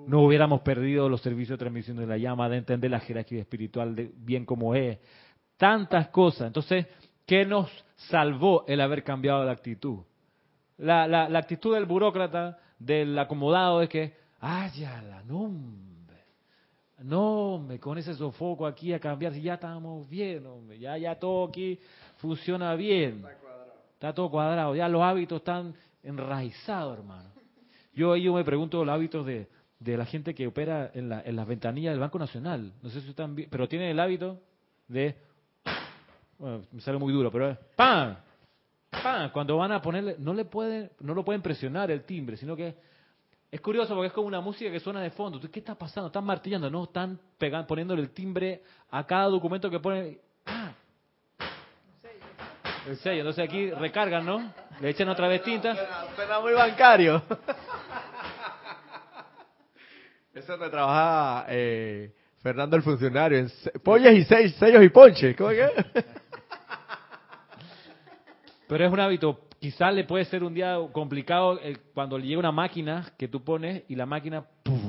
No 0.07 0.21
hubiéramos 0.21 0.61
perdido 0.61 1.09
los 1.09 1.21
servicios 1.21 1.57
de 1.57 1.63
transmisión 1.63 1.97
de 1.97 2.07
la 2.07 2.17
llama, 2.17 2.49
de 2.49 2.57
entender 2.57 2.91
la 2.91 2.99
jerarquía 2.99 3.41
espiritual 3.41 3.95
de 3.95 4.11
bien 4.15 4.45
como 4.45 4.75
es. 4.75 4.99
Tantas 5.57 6.09
cosas. 6.09 6.47
Entonces, 6.47 6.87
¿qué 7.25 7.45
nos 7.45 7.69
salvó 7.95 8.65
el 8.67 8.81
haber 8.81 9.03
cambiado 9.03 9.43
la 9.45 9.51
actitud? 9.51 9.99
La, 10.77 11.07
la, 11.07 11.29
la 11.29 11.39
actitud 11.39 11.73
del 11.73 11.85
burócrata, 11.85 12.57
del 12.79 13.17
acomodado, 13.17 13.81
es 13.81 13.89
que, 13.89 14.13
¡ay, 14.39 14.71
ya 14.75 15.01
la 15.01 15.23
nombre! 15.23 15.93
No, 17.03 17.55
hombre, 17.55 17.79
con 17.79 17.97
ese 17.97 18.13
sofoco 18.13 18.65
aquí 18.65 18.93
a 18.93 18.99
cambiar, 18.99 19.33
si 19.33 19.41
ya 19.41 19.55
estamos 19.55 20.07
bien, 20.09 20.45
hombre, 20.45 20.79
ya, 20.79 20.97
ya 20.97 21.15
todo 21.15 21.49
aquí 21.49 21.77
funciona 22.17 22.75
bien. 22.75 23.25
Está 23.93 24.13
todo 24.13 24.29
cuadrado, 24.29 24.73
ya 24.75 24.87
los 24.87 25.01
hábitos 25.01 25.39
están 25.39 25.73
enraizados, 26.01 26.97
hermano. 26.97 27.29
Yo, 27.93 28.15
yo 28.15 28.33
me 28.33 28.43
pregunto 28.43 28.83
los 28.85 28.93
hábitos 28.93 29.25
de, 29.25 29.47
de 29.83 29.97
la 29.97 30.05
gente 30.05 30.33
que 30.33 30.47
opera 30.47 30.91
en, 30.93 31.09
la, 31.09 31.21
en 31.25 31.35
las 31.35 31.45
ventanillas 31.45 31.91
del 31.91 31.99
Banco 31.99 32.17
Nacional. 32.17 32.71
No 32.81 32.89
sé 32.89 33.01
si 33.01 33.09
están 33.09 33.35
bien, 33.35 33.49
pero 33.51 33.67
tienen 33.67 33.89
el 33.89 33.99
hábito 33.99 34.39
de... 34.87 35.15
Bueno, 36.37 36.63
me 36.71 36.81
sale 36.81 36.97
muy 36.97 37.11
duro, 37.11 37.31
pero 37.31 37.57
¡pam! 37.75 38.15
¡pam! 38.89 39.29
Cuando 39.31 39.57
van 39.57 39.73
a 39.73 39.81
ponerle... 39.81 40.15
No, 40.19 40.33
le 40.33 40.45
pueden, 40.45 40.89
no 41.01 41.13
lo 41.13 41.25
pueden 41.25 41.41
presionar 41.41 41.91
el 41.91 42.03
timbre, 42.03 42.37
sino 42.37 42.55
que... 42.55 42.75
Es 43.51 43.61
curioso 43.61 43.93
porque 43.93 44.07
es 44.07 44.13
como 44.13 44.27
una 44.27 44.41
música 44.41 44.71
que 44.71 44.79
suena 44.79 45.01
de 45.01 45.11
fondo. 45.11 45.39
¿Qué 45.39 45.59
está 45.59 45.75
pasando? 45.75 46.07
Están 46.07 46.23
martillando, 46.23 46.69
no, 46.71 46.85
están 46.85 47.19
pegando, 47.37 47.67
poniéndole 47.67 48.01
el 48.01 48.09
timbre 48.09 48.63
a 48.89 49.05
cada 49.05 49.25
documento 49.25 49.69
que 49.69 49.79
ponen. 49.79 50.17
¡pam! 50.43 50.73
El 52.87 52.97
sello. 52.97 53.19
Entonces 53.19 53.47
aquí 53.47 53.69
recargan, 53.69 54.25
¿no? 54.25 54.51
Le 54.81 54.89
echan 54.89 55.07
otra 55.07 55.27
vez 55.27 55.43
tinta. 55.43 55.75
Suena 56.15 56.39
muy 56.39 56.53
bancario. 56.53 57.21
Eso 60.33 60.57
me 60.57 60.69
trabajaba 60.69 61.45
eh, 61.49 62.11
Fernando 62.41 62.75
el 62.75 62.81
funcionario. 62.83 63.37
En 63.37 63.49
pollas 63.83 64.13
y 64.13 64.23
seis, 64.23 64.55
sellos 64.55 64.83
y 64.83 64.89
ponches. 64.89 65.35
¿Cómo 65.35 65.49
que? 65.51 65.67
Pero 68.67 68.85
es 68.85 68.91
un 68.91 68.99
hábito. 68.99 69.41
Quizás 69.59 69.93
le 69.93 70.03
puede 70.03 70.25
ser 70.25 70.43
un 70.43 70.53
día 70.53 70.77
complicado 70.91 71.59
el- 71.59 71.79
cuando 71.93 72.17
le 72.17 72.25
llega 72.25 72.39
una 72.39 72.51
máquina 72.51 73.13
que 73.17 73.27
tú 73.27 73.43
pones 73.43 73.83
y 73.87 73.95
la 73.95 74.05
máquina 74.05 74.43
¡puf! 74.63 74.81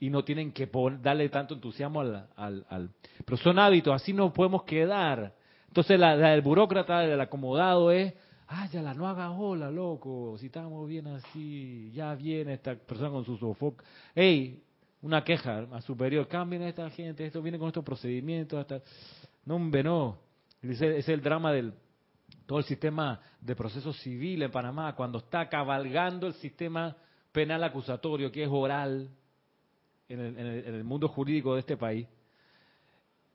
y 0.00 0.10
no 0.10 0.24
tienen 0.24 0.52
que 0.52 0.68
darle 1.00 1.28
tanto 1.28 1.54
entusiasmo 1.54 2.00
al, 2.00 2.26
al, 2.36 2.66
al- 2.68 2.90
Pero 3.24 3.36
son 3.38 3.58
hábitos, 3.58 3.94
así 3.94 4.12
no 4.12 4.32
podemos 4.32 4.64
quedar. 4.64 5.32
Entonces 5.68 5.98
la, 5.98 6.16
la 6.16 6.30
del 6.30 6.42
burócrata, 6.42 7.00
del 7.00 7.20
acomodado 7.20 7.90
es, 7.92 8.12
ah, 8.50 8.68
no 8.94 9.08
haga 9.08 9.30
hola, 9.30 9.70
loco, 9.70 10.36
si 10.38 10.46
estamos 10.46 10.88
bien 10.88 11.06
así, 11.06 11.90
ya 11.92 12.14
viene 12.14 12.54
esta 12.54 12.74
persona 12.74 13.10
con 13.10 13.24
su 13.24 13.36
sofoc. 13.36 13.82
Ey, 14.14 14.62
una 15.02 15.22
queja 15.24 15.66
a 15.72 15.80
superior, 15.80 16.26
cambien 16.28 16.62
a 16.62 16.68
esta 16.68 16.90
gente, 16.90 17.24
esto 17.24 17.40
viene 17.40 17.58
con 17.58 17.68
estos 17.68 17.84
procedimientos, 17.84 18.58
hasta... 18.60 18.82
No, 19.44 19.56
hombre, 19.56 19.82
no. 19.82 20.18
Ese 20.62 20.98
es 20.98 21.08
el 21.08 21.22
drama 21.22 21.52
del 21.52 21.72
todo 22.46 22.58
el 22.58 22.64
sistema 22.64 23.20
de 23.40 23.54
proceso 23.54 23.92
civil 23.92 24.42
en 24.42 24.50
Panamá, 24.50 24.94
cuando 24.94 25.18
está 25.18 25.48
cabalgando 25.48 26.26
el 26.26 26.34
sistema 26.34 26.96
penal 27.32 27.62
acusatorio, 27.62 28.30
que 28.30 28.42
es 28.42 28.48
oral 28.50 29.08
en 30.08 30.20
el, 30.20 30.38
en 30.38 30.46
el- 30.46 30.64
en 30.66 30.74
el 30.74 30.84
mundo 30.84 31.08
jurídico 31.08 31.54
de 31.54 31.60
este 31.60 31.76
país, 31.76 32.06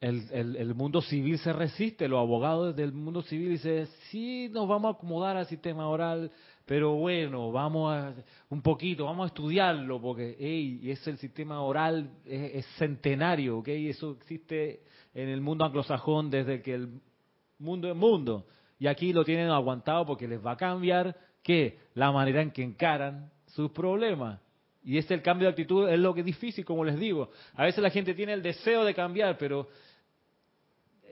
el, 0.01 0.23
el- 0.31 0.55
el 0.57 0.75
mundo 0.75 1.01
civil 1.01 1.37
se 1.39 1.53
resiste, 1.53 2.07
los 2.07 2.19
abogados 2.19 2.75
del 2.75 2.91
mundo 2.91 3.21
civil 3.23 3.49
dicen, 3.49 3.87
sí, 4.09 4.49
nos 4.51 4.67
vamos 4.67 4.93
a 4.93 4.97
acomodar 4.97 5.37
al 5.37 5.45
sistema 5.47 5.87
oral, 5.87 6.31
pero 6.65 6.95
bueno, 6.95 7.51
vamos 7.51 7.93
a 7.93 8.13
un 8.49 8.61
poquito, 8.61 9.05
vamos 9.05 9.25
a 9.25 9.27
estudiarlo, 9.27 10.01
porque 10.01 10.35
hey, 10.39 10.81
es 10.83 11.05
el 11.07 11.17
sistema 11.17 11.61
oral, 11.61 12.09
es, 12.25 12.65
centenario, 12.77 13.59
¿ok? 13.59 13.67
Eso 13.69 14.17
existe 14.19 14.81
en 15.13 15.29
el 15.29 15.41
mundo 15.41 15.63
anglosajón 15.63 16.29
desde 16.29 16.61
que 16.61 16.73
el 16.73 16.89
mundo 17.59 17.89
es 17.89 17.95
mundo. 17.95 18.45
Y 18.79 18.87
aquí 18.87 19.13
lo 19.13 19.23
tienen 19.23 19.49
aguantado 19.49 20.05
porque 20.05 20.27
les 20.27 20.43
va 20.45 20.51
a 20.51 20.57
cambiar, 20.57 21.15
¿qué? 21.43 21.79
La 21.93 22.11
manera 22.11 22.41
en 22.41 22.51
que 22.51 22.63
encaran 22.63 23.31
sus 23.47 23.71
problemas. 23.71 24.41
Y 24.83 24.97
ese 24.97 25.13
el 25.15 25.21
cambio 25.21 25.47
de 25.47 25.51
actitud 25.51 25.89
es 25.89 25.97
lo 25.99 26.13
que 26.13 26.19
es 26.19 26.25
difícil, 26.25 26.65
como 26.65 26.83
les 26.83 26.99
digo. 26.99 27.29
A 27.55 27.63
veces 27.63 27.81
la 27.81 27.89
gente 27.89 28.13
tiene 28.13 28.33
el 28.33 28.43
deseo 28.43 28.83
de 28.83 28.93
cambiar, 28.93 29.37
pero 29.37 29.67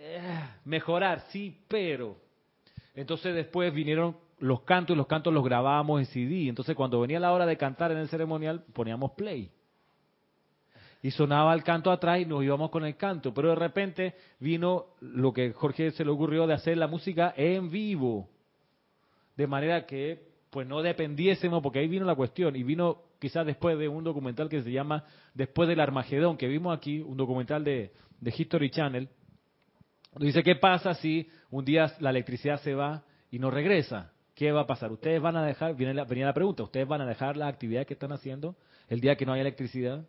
eh, 0.06 0.20
mejorar, 0.66 1.22
sí, 1.30 1.58
pero. 1.68 2.18
Entonces 2.93 3.34
después 3.34 3.74
vinieron 3.74 4.18
los 4.39 4.64
cantos 4.64 4.93
y 4.93 4.97
los 4.97 5.08
cantos 5.08 5.34
los 5.34 5.45
grabábamos 5.45 6.01
en 6.01 6.06
CD. 6.08 6.49
Entonces 6.49 6.76
cuando 6.76 6.99
venía 6.99 7.22
la 7.22 7.32
hora 7.32 7.45
de 7.45 7.56
cantar 7.56 7.91
en 7.91 7.97
el 7.97 8.10
ceremonial 8.10 8.66
poníamos 8.74 9.12
play. 9.12 9.49
Y 11.01 11.12
sonaba 11.12 11.54
el 11.54 11.64
canto 11.64 11.89
atrás 11.89 12.20
y 12.20 12.26
nos 12.26 12.43
íbamos 12.43 12.70
con 12.70 12.86
el 12.86 12.97
canto. 12.97 13.34
Pero 13.34 13.49
de 13.49 13.56
repente 13.56 14.16
vino 14.39 14.88
lo 14.99 15.34
que 15.34 15.54
Jorge 15.54 15.91
se 15.91 16.04
le 16.04 16.12
ocurrió 16.12 16.47
de 16.47 16.54
hacer 16.54 16.78
la 16.78 16.88
música 16.88 17.34
en 17.38 17.72
vivo. 17.72 18.30
De 19.38 19.47
manera 19.47 19.86
que 19.86 20.34
pues 20.49 20.68
no 20.68 20.82
dependiésemos, 20.82 21.64
porque 21.64 21.80
ahí 21.80 21.88
vino 21.88 22.06
la 22.06 22.16
cuestión. 22.16 22.56
Y 22.56 22.64
vino 22.64 23.04
quizás 23.20 23.45
después 23.45 23.78
de 23.80 23.88
un 23.88 24.04
documental 24.04 24.49
que 24.49 24.62
se 24.62 24.72
llama 24.72 25.06
Después 25.34 25.68
del 25.70 25.80
Armagedón, 25.80 26.38
que 26.38 26.47
vimos 26.47 26.78
aquí, 26.78 26.99
un 26.99 27.18
documental 27.18 27.64
de, 27.64 27.91
de 28.20 28.34
History 28.38 28.70
Channel. 28.70 29.10
Dice, 30.20 30.43
¿qué 30.43 30.55
pasa 30.55 30.93
si 30.95 31.30
un 31.49 31.66
día 31.66 31.91
la 31.99 32.11
electricidad 32.11 32.59
se 32.61 32.76
va 32.76 33.03
y 33.32 33.39
no 33.39 33.49
regresa? 33.49 34.11
¿Qué 34.36 34.51
va 34.51 34.61
a 34.61 34.68
pasar? 34.68 34.91
Ustedes 34.91 35.22
van 35.22 35.36
a 35.36 35.45
dejar, 35.45 35.80
la, 35.80 36.03
venía 36.05 36.26
la 36.26 36.34
pregunta, 36.34 36.64
¿ustedes 36.64 36.88
van 36.88 37.01
a 37.01 37.05
dejar 37.05 37.38
las 37.38 37.49
actividades 37.49 37.88
que 37.88 37.93
están 37.93 38.11
haciendo 38.11 38.55
el 38.88 38.99
día 38.99 39.16
que 39.16 39.26
no 39.26 39.34
haya 39.34 39.41
electricidad? 39.41 40.05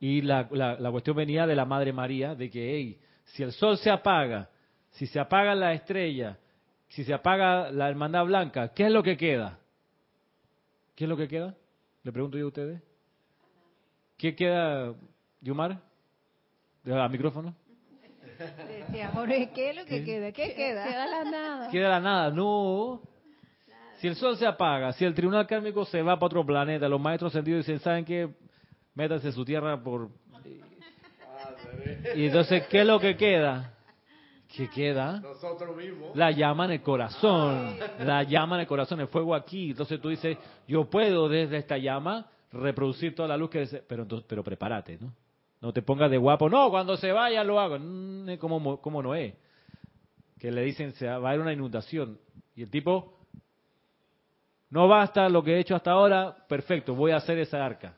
Y 0.00 0.22
la, 0.22 0.48
la, 0.52 0.78
la 0.78 0.90
cuestión 0.90 1.16
venía 1.16 1.46
de 1.46 1.56
la 1.56 1.64
Madre 1.64 1.92
María, 1.92 2.34
de 2.34 2.50
que, 2.50 2.76
hey, 2.76 3.00
si 3.24 3.42
el 3.42 3.52
sol 3.52 3.76
se 3.78 3.90
apaga, 3.90 4.48
si 4.92 5.06
se 5.06 5.20
apaga 5.20 5.54
la 5.54 5.72
estrella, 5.72 6.38
si 6.88 7.04
se 7.04 7.12
apaga 7.12 7.70
la 7.70 7.88
hermandad 7.88 8.24
blanca, 8.24 8.72
¿qué 8.72 8.86
es 8.86 8.92
lo 8.92 9.02
que 9.02 9.16
queda? 9.16 9.58
¿Qué 10.94 11.04
es 11.04 11.08
lo 11.08 11.16
que 11.16 11.28
queda? 11.28 11.54
Le 12.02 12.12
pregunto 12.12 12.38
yo 12.38 12.46
a 12.46 12.48
ustedes. 12.48 12.82
¿Qué 14.16 14.34
queda, 14.34 14.94
Yumar? 15.40 15.80
¿A 16.90 17.08
micrófono? 17.08 17.54
Decía 18.38 19.10
Jorge, 19.12 19.50
¿qué 19.54 19.70
es 19.70 19.76
lo 19.76 19.84
que 19.84 20.00
¿Qué? 20.00 20.04
queda? 20.04 20.32
¿Qué 20.32 20.54
Queda 20.54 20.84
queda? 20.84 21.06
la 21.06 21.30
nada. 21.30 21.70
Queda 21.70 21.88
la 21.88 22.00
nada, 22.00 22.30
no. 22.30 23.00
Si 24.00 24.06
el 24.06 24.14
sol 24.14 24.36
se 24.36 24.46
apaga, 24.46 24.92
si 24.92 25.04
el 25.04 25.12
tribunal 25.14 25.46
kármico 25.46 25.84
se 25.84 26.00
va 26.02 26.14
para 26.16 26.26
otro 26.26 26.46
planeta, 26.46 26.88
los 26.88 27.00
maestros 27.00 27.32
sentidos 27.32 27.66
dicen, 27.66 27.80
¿saben 27.80 28.04
qué? 28.04 28.28
Métanse 28.94 29.32
su 29.32 29.44
tierra 29.44 29.80
por... 29.82 30.08
Y 32.14 32.26
entonces, 32.26 32.66
¿qué 32.68 32.80
es 32.80 32.86
lo 32.86 33.00
que 33.00 33.16
queda? 33.16 33.72
¿Qué 34.56 34.68
queda? 34.70 35.20
Nosotros 35.20 35.76
mismos. 35.76 36.16
La 36.16 36.30
llama 36.30 36.64
en 36.66 36.70
el 36.72 36.82
corazón, 36.82 37.76
la 37.98 38.22
llama 38.22 38.56
en 38.56 38.60
el 38.62 38.66
corazón, 38.66 39.00
el 39.00 39.08
fuego 39.08 39.34
aquí. 39.34 39.70
Entonces 39.70 40.00
tú 40.00 40.08
dices, 40.08 40.38
yo 40.66 40.84
puedo 40.88 41.28
desde 41.28 41.58
esta 41.58 41.76
llama 41.76 42.26
reproducir 42.52 43.14
toda 43.14 43.28
la 43.28 43.36
luz 43.36 43.50
que 43.50 43.58
desee, 43.60 43.82
pero 43.86 44.02
entonces, 44.04 44.26
pero 44.28 44.42
prepárate, 44.42 44.96
¿no? 45.00 45.12
No 45.60 45.72
te 45.72 45.82
pongas 45.82 46.10
de 46.10 46.18
guapo, 46.18 46.48
no, 46.48 46.70
cuando 46.70 46.96
se 46.96 47.10
vaya 47.12 47.42
lo 47.44 47.58
hago, 47.58 47.78
Mm, 47.78 48.28
es 48.30 48.38
como, 48.38 48.60
Mo- 48.60 48.80
como 48.80 49.02
Noé, 49.02 49.36
que 50.38 50.50
le 50.52 50.62
dicen, 50.62 50.92
se 50.92 51.06
va 51.06 51.14
a 51.14 51.16
haber 51.16 51.40
una 51.40 51.52
inundación. 51.52 52.18
Y 52.54 52.62
el 52.62 52.70
tipo, 52.70 53.18
no 54.70 54.86
basta 54.86 55.28
lo 55.28 55.42
que 55.42 55.54
he 55.56 55.58
hecho 55.60 55.74
hasta 55.74 55.92
ahora, 55.92 56.36
perfecto, 56.48 56.94
voy 56.94 57.10
a 57.12 57.16
hacer 57.16 57.38
esa 57.38 57.64
arca. 57.64 57.94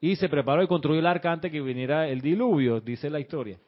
Y 0.00 0.16
se 0.16 0.28
preparó 0.28 0.62
y 0.62 0.66
construyó 0.66 0.98
el 0.98 1.06
arca 1.06 1.32
antes 1.32 1.50
que 1.50 1.60
viniera 1.60 2.06
el 2.08 2.20
diluvio, 2.20 2.80
dice 2.80 3.08
la 3.08 3.20
historia. 3.20 3.58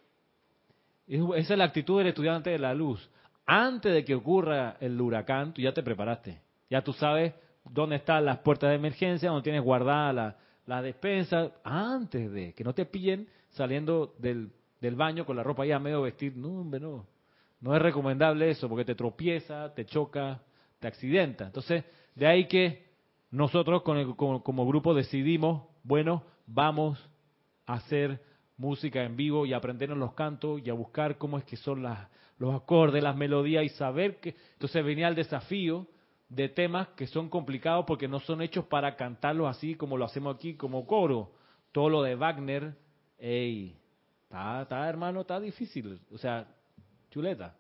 Es- 1.07 1.21
Esa 1.37 1.53
es 1.55 1.59
la 1.59 1.65
actitud 1.65 1.99
del 1.99 2.09
estudiante 2.09 2.51
de 2.51 2.59
la 2.59 2.75
luz. 2.75 3.09
Antes 3.47 3.93
de 3.95 4.05
que 4.05 4.15
ocurra 4.15 4.77
el 4.81 5.01
huracán, 5.01 5.55
tú 5.55 5.63
ya 5.63 5.73
te 5.73 5.83
preparaste. 5.83 6.41
Ya 6.69 6.83
tú 6.83 6.93
sabes 6.93 7.33
dónde 7.65 7.97
están 7.97 8.25
las 8.25 8.39
puertas 8.39 8.71
de 8.71 8.77
emergencia, 8.77 9.31
dónde 9.31 9.45
tienes 9.45 9.63
guardada 9.63 10.13
la, 10.13 10.37
la 10.67 10.83
despensa. 10.83 11.53
Antes 11.65 12.31
de 12.31 12.53
que 12.53 12.65
no 12.65 12.75
te 12.75 12.87
pillen 12.87 13.29
saliendo 13.51 14.15
del, 14.19 14.51
del 14.81 14.95
baño 14.95 15.25
con 15.25 15.37
la 15.37 15.43
ropa 15.43 15.65
ya 15.65 15.79
medio 15.79 16.03
vestir. 16.03 16.37
No, 16.37 16.65
no. 16.65 17.75
Es 17.75 17.83
recomendable 17.83 18.51
eso 18.51 18.69
porque 18.69 18.85
te 18.85 18.95
tropieza, 18.95 19.73
te 19.75 19.87
choca, 19.87 20.43
te 20.79 20.87
accidenta. 20.87 21.47
Entonces, 21.47 21.85
de 22.15 22.27
ahí 22.27 22.47
que 22.47 22.87
nosotros 23.31 23.83
con 23.83 23.97
el- 23.97 24.15
como, 24.15 24.43
como 24.43 24.67
grupo 24.67 24.95
decidimos, 24.95 25.63
bueno, 25.83 26.23
vamos 26.47 26.99
a 27.67 27.75
hacer 27.75 28.21
música 28.57 29.03
en 29.05 29.17
vivo 29.17 29.47
y 29.47 29.53
aprendernos 29.53 29.99
los 29.99 30.15
cantos 30.15 30.61
y 30.65 30.71
a 30.71 30.75
buscar 30.75 31.19
cómo 31.19 31.39
es 31.39 31.45
que 31.45 31.57
son 31.57 31.83
las, 31.83 32.09
los 32.39 32.55
acordes, 32.55 33.03
las 33.03 33.17
melodías 33.17 33.65
y 33.65 33.69
saber 33.71 34.21
que... 34.21 34.35
Entonces 34.53 34.85
venía 34.85 35.09
el 35.09 35.15
desafío 35.15 35.87
de 36.29 36.49
temas 36.49 36.89
que 36.89 37.07
son 37.07 37.29
complicados 37.29 37.85
porque 37.87 38.09
no 38.09 38.21
son 38.21 38.43
hechos 38.43 38.65
para 38.67 38.97
cantarlos 38.97 39.49
así 39.49 39.75
como 39.75 39.97
lo 39.97 40.05
hacemos 40.05 40.37
aquí, 40.37 40.55
como 40.55 40.87
coro. 40.87 41.33
Todo 41.73 41.89
lo 41.89 42.03
de 42.03 42.15
Wagner, 42.15 42.75
ey, 43.19 43.77
está, 44.25 44.63
está 44.63 44.89
hermano, 44.89 45.21
está 45.21 45.39
difícil. 45.39 46.01
O 46.11 46.19
sea, 46.19 46.47
chuleta. 47.11 47.57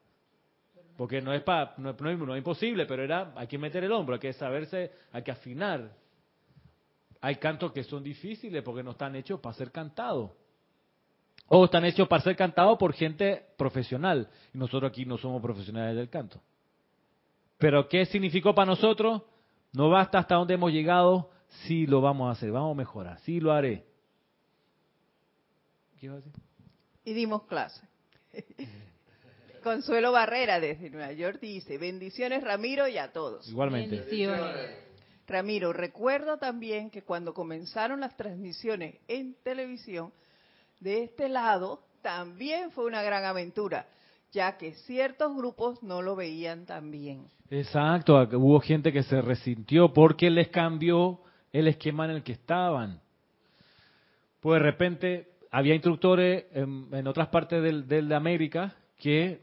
Porque 0.97 1.21
no 1.21 1.33
es, 1.35 1.43
pa, 1.43 1.75
no, 1.77 1.93
no 1.93 2.17
no 2.17 2.35
es 2.35 2.39
imposible, 2.39 2.87
pero 2.87 3.03
era 3.03 3.33
hay 3.37 3.47
que 3.47 3.59
meter 3.59 3.85
el 3.85 3.93
hombro, 3.93 4.15
hay 4.15 4.21
que 4.21 4.33
saberse, 4.33 4.93
hay 5.13 5.23
que 5.23 5.31
afinar. 5.31 5.93
Hay 7.21 7.37
cantos 7.37 7.73
que 7.73 7.85
son 7.85 8.03
difíciles 8.03 8.63
porque 8.63 8.83
no 8.83 8.93
están 8.93 9.15
hechos 9.15 9.41
para 9.41 9.55
ser 9.55 9.71
cantados. 9.71 10.31
O 11.49 11.65
están 11.67 11.85
hechos 11.85 12.09
para 12.09 12.23
ser 12.23 12.35
cantados 12.35 12.79
por 12.79 12.93
gente 12.93 13.47
profesional. 13.57 14.29
Y 14.53 14.59
nosotros 14.59 14.91
aquí 14.91 15.05
no 15.05 15.19
somos 15.19 15.43
profesionales 15.43 15.97
del 15.97 16.09
canto. 16.09 16.41
Pero 17.59 17.89
¿qué 17.89 18.07
significó 18.07 18.55
para 18.55 18.67
nosotros? 18.67 19.23
No 19.73 19.91
basta 19.91 20.19
hasta 20.19 20.35
donde 20.35 20.55
hemos 20.55 20.73
llegado, 20.73 21.31
sí 21.67 21.87
lo 21.87 22.01
vamos 22.01 22.29
a 22.29 22.33
hacer, 22.33 22.51
vamos 22.51 22.73
a 22.73 22.79
mejorar, 22.79 23.19
sí 23.21 23.41
lo 23.41 23.53
haré. 23.53 23.87
¿Qué 25.99 26.07
iba 26.07 26.15
a 26.15 26.19
decir? 26.19 26.33
y 27.07 27.15
dimos 27.15 27.45
clase. 27.45 27.81
Consuelo 29.63 30.13
Barrera 30.13 30.61
desde 30.61 30.91
Nueva 30.91 31.13
York 31.13 31.39
dice, 31.41 31.79
bendiciones 31.79 32.45
Ramiro 32.45 32.87
y 32.87 32.99
a 32.99 33.13
todos. 33.13 33.49
Igualmente. 33.49 33.97
Bendiciones. 33.97 34.77
Ramiro, 35.27 35.73
recuerdo 35.73 36.37
también 36.37 36.91
que 36.91 37.03
cuando 37.03 37.33
comenzaron 37.33 38.01
las 38.01 38.17
transmisiones 38.17 38.97
en 39.09 39.35
televisión, 39.43 40.13
de 40.79 41.05
este 41.05 41.29
lado 41.29 41.83
también 42.03 42.71
fue 42.71 42.85
una 42.85 43.03
gran 43.03 43.25
aventura, 43.25 43.89
ya 44.37 44.59
que 44.59 44.75
ciertos 44.75 45.35
grupos 45.35 45.83
no 45.83 46.03
lo 46.03 46.15
veían 46.15 46.67
tan 46.67 46.91
bien. 46.91 47.27
Exacto, 47.49 48.17
hubo 48.35 48.61
gente 48.61 48.93
que 48.93 49.03
se 49.03 49.23
resintió 49.23 49.95
porque 49.95 50.29
les 50.29 50.49
cambió 50.49 51.21
el 51.53 51.69
esquema 51.69 52.05
en 52.05 52.11
el 52.11 52.23
que 52.23 52.33
estaban. 52.33 53.01
Pues 54.41 54.61
de 54.61 54.67
repente 54.71 55.29
había 55.51 55.73
instructores 55.75 56.45
en, 56.53 57.07
otras 57.07 57.29
partes 57.29 57.63
del, 57.63 57.89
de 57.89 58.15
América 58.15 58.77
que 58.99 59.41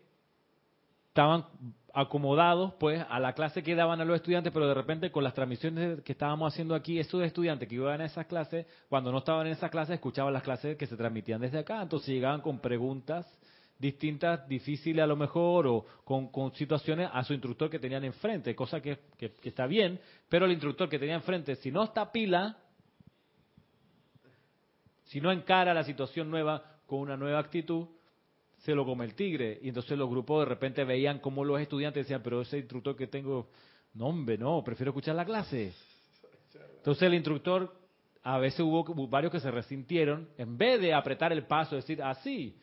estaban 1.07 1.45
acomodados 1.91 2.73
pues 2.79 3.03
a 3.09 3.19
la 3.19 3.33
clase 3.33 3.63
que 3.63 3.73
daban 3.73 3.99
a 3.99 4.05
los 4.05 4.17
estudiantes, 4.17 4.53
pero 4.53 4.67
de 4.67 4.75
repente 4.75 5.11
con 5.11 5.23
las 5.23 5.33
transmisiones 5.33 6.01
que 6.01 6.11
estábamos 6.11 6.53
haciendo 6.53 6.75
aquí, 6.75 6.99
estos 6.99 7.23
estudiantes 7.23 7.67
que 7.67 7.75
iban 7.75 7.99
a 7.99 8.05
esas 8.05 8.27
clases, 8.27 8.67
cuando 8.89 9.11
no 9.11 9.19
estaban 9.19 9.47
en 9.47 9.53
esas 9.53 9.71
clases, 9.71 9.95
escuchaban 9.95 10.33
las 10.33 10.43
clases 10.43 10.77
que 10.77 10.85
se 10.85 10.95
transmitían 10.95 11.41
desde 11.41 11.59
acá, 11.59 11.81
entonces 11.81 12.09
llegaban 12.09 12.41
con 12.41 12.59
preguntas 12.59 13.25
distintas, 13.83 14.47
difíciles 14.47 15.03
a 15.03 15.07
lo 15.07 15.17
mejor, 15.17 15.67
o 15.67 15.85
con, 16.05 16.53
situaciones 16.53 17.09
a 17.11 17.21
su 17.23 17.33
instructor 17.33 17.69
que 17.69 17.79
tenían 17.79 18.05
enfrente, 18.05 18.55
cosa 18.55 18.81
que, 18.81 18.97
está 19.43 19.67
bien, 19.67 19.99
pero 20.29 20.45
el 20.45 20.53
instructor 20.53 20.87
que 20.87 20.97
tenía 20.97 21.15
enfrente, 21.15 21.57
si 21.57 21.69
no 21.69 21.83
está 21.83 22.09
pila, 22.09 22.57
si 25.03 25.19
no 25.19 25.33
encara 25.33 25.73
la 25.73 25.83
situación 25.83 26.31
nueva 26.31 26.63
con 26.87 26.99
una 26.99 27.17
nueva 27.17 27.39
actitud, 27.39 27.87
se 28.59 28.73
lo 28.73 28.85
come 28.85 29.03
el 29.03 29.15
tigre. 29.15 29.59
Y 29.61 29.67
entonces 29.67 29.97
los 29.97 30.09
grupos 30.09 30.45
de 30.45 30.49
repente 30.49 30.85
veían 30.85 31.19
como 31.19 31.43
los 31.43 31.59
estudiantes 31.59 32.05
decían, 32.05 32.21
pero 32.23 32.41
ese 32.41 32.59
instructor 32.59 32.95
que 32.95 33.07
tengo, 33.07 33.49
no 33.95 34.07
hombre, 34.07 34.37
no, 34.37 34.63
prefiero 34.63 34.91
escuchar 34.91 35.15
la 35.15 35.25
clase. 35.25 35.73
Entonces 36.77 37.03
el 37.03 37.15
instructor, 37.15 37.75
a 38.23 38.37
veces 38.37 38.61
hubo 38.61 38.85
varios 39.09 39.33
que 39.33 39.41
se 39.41 39.51
resintieron, 39.51 40.29
en 40.37 40.57
vez 40.57 40.79
de 40.79 40.93
apretar 40.93 41.33
el 41.33 41.45
paso, 41.45 41.75
decir, 41.75 42.01
así, 42.01 42.57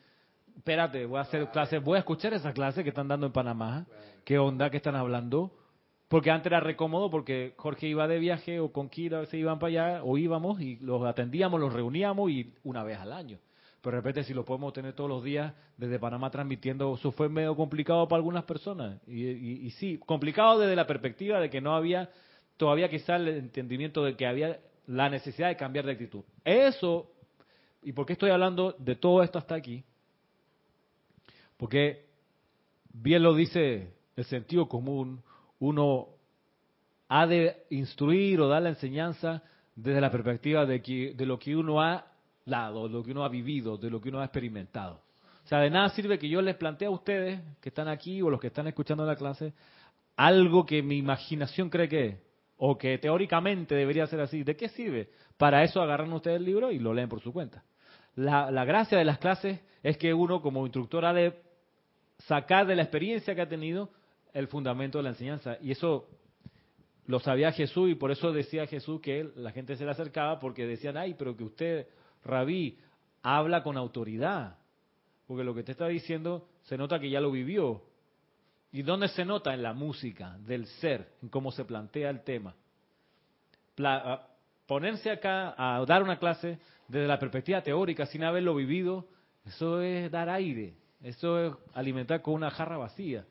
espérate, 0.57 1.07
voy 1.07 1.19
a 1.19 1.23
hacer 1.23 1.49
clases, 1.51 1.83
voy 1.83 1.97
a 1.97 2.01
escuchar 2.01 2.35
esa 2.35 2.53
clase 2.53 2.83
que 2.83 2.91
están 2.91 3.09
dando 3.09 3.27
en 3.27 3.33
Panamá, 3.33 3.87
qué 4.25 4.39
onda 4.39 4.71
que 4.71 4.79
están 4.79 4.97
hablando, 4.97 5.53
porque 6.09 6.31
antes 6.31 6.47
era 6.47 6.61
recómodo 6.61 7.11
porque 7.11 7.55
Jorge 7.57 7.87
iba 7.87 8.09
de 8.09 8.19
viaje 8.19 8.61
o 8.61 8.73
con 8.73 8.89
Kira 8.89 9.25
se 9.27 9.39
iban 9.39 9.59
para 9.59 9.69
allá 9.69 10.05
o 10.05 10.19
íbamos 10.19 10.61
y 10.61 10.77
los 10.77 11.05
atendíamos, 11.05 11.61
los 11.61 11.73
reuníamos 11.73 12.31
y 12.31 12.53
una 12.65 12.83
vez 12.83 12.99
al 12.99 13.13
año. 13.13 13.39
Pero 13.81 13.97
de 13.97 14.01
repente 14.03 14.25
si 14.25 14.35
lo 14.35 14.45
podemos 14.45 14.73
tener 14.73 14.93
todos 14.93 15.09
los 15.09 15.23
días 15.23 15.55
desde 15.77 15.99
Panamá 15.99 16.31
transmitiendo, 16.31 16.93
eso 16.95 17.13
fue 17.13 17.29
medio 17.29 17.55
complicado 17.57 18.09
para 18.09 18.19
algunas 18.19 18.45
personas. 18.45 19.01
Y, 19.07 19.25
y 19.29 19.71
sí, 19.71 19.99
complicado 20.05 20.59
desde 20.59 20.77
la 20.77 20.87
perspectiva 20.87 21.41
de 21.41 21.49
que 21.49 21.61
no 21.61 21.75
había 21.75 22.11
todavía 22.57 22.91
quizá 22.91 23.17
el 23.17 23.29
entendimiento 23.29 24.05
de 24.05 24.17
que 24.17 24.27
había 24.27 24.61
la 24.87 25.09
necesidad 25.09 25.49
de 25.49 25.57
cambiar 25.57 25.87
de 25.87 25.93
actitud. 25.93 26.25
Eso, 26.45 27.11
¿y 27.83 27.93
por 27.93 28.05
qué 28.05 28.13
estoy 28.13 28.31
hablando 28.31 28.75
de 28.79 28.97
todo 28.97 29.23
esto 29.23 29.39
hasta 29.39 29.55
aquí? 29.55 29.85
Porque 31.61 32.07
bien 32.91 33.23
lo 33.23 33.35
dice 33.35 33.93
el 34.17 34.25
sentido 34.25 34.67
común, 34.67 35.23
uno 35.59 36.09
ha 37.07 37.27
de 37.27 37.67
instruir 37.69 38.41
o 38.41 38.49
dar 38.49 38.63
la 38.63 38.71
enseñanza 38.71 39.43
desde 39.77 40.01
la 40.01 40.11
perspectiva 40.11 40.65
de, 40.65 41.15
lo 41.19 41.39
que 41.39 41.55
uno 41.55 41.83
ha 41.83 42.07
dado, 42.47 42.89
de 42.89 42.95
lo 42.95 43.05
que 43.05 43.11
uno 43.11 43.25
ha 43.25 43.29
vivido, 43.29 43.77
de 43.77 43.91
lo 43.91 44.01
que 44.01 44.09
uno 44.09 44.21
ha 44.21 44.25
experimentado. 44.25 45.03
O 45.45 45.49
sea, 45.49 45.59
de 45.59 45.69
nada 45.69 45.91
sirve 45.91 46.19
que 46.19 46.31
yo 46.31 46.41
les 46.41 46.57
plantee 46.57 46.89
a 46.89 46.91
ustedes 46.91 47.39
que 47.61 47.69
están 47.69 47.89
aquí 47.89 48.23
o 48.23 48.31
los 48.31 48.41
que 48.41 48.47
están 48.47 48.67
escuchando 48.67 49.05
la 49.05 49.17
clase 49.17 49.53
algo 50.17 50.65
que 50.65 50.83
mi 50.83 50.97
imaginación 50.97 51.69
cree 51.69 51.89
que 51.91 52.07
es, 52.07 52.17
o 52.57 52.79
que 52.79 52.97
teóricamente 52.97 53.75
debería 53.75 54.07
ser 54.07 54.21
así. 54.21 54.45
¿De 54.45 54.57
qué 54.57 54.71
sirve? 54.71 55.11
Para 55.37 55.63
eso 55.63 55.83
agarran 55.83 56.13
ustedes 56.13 56.39
el 56.39 56.47
libro 56.47 56.73
y 56.73 56.79
lo 56.79 56.95
leen 56.95 57.09
por 57.09 57.21
su 57.21 57.35
cuenta. 57.35 57.65
La, 58.17 58.51
la 58.51 58.65
gracia 58.65 58.97
de 58.97 59.05
las 59.05 59.19
clases 59.19 59.61
es 59.83 59.97
que 59.97 60.13
uno 60.13 60.43
como 60.43 60.65
instructor 60.65 61.05
ha 61.05 61.13
de 61.13 61.50
sacar 62.27 62.67
de 62.67 62.77
la 62.77 62.83
experiencia 62.83 63.35
que 63.35 63.41
ha 63.41 63.49
tenido 63.49 63.91
el 64.33 64.49
fundamento 64.49 64.99
de 64.99 65.05
la 65.05 65.11
enseñanza. 65.11 65.57
Y 65.61 65.73
eso 65.73 66.09
lo 67.07 67.19
sabía 67.21 67.53
Jesús 67.53 67.91
y 67.91 67.95
por 67.95 68.11
eso 68.11 68.33
decía 68.33 68.67
Jesús 68.67 69.01
que 69.01 69.31
la 69.37 69.51
gente 69.53 69.77
se 69.77 69.85
le 69.85 69.91
acercaba 69.91 70.39
porque 70.39 70.67
decían, 70.67 70.97
ay, 70.97 71.15
pero 71.15 71.37
que 71.37 71.45
usted, 71.45 71.87
rabí, 72.25 72.79
habla 73.23 73.63
con 73.63 73.77
autoridad. 73.77 74.59
Porque 75.27 75.45
lo 75.45 75.55
que 75.55 75.63
te 75.63 75.73
está 75.73 75.89
diciendo 75.89 76.49
se 76.63 76.77
nota 76.77 76.99
que 76.99 77.11
ya 77.11 77.21
lo 77.21 77.31
vivió. 77.31 77.83
¿Y 78.73 78.83
dónde 78.83 79.09
se 79.09 79.25
nota? 79.25 79.53
En 79.53 79.63
la 79.63 79.73
música, 79.73 80.37
del 80.41 80.67
ser, 80.67 81.15
en 81.23 81.29
cómo 81.29 81.51
se 81.51 81.65
plantea 81.65 82.11
el 82.11 82.23
tema. 82.23 82.55
ponerse 84.67 85.11
acá 85.11 85.55
a 85.57 85.85
dar 85.85 86.03
una 86.03 86.19
clase 86.19 86.61
desde 86.87 87.09
la 87.09 87.19
perspectiva 87.19 87.63
teórica 87.63 88.07
sin 88.07 88.23
haberlo 88.23 88.55
vivido, 88.55 89.09
eso 89.45 89.81
es 89.81 90.11
dar 90.11 90.29
aire, 90.29 90.75
eso 91.03 91.39
es 91.45 91.53
alimentar 91.75 92.23
con 92.23 92.35
una 92.35 92.51
jarra 92.51 92.77
vacía. 92.77 93.25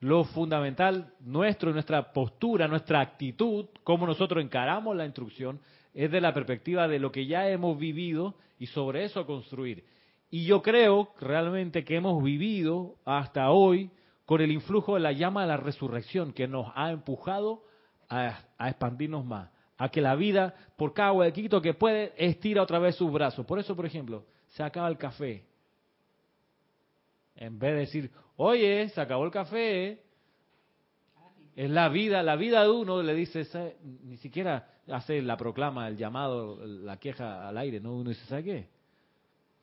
Lo 0.00 0.24
fundamental 0.24 1.14
nuestro, 1.20 1.72
nuestra 1.72 2.12
postura, 2.12 2.68
nuestra 2.68 3.00
actitud, 3.00 3.66
cómo 3.84 4.06
nosotros 4.06 4.44
encaramos 4.44 4.94
la 4.94 5.06
instrucción, 5.06 5.60
es 5.94 6.10
de 6.10 6.20
la 6.20 6.34
perspectiva 6.34 6.88
de 6.88 6.98
lo 6.98 7.10
que 7.10 7.26
ya 7.26 7.48
hemos 7.48 7.78
vivido 7.78 8.34
y 8.58 8.66
sobre 8.66 9.04
eso 9.04 9.24
construir. 9.26 9.84
Y 10.30 10.44
yo 10.44 10.62
creo 10.62 11.10
realmente 11.20 11.84
que 11.84 11.96
hemos 11.96 12.22
vivido 12.22 12.96
hasta 13.04 13.50
hoy 13.50 13.90
con 14.26 14.40
el 14.40 14.50
influjo 14.50 14.94
de 14.94 15.00
la 15.00 15.12
llama 15.12 15.42
de 15.42 15.48
la 15.48 15.56
resurrección 15.56 16.32
que 16.32 16.48
nos 16.48 16.66
ha 16.74 16.90
empujado 16.90 17.62
a, 18.08 18.40
expandirnos 18.68 19.24
más, 19.24 19.50
a 19.78 19.88
que 19.88 20.00
la 20.00 20.14
vida, 20.14 20.54
por 20.76 20.92
cada 20.92 21.12
huequito 21.12 21.62
que 21.62 21.74
puede, 21.74 22.12
estira 22.16 22.62
otra 22.62 22.78
vez 22.78 22.96
sus 22.96 23.12
brazos. 23.12 23.46
Por 23.46 23.58
eso, 23.58 23.76
por 23.76 23.86
ejemplo, 23.86 24.24
se 24.48 24.62
acaba 24.62 24.88
el 24.88 24.98
café. 24.98 25.44
En 27.36 27.58
vez 27.58 27.72
de 27.72 27.80
decir, 27.80 28.10
oye, 28.36 28.88
se 28.90 29.00
acabó 29.00 29.24
el 29.24 29.30
café, 29.30 30.02
es 31.56 31.70
la 31.70 31.88
vida, 31.88 32.22
la 32.22 32.36
vida 32.36 32.62
de 32.62 32.70
uno 32.70 33.02
le 33.02 33.14
dice, 33.14 33.76
ni 34.02 34.16
siquiera 34.16 34.68
hace 34.88 35.22
la 35.22 35.36
proclama, 35.36 35.88
el 35.88 35.96
llamado, 35.96 36.64
la 36.66 36.98
queja 36.98 37.48
al 37.48 37.56
aire, 37.58 37.80
¿no? 37.80 37.94
Uno 37.94 38.10
dice, 38.10 38.24
¿sabe 38.26 38.44
qué? 38.44 38.68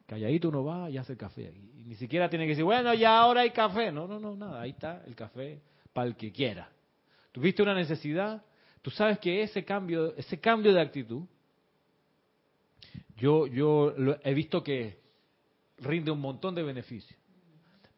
Calladito 0.06 0.50
uno 0.50 0.64
va 0.64 0.90
y 0.90 0.98
hace 0.98 1.16
café. 1.16 1.54
Y 1.78 1.86
ni 1.86 1.96
siquiera 1.96 2.30
tiene 2.30 2.46
que 2.46 2.50
decir, 2.50 2.66
bueno, 2.66 2.94
ya 2.94 3.18
ahora 3.18 3.42
hay 3.42 3.52
café. 3.52 3.92
No, 3.92 4.08
no, 4.08 4.20
no, 4.20 4.36
nada. 4.36 4.62
Ahí 4.62 4.72
está 4.72 5.04
el 5.06 5.16
café 5.16 5.62
para 5.94 6.08
el 6.08 6.16
que 6.16 6.32
quiera. 6.32 6.70
Tuviste 7.32 7.64
una 7.64 7.74
necesidad. 7.74 8.44
Tú 8.82 8.92
sabes 8.92 9.20
que 9.20 9.42
ese 9.42 9.64
cambio, 9.64 10.14
ese 10.18 10.40
cambio 10.40 10.74
de 10.74 10.82
actitud, 10.82 11.24
yo, 13.16 13.48
yo 13.48 13.94
he 14.24 14.34
visto 14.34 14.64
que 14.64 15.00
rinde 15.78 16.12
un 16.12 16.20
montón 16.20 16.56
de 16.56 16.64
beneficios. 16.64 17.18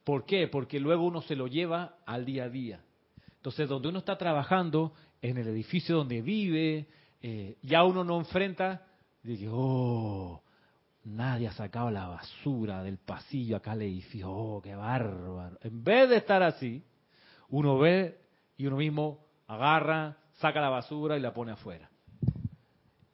¿Por 0.04 0.26
qué? 0.26 0.48
Porque 0.48 0.80
luego 0.80 1.06
uno 1.06 1.22
se 1.22 1.36
lo 1.36 1.48
lleva 1.48 1.98
al 2.06 2.26
día 2.26 2.46
a 2.46 2.50
día. 2.50 2.84
Entonces, 3.38 3.68
donde 3.70 3.90
uno 3.90 4.00
está 4.00 4.18
trabajando, 4.18 4.94
en 5.22 5.38
el 5.38 5.48
edificio 5.48 5.98
donde 5.98 6.22
vive, 6.22 6.88
eh, 7.22 7.58
ya 7.62 7.84
uno 7.86 8.04
no 8.04 8.18
enfrenta, 8.18 8.86
dice, 9.22 9.48
oh, 9.50 10.42
nadie 11.06 11.48
ha 11.48 11.54
sacado 11.54 11.90
la 11.90 12.08
basura 12.08 12.84
del 12.84 12.98
pasillo 12.98 13.56
acá 13.56 13.72
al 13.72 13.82
edificio, 13.84 14.30
oh, 14.30 14.62
qué 14.62 14.76
bárbaro. 14.76 15.58
En 15.62 15.84
vez 15.84 16.10
de 16.10 16.18
estar 16.18 16.44
así, 16.44 16.84
uno 17.50 17.78
ve 17.78 18.20
y 18.58 18.66
uno 18.66 18.78
mismo 18.78 19.26
agarra, 19.48 20.18
saca 20.34 20.60
la 20.60 20.70
basura 20.70 21.18
y 21.18 21.22
la 21.22 21.34
pone 21.34 21.54
afuera. 21.54 21.90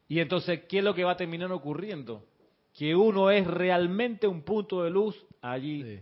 Y 0.07 0.19
entonces, 0.19 0.61
¿qué 0.67 0.79
es 0.79 0.83
lo 0.83 0.95
que 0.95 1.03
va 1.03 1.11
a 1.11 1.17
terminar 1.17 1.51
ocurriendo? 1.51 2.25
Que 2.73 2.95
uno 2.95 3.29
es 3.29 3.45
realmente 3.45 4.27
un 4.27 4.41
punto 4.41 4.83
de 4.83 4.89
luz 4.89 5.15
allí 5.41 6.01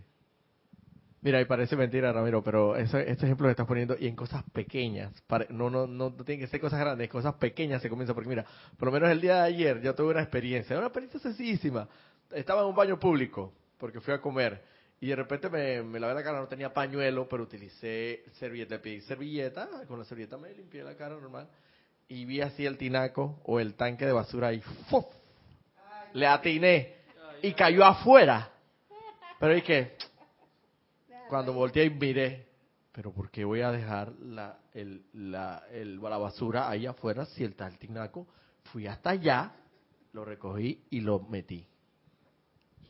Mira, 1.20 1.40
y 1.40 1.46
parece 1.46 1.74
mentira, 1.74 2.12
Ramiro, 2.12 2.44
pero 2.44 2.76
ese, 2.76 3.10
este 3.10 3.26
ejemplo 3.26 3.48
que 3.48 3.50
estás 3.50 3.66
poniendo, 3.66 3.96
y 3.98 4.06
en 4.06 4.14
cosas 4.14 4.44
pequeñas, 4.52 5.12
no, 5.48 5.68
no, 5.68 5.86
no, 5.88 6.10
no 6.10 6.24
tienen 6.24 6.44
que 6.44 6.46
ser 6.46 6.60
cosas 6.60 6.78
grandes, 6.78 7.08
cosas 7.08 7.34
pequeñas 7.34 7.82
se 7.82 7.90
comienza, 7.90 8.14
porque 8.14 8.28
mira, 8.28 8.46
por 8.78 8.86
lo 8.86 8.92
menos 8.92 9.10
el 9.10 9.20
día 9.20 9.36
de 9.36 9.42
ayer 9.42 9.80
yo 9.80 9.94
tuve 9.96 10.10
una 10.10 10.22
experiencia, 10.22 10.76
una 10.76 10.86
experiencia 10.86 11.18
sencillísima. 11.18 11.88
Estaba 12.30 12.62
en 12.62 12.68
un 12.68 12.74
baño 12.74 13.00
público, 13.00 13.52
porque 13.78 14.00
fui 14.00 14.14
a 14.14 14.20
comer, 14.20 14.62
y 15.00 15.08
de 15.08 15.16
repente 15.16 15.48
me, 15.48 15.82
me 15.82 15.98
lavé 15.98 16.14
la 16.14 16.22
cara, 16.22 16.38
no 16.38 16.46
tenía 16.46 16.72
pañuelo, 16.72 17.28
pero 17.28 17.42
utilicé 17.42 18.22
servilleta, 18.34 18.80
pedí 18.80 19.00
servilleta, 19.00 19.68
con 19.88 19.98
la 19.98 20.04
servilleta 20.04 20.38
me 20.38 20.54
limpié 20.54 20.84
la 20.84 20.94
cara 20.94 21.16
normal, 21.16 21.48
y 22.06 22.26
vi 22.26 22.40
así 22.42 22.64
el 22.64 22.78
tinaco 22.78 23.40
o 23.44 23.58
el 23.58 23.74
tanque 23.74 24.06
de 24.06 24.12
basura 24.12 24.52
y 24.52 24.60
¡fuf! 24.88 25.04
Le 26.12 26.28
atiné, 26.28 26.94
y 27.42 27.52
cayó 27.54 27.84
afuera. 27.84 28.52
Pero 29.40 29.54
dije, 29.54 29.96
cuando 31.28 31.52
volteé 31.52 31.84
y 31.84 31.90
miré, 31.90 32.46
pero 32.92 33.12
¿por 33.12 33.30
qué 33.30 33.44
voy 33.44 33.60
a 33.60 33.70
dejar 33.70 34.12
la, 34.20 34.58
el, 34.74 35.02
la, 35.12 35.62
el, 35.70 36.00
la 36.00 36.18
basura 36.18 36.68
ahí 36.68 36.86
afuera 36.86 37.26
si 37.26 37.44
el 37.44 37.54
tal 37.54 37.78
tinaco? 37.78 38.26
Fui 38.72 38.86
hasta 38.86 39.10
allá, 39.10 39.52
lo 40.12 40.24
recogí 40.24 40.82
y 40.90 41.00
lo 41.00 41.20
metí. 41.20 41.64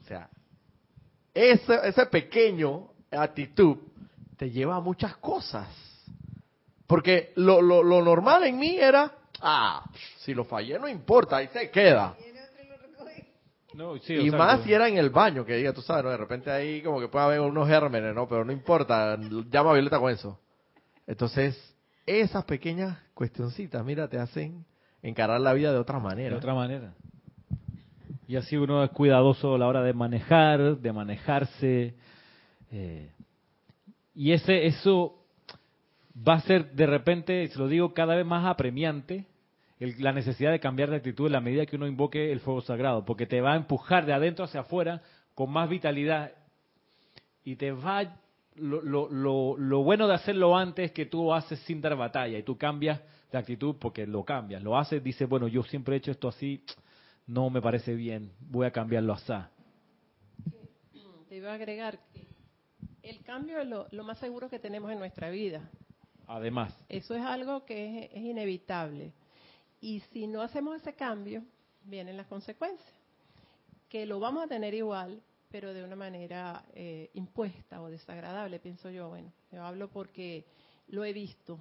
O 0.00 0.04
sea, 0.04 0.30
ese, 1.34 1.78
ese 1.84 2.06
pequeño 2.06 2.88
actitud 3.10 3.76
te 4.36 4.50
lleva 4.50 4.76
a 4.76 4.80
muchas 4.80 5.16
cosas. 5.18 5.68
Porque 6.86 7.32
lo, 7.36 7.60
lo, 7.60 7.82
lo 7.82 8.02
normal 8.02 8.44
en 8.44 8.58
mí 8.58 8.76
era, 8.76 9.12
ah, 9.40 9.84
si 10.20 10.32
lo 10.32 10.44
fallé 10.44 10.78
no 10.78 10.88
importa, 10.88 11.36
ahí 11.36 11.48
se 11.48 11.70
queda 11.70 12.16
y 14.08 14.30
más 14.30 14.62
si 14.62 14.72
era 14.72 14.88
en 14.88 14.96
el 14.98 15.10
baño, 15.10 15.44
que 15.44 15.56
diga, 15.56 15.72
tú 15.72 15.82
sabes, 15.82 16.04
¿no? 16.04 16.10
de 16.10 16.16
repente 16.16 16.50
ahí 16.50 16.82
como 16.82 17.00
que 17.00 17.08
puede 17.08 17.24
haber 17.24 17.40
unos 17.40 17.68
gérmenes, 17.68 18.14
¿no? 18.14 18.28
Pero 18.28 18.44
no 18.44 18.52
importa, 18.52 19.16
llama 19.50 19.70
a 19.70 19.72
Violeta 19.74 19.98
con 19.98 20.10
eso. 20.10 20.38
Entonces, 21.06 21.56
esas 22.06 22.44
pequeñas 22.44 22.98
cuestioncitas, 23.14 23.84
mira, 23.84 24.08
te 24.08 24.18
hacen 24.18 24.64
encarar 25.02 25.40
la 25.40 25.52
vida 25.52 25.72
de 25.72 25.78
otra 25.78 25.98
manera. 25.98 26.30
De 26.30 26.36
otra 26.36 26.54
manera. 26.54 26.94
Y 28.26 28.36
así 28.36 28.56
uno 28.56 28.84
es 28.84 28.90
cuidadoso 28.90 29.54
a 29.54 29.58
la 29.58 29.66
hora 29.66 29.82
de 29.82 29.94
manejar, 29.94 30.76
de 30.78 30.92
manejarse. 30.92 31.94
Eh, 32.70 33.10
y 34.14 34.32
ese 34.32 34.66
eso 34.66 35.14
va 36.26 36.34
a 36.34 36.40
ser 36.40 36.72
de 36.72 36.86
repente, 36.86 37.48
se 37.48 37.58
lo 37.58 37.68
digo, 37.68 37.94
cada 37.94 38.16
vez 38.16 38.26
más 38.26 38.44
apremiante 38.44 39.26
la 39.78 40.12
necesidad 40.12 40.50
de 40.50 40.60
cambiar 40.60 40.90
de 40.90 40.96
actitud 40.96 41.26
en 41.26 41.32
la 41.32 41.40
medida 41.40 41.66
que 41.66 41.76
uno 41.76 41.86
invoque 41.86 42.32
el 42.32 42.40
fuego 42.40 42.60
sagrado, 42.60 43.04
porque 43.04 43.26
te 43.26 43.40
va 43.40 43.52
a 43.52 43.56
empujar 43.56 44.06
de 44.06 44.12
adentro 44.12 44.44
hacia 44.44 44.60
afuera 44.60 45.02
con 45.34 45.50
más 45.50 45.68
vitalidad 45.68 46.32
y 47.44 47.56
te 47.56 47.72
va... 47.72 48.16
Lo, 48.56 48.82
lo, 48.82 49.56
lo, 49.56 49.82
bueno 49.84 50.08
de 50.08 50.14
hacerlo 50.14 50.56
antes 50.56 50.86
es 50.86 50.92
que 50.92 51.06
tú 51.06 51.32
haces 51.32 51.60
sin 51.60 51.80
dar 51.80 51.94
batalla 51.94 52.36
y 52.36 52.42
tú 52.42 52.58
cambias 52.58 53.00
de 53.30 53.38
actitud 53.38 53.76
porque 53.78 54.04
lo 54.04 54.24
cambias. 54.24 54.60
Lo 54.64 54.76
haces, 54.76 55.02
dice, 55.02 55.26
bueno, 55.26 55.46
yo 55.46 55.62
siempre 55.62 55.94
he 55.94 55.98
hecho 55.98 56.10
esto 56.10 56.26
así, 56.26 56.64
no 57.28 57.50
me 57.50 57.62
parece 57.62 57.94
bien, 57.94 58.32
voy 58.40 58.66
a 58.66 58.72
cambiarlo 58.72 59.12
así. 59.12 59.32
te 61.28 61.36
iba 61.36 61.52
a 61.52 61.54
agregar 61.54 62.00
que 62.12 62.26
el 63.04 63.22
cambio 63.22 63.60
es 63.60 63.68
lo, 63.68 63.86
lo 63.92 64.02
más 64.02 64.18
seguro 64.18 64.50
que 64.50 64.58
tenemos 64.58 64.90
en 64.90 64.98
nuestra 64.98 65.30
vida. 65.30 65.70
Además. 66.26 66.76
Eso 66.88 67.14
es 67.14 67.22
algo 67.22 67.64
que 67.64 68.06
es, 68.06 68.10
es 68.12 68.22
inevitable. 68.24 69.12
Y 69.80 70.00
si 70.12 70.26
no 70.26 70.42
hacemos 70.42 70.76
ese 70.76 70.94
cambio, 70.94 71.42
vienen 71.84 72.16
las 72.16 72.26
consecuencias. 72.26 72.92
Que 73.88 74.06
lo 74.06 74.20
vamos 74.20 74.44
a 74.44 74.48
tener 74.48 74.74
igual, 74.74 75.22
pero 75.50 75.72
de 75.72 75.84
una 75.84 75.96
manera 75.96 76.64
eh, 76.74 77.10
impuesta 77.14 77.80
o 77.80 77.88
desagradable, 77.88 78.58
pienso 78.58 78.90
yo. 78.90 79.08
Bueno, 79.08 79.32
yo 79.52 79.64
hablo 79.64 79.88
porque 79.88 80.44
lo 80.88 81.04
he 81.04 81.12
visto. 81.12 81.58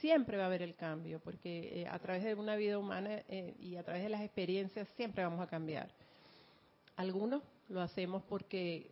Siempre 0.00 0.36
va 0.36 0.44
a 0.44 0.46
haber 0.46 0.62
el 0.62 0.74
cambio, 0.74 1.20
porque 1.20 1.82
eh, 1.82 1.88
a 1.88 1.98
través 1.98 2.24
de 2.24 2.34
una 2.34 2.56
vida 2.56 2.78
humana 2.78 3.22
eh, 3.28 3.54
y 3.58 3.76
a 3.76 3.82
través 3.82 4.02
de 4.02 4.10
las 4.10 4.20
experiencias 4.20 4.88
siempre 4.96 5.24
vamos 5.24 5.40
a 5.40 5.46
cambiar. 5.46 5.88
Algunos 6.96 7.42
lo 7.68 7.80
hacemos 7.80 8.22
porque 8.24 8.90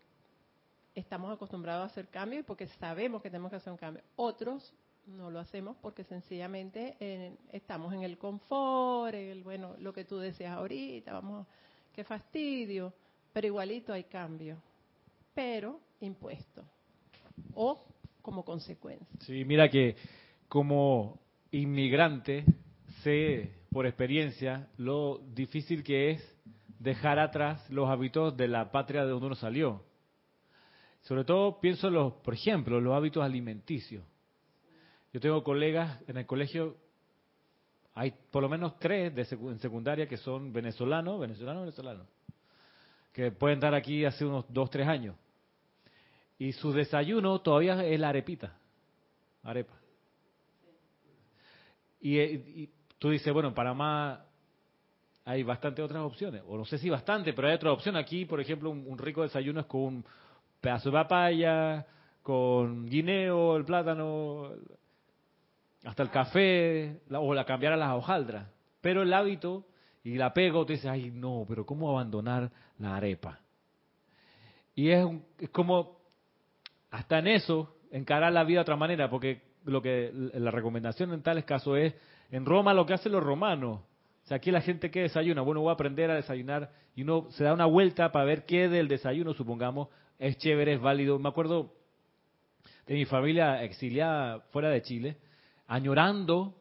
estamos 0.94 1.32
acostumbrados 1.32 1.84
a 1.84 1.92
hacer 1.92 2.08
cambios 2.08 2.40
y 2.40 2.44
porque 2.44 2.66
sabemos 2.66 3.22
que 3.22 3.30
tenemos 3.30 3.50
que 3.50 3.56
hacer 3.56 3.72
un 3.72 3.78
cambio. 3.78 4.02
Otros 4.16 4.72
no 5.06 5.30
lo 5.30 5.40
hacemos 5.40 5.76
porque 5.80 6.04
sencillamente 6.04 6.96
eh, 7.00 7.32
estamos 7.52 7.92
en 7.92 8.02
el 8.02 8.18
confort, 8.18 9.14
en 9.14 9.30
el, 9.30 9.42
bueno, 9.42 9.74
lo 9.78 9.92
que 9.92 10.04
tú 10.04 10.18
decías 10.18 10.52
ahorita, 10.52 11.12
vamos, 11.12 11.46
qué 11.92 12.04
fastidio, 12.04 12.92
pero 13.32 13.46
igualito 13.46 13.92
hay 13.92 14.04
cambio, 14.04 14.56
pero 15.34 15.80
impuesto 16.00 16.64
o 17.54 17.84
como 18.20 18.44
consecuencia. 18.44 19.06
Sí, 19.20 19.44
mira 19.44 19.68
que 19.68 19.96
como 20.48 21.20
inmigrante 21.50 22.44
sé 23.02 23.52
por 23.70 23.86
experiencia 23.86 24.68
lo 24.76 25.18
difícil 25.34 25.82
que 25.82 26.12
es 26.12 26.38
dejar 26.78 27.18
atrás 27.18 27.68
los 27.70 27.88
hábitos 27.88 28.36
de 28.36 28.48
la 28.48 28.70
patria 28.70 29.04
de 29.04 29.10
donde 29.10 29.26
uno 29.26 29.34
salió. 29.34 29.84
Sobre 31.02 31.24
todo 31.24 31.60
pienso 31.60 31.88
en 31.88 31.94
los, 31.94 32.12
por 32.14 32.34
ejemplo, 32.34 32.80
los 32.80 32.94
hábitos 32.94 33.24
alimenticios. 33.24 34.04
Yo 35.12 35.20
tengo 35.20 35.44
colegas 35.44 36.00
en 36.08 36.16
el 36.16 36.26
colegio, 36.26 36.76
hay 37.94 38.14
por 38.30 38.42
lo 38.42 38.48
menos 38.48 38.78
tres 38.78 39.14
de 39.14 39.22
en 39.30 39.58
secundaria 39.58 40.08
que 40.08 40.16
son 40.16 40.52
venezolanos, 40.52 41.20
venezolanos, 41.20 41.62
venezolanos, 41.64 42.06
que 43.12 43.30
pueden 43.30 43.58
estar 43.58 43.74
aquí 43.74 44.06
hace 44.06 44.24
unos 44.24 44.46
dos, 44.48 44.70
tres 44.70 44.88
años. 44.88 45.14
Y 46.38 46.52
su 46.52 46.72
desayuno 46.72 47.40
todavía 47.42 47.84
es 47.84 48.00
la 48.00 48.08
arepita, 48.08 48.56
arepa. 49.42 49.74
Y, 52.00 52.18
y 52.18 52.70
tú 52.98 53.10
dices, 53.10 53.32
bueno, 53.32 53.50
en 53.50 53.54
Panamá 53.54 54.24
hay 55.26 55.42
bastante 55.42 55.82
otras 55.82 56.02
opciones, 56.02 56.42
o 56.48 56.56
no 56.56 56.64
sé 56.64 56.78
si 56.78 56.88
bastante, 56.88 57.34
pero 57.34 57.48
hay 57.48 57.54
otra 57.54 57.70
opción. 57.70 57.96
Aquí, 57.96 58.24
por 58.24 58.40
ejemplo, 58.40 58.70
un 58.70 58.98
rico 58.98 59.22
desayuno 59.22 59.60
es 59.60 59.66
con 59.66 59.80
un 59.82 60.04
pedazo 60.60 60.88
de 60.88 60.94
papaya, 60.94 61.86
con 62.22 62.86
guineo, 62.86 63.56
el 63.56 63.64
plátano, 63.64 64.52
hasta 65.84 66.02
el 66.02 66.10
café, 66.10 67.00
la, 67.08 67.20
o 67.20 67.34
la 67.34 67.44
cambiar 67.44 67.72
a 67.72 67.76
las 67.76 67.92
hojaldras. 67.92 68.48
Pero 68.80 69.02
el 69.02 69.12
hábito 69.12 69.66
y 70.04 70.14
el 70.16 70.22
apego, 70.22 70.66
te 70.66 70.74
dices, 70.74 70.90
ay 70.90 71.10
no, 71.10 71.44
pero 71.48 71.64
¿cómo 71.66 71.90
abandonar 71.90 72.50
la 72.78 72.96
arepa? 72.96 73.38
Y 74.74 74.90
es, 74.90 75.04
un- 75.04 75.24
es 75.38 75.50
como, 75.50 75.98
hasta 76.90 77.18
en 77.18 77.28
eso, 77.28 77.76
encarar 77.90 78.32
la 78.32 78.44
vida 78.44 78.58
de 78.58 78.62
otra 78.62 78.76
manera, 78.76 79.08
porque 79.10 79.42
lo 79.64 79.80
que 79.82 80.10
la 80.12 80.50
recomendación 80.50 81.12
en 81.12 81.22
tales 81.22 81.44
casos 81.44 81.78
es, 81.78 81.94
en 82.30 82.44
Roma 82.46 82.74
lo 82.74 82.86
que 82.86 82.94
hacen 82.94 83.12
los 83.12 83.22
romanos, 83.22 83.80
o 84.24 84.26
sea, 84.26 84.36
aquí 84.38 84.50
la 84.50 84.60
gente 84.60 84.90
que 84.90 85.02
desayuna, 85.02 85.42
bueno, 85.42 85.60
voy 85.60 85.70
a 85.70 85.74
aprender 85.74 86.10
a 86.10 86.14
desayunar 86.14 86.70
y 86.94 87.02
uno 87.02 87.26
se 87.30 87.44
da 87.44 87.52
una 87.52 87.66
vuelta 87.66 88.12
para 88.12 88.24
ver 88.24 88.44
qué 88.46 88.68
del 88.68 88.88
desayuno, 88.88 89.34
supongamos, 89.34 89.88
es 90.18 90.38
chévere, 90.38 90.74
es 90.74 90.80
válido. 90.80 91.18
Me 91.18 91.28
acuerdo 91.28 91.74
de 92.86 92.94
mi 92.94 93.04
familia 93.04 93.62
exiliada 93.64 94.40
fuera 94.52 94.68
de 94.70 94.82
Chile, 94.82 95.16
añorando 95.66 96.54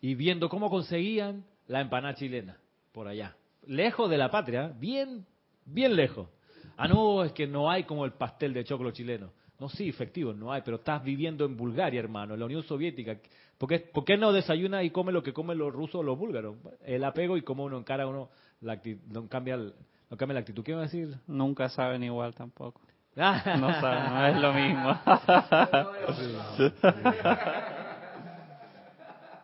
y 0.00 0.14
viendo 0.14 0.48
cómo 0.48 0.70
conseguían 0.70 1.44
la 1.66 1.80
empanada 1.80 2.14
chilena 2.14 2.58
por 2.92 3.08
allá, 3.08 3.36
lejos 3.66 4.10
de 4.10 4.18
la 4.18 4.30
patria, 4.30 4.72
bien, 4.78 5.26
bien 5.64 5.96
lejos. 5.96 6.28
Ah, 6.76 6.88
no, 6.88 7.24
es 7.24 7.32
que 7.32 7.46
no 7.46 7.70
hay 7.70 7.84
como 7.84 8.04
el 8.04 8.12
pastel 8.12 8.52
de 8.54 8.64
choclo 8.64 8.90
chileno. 8.90 9.32
No, 9.58 9.68
sí, 9.68 9.88
efectivo, 9.88 10.32
no 10.32 10.52
hay, 10.52 10.62
pero 10.64 10.78
estás 10.78 11.04
viviendo 11.04 11.44
en 11.44 11.56
Bulgaria, 11.56 12.00
hermano, 12.00 12.32
en 12.34 12.40
la 12.40 12.46
Unión 12.46 12.62
Soviética. 12.62 13.18
¿Por 13.58 13.68
qué, 13.68 13.78
por 13.80 14.04
qué 14.06 14.16
no 14.16 14.32
desayuna 14.32 14.82
y 14.82 14.90
come 14.90 15.12
lo 15.12 15.22
que 15.22 15.34
comen 15.34 15.58
los 15.58 15.70
rusos 15.72 15.96
o 15.96 16.02
los 16.02 16.18
búlgaros? 16.18 16.56
El 16.82 17.04
apego 17.04 17.36
y 17.36 17.42
cómo 17.42 17.64
uno 17.64 17.76
encara 17.76 18.06
uno, 18.06 18.30
la 18.62 18.80
acti- 18.80 18.98
no, 19.08 19.28
cambia 19.28 19.54
el- 19.56 19.74
no 20.08 20.16
cambia 20.16 20.34
la 20.34 20.40
actitud. 20.40 20.64
¿Qué 20.64 20.70
iba 20.70 20.80
a 20.80 20.84
decir? 20.84 21.14
Nunca 21.26 21.68
saben 21.68 22.02
igual 22.02 22.34
tampoco. 22.34 22.80
No 23.16 23.80
saben, 23.80 24.14
no 24.14 24.26
es 24.26 24.40
lo 24.40 24.52
mismo. 24.54 24.98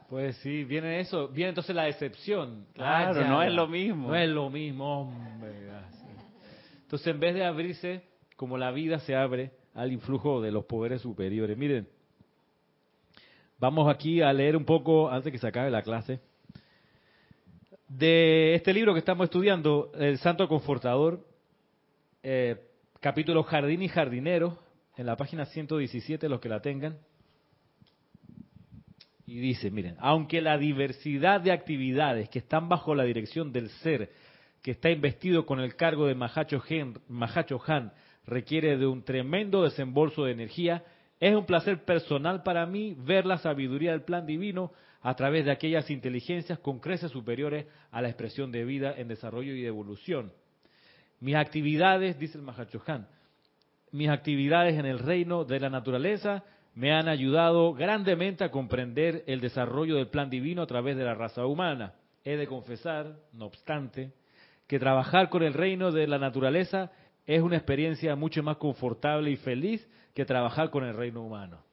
Pues 0.08 0.36
sí, 0.36 0.64
viene 0.64 1.00
eso, 1.00 1.28
viene 1.28 1.48
entonces 1.48 1.74
la 1.74 1.84
decepción. 1.84 2.66
Claro, 2.74 3.20
Ah, 3.20 3.24
no 3.24 3.42
es 3.42 3.52
lo 3.52 3.66
mismo. 3.66 4.08
No 4.08 4.14
es 4.14 4.28
lo 4.28 4.48
mismo, 4.50 5.00
hombre. 5.02 5.52
Entonces, 6.82 7.08
en 7.08 7.18
vez 7.18 7.34
de 7.34 7.44
abrirse 7.44 8.02
como 8.36 8.56
la 8.56 8.70
vida 8.70 9.00
se 9.00 9.16
abre 9.16 9.50
al 9.74 9.92
influjo 9.92 10.40
de 10.40 10.52
los 10.52 10.64
poderes 10.64 11.02
superiores. 11.02 11.58
Miren, 11.58 11.88
vamos 13.58 13.92
aquí 13.92 14.22
a 14.22 14.32
leer 14.32 14.56
un 14.56 14.64
poco, 14.64 15.10
antes 15.10 15.32
que 15.32 15.38
se 15.38 15.46
acabe 15.48 15.70
la 15.70 15.82
clase, 15.82 16.20
de 17.88 18.54
este 18.54 18.72
libro 18.72 18.92
que 18.92 19.00
estamos 19.00 19.24
estudiando, 19.24 19.90
El 19.98 20.18
Santo 20.18 20.46
Confortador, 20.48 21.26
eh, 22.22 22.56
capítulo 23.00 23.42
Jardín 23.42 23.82
y 23.82 23.88
Jardinero, 23.88 24.58
en 24.96 25.06
la 25.06 25.16
página 25.16 25.44
117, 25.46 26.28
los 26.28 26.40
que 26.40 26.48
la 26.48 26.60
tengan. 26.60 26.98
Y 29.26 29.40
dice, 29.40 29.70
miren, 29.72 29.96
aunque 29.98 30.40
la 30.40 30.56
diversidad 30.56 31.40
de 31.40 31.50
actividades 31.50 32.28
que 32.28 32.38
están 32.38 32.68
bajo 32.68 32.94
la 32.94 33.02
dirección 33.02 33.52
del 33.52 33.70
ser 33.70 34.10
que 34.62 34.70
está 34.70 34.90
investido 34.90 35.46
con 35.46 35.60
el 35.60 35.74
cargo 35.76 36.06
de 36.06 36.14
Mahacho 36.14 36.62
Han, 37.66 37.92
requiere 38.24 38.76
de 38.76 38.86
un 38.86 39.04
tremendo 39.04 39.62
desembolso 39.62 40.24
de 40.24 40.32
energía, 40.32 40.84
es 41.18 41.34
un 41.34 41.46
placer 41.46 41.84
personal 41.84 42.42
para 42.42 42.66
mí 42.66 42.96
ver 42.98 43.26
la 43.26 43.38
sabiduría 43.38 43.92
del 43.92 44.02
plan 44.02 44.26
divino 44.26 44.72
a 45.02 45.14
través 45.14 45.44
de 45.44 45.52
aquellas 45.52 45.90
inteligencias 45.90 46.58
con 46.58 46.80
creces 46.80 47.10
superiores 47.10 47.66
a 47.90 48.02
la 48.02 48.08
expresión 48.08 48.50
de 48.50 48.64
vida 48.64 48.94
en 48.96 49.08
desarrollo 49.08 49.54
y 49.54 49.64
evolución. 49.64 50.32
Mis 51.20 51.36
actividades, 51.36 52.18
dice 52.18 52.38
el 52.38 52.44
Mahacho 52.44 52.82
Han, 52.86 53.06
mis 53.92 54.08
actividades 54.08 54.76
en 54.76 54.86
el 54.86 54.98
reino 54.98 55.44
de 55.44 55.60
la 55.60 55.70
naturaleza 55.70 56.44
me 56.76 56.92
han 56.92 57.08
ayudado 57.08 57.72
grandemente 57.72 58.44
a 58.44 58.50
comprender 58.50 59.24
el 59.26 59.40
desarrollo 59.40 59.96
del 59.96 60.08
plan 60.08 60.28
divino 60.28 60.60
a 60.60 60.66
través 60.66 60.96
de 60.96 61.04
la 61.04 61.14
raza 61.14 61.46
humana. 61.46 61.94
He 62.22 62.36
de 62.36 62.46
confesar, 62.46 63.16
no 63.32 63.46
obstante, 63.46 64.12
que 64.66 64.78
trabajar 64.78 65.30
con 65.30 65.42
el 65.42 65.54
reino 65.54 65.90
de 65.90 66.06
la 66.06 66.18
naturaleza 66.18 66.92
es 67.26 67.40
una 67.40 67.56
experiencia 67.56 68.14
mucho 68.14 68.42
más 68.42 68.58
confortable 68.58 69.30
y 69.30 69.36
feliz 69.36 69.88
que 70.14 70.26
trabajar 70.26 70.68
con 70.68 70.84
el 70.84 70.94
reino 70.94 71.22
humano, 71.22 71.64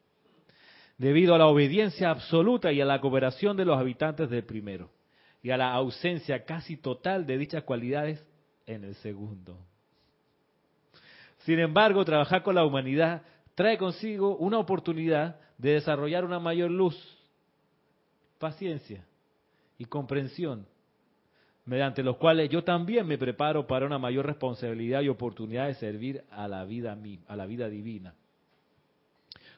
debido 0.97 1.35
a 1.35 1.37
la 1.37 1.47
obediencia 1.47 2.09
absoluta 2.09 2.71
y 2.71 2.79
a 2.79 2.85
la 2.85 3.01
cooperación 3.01 3.57
de 3.57 3.65
los 3.65 3.77
habitantes 3.77 4.29
del 4.29 4.45
primero, 4.45 4.89
y 5.41 5.49
a 5.49 5.57
la 5.57 5.73
ausencia 5.73 6.45
casi 6.45 6.77
total 6.77 7.25
de 7.25 7.37
dichas 7.37 7.63
cualidades 7.63 8.25
en 8.65 8.85
el 8.85 8.95
segundo. 8.95 9.59
Sin 11.39 11.59
embargo, 11.59 12.05
trabajar 12.05 12.41
con 12.41 12.55
la 12.55 12.63
humanidad 12.63 13.23
trae 13.55 13.77
consigo 13.77 14.35
una 14.37 14.57
oportunidad 14.57 15.39
de 15.57 15.73
desarrollar 15.73 16.25
una 16.25 16.39
mayor 16.39 16.71
luz, 16.71 16.95
paciencia 18.39 19.05
y 19.77 19.85
comprensión, 19.85 20.65
mediante 21.65 22.03
los 22.03 22.17
cuales 22.17 22.49
yo 22.49 22.63
también 22.63 23.07
me 23.07 23.17
preparo 23.17 23.65
para 23.67 23.85
una 23.85 23.99
mayor 23.99 24.25
responsabilidad 24.25 25.01
y 25.01 25.09
oportunidad 25.09 25.67
de 25.67 25.75
servir 25.75 26.23
a 26.31 26.47
la 26.47 26.65
vida, 26.65 26.97
a 27.27 27.35
la 27.35 27.45
vida 27.45 27.69
divina. 27.69 28.13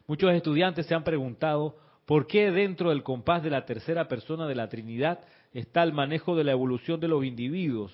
Muchos 0.07 0.31
estudiantes 0.33 0.85
se 0.85 0.93
han 0.93 1.03
preguntado 1.03 1.77
por 2.05 2.27
qué 2.27 2.51
dentro 2.51 2.89
del 2.89 3.01
compás 3.01 3.41
de 3.41 3.49
la 3.49 3.65
tercera 3.65 4.07
persona 4.07 4.47
de 4.47 4.53
la 4.53 4.69
Trinidad 4.69 5.19
está 5.51 5.81
el 5.81 5.93
manejo 5.93 6.35
de 6.35 6.43
la 6.43 6.51
evolución 6.51 6.99
de 6.99 7.07
los 7.07 7.25
individuos 7.25 7.91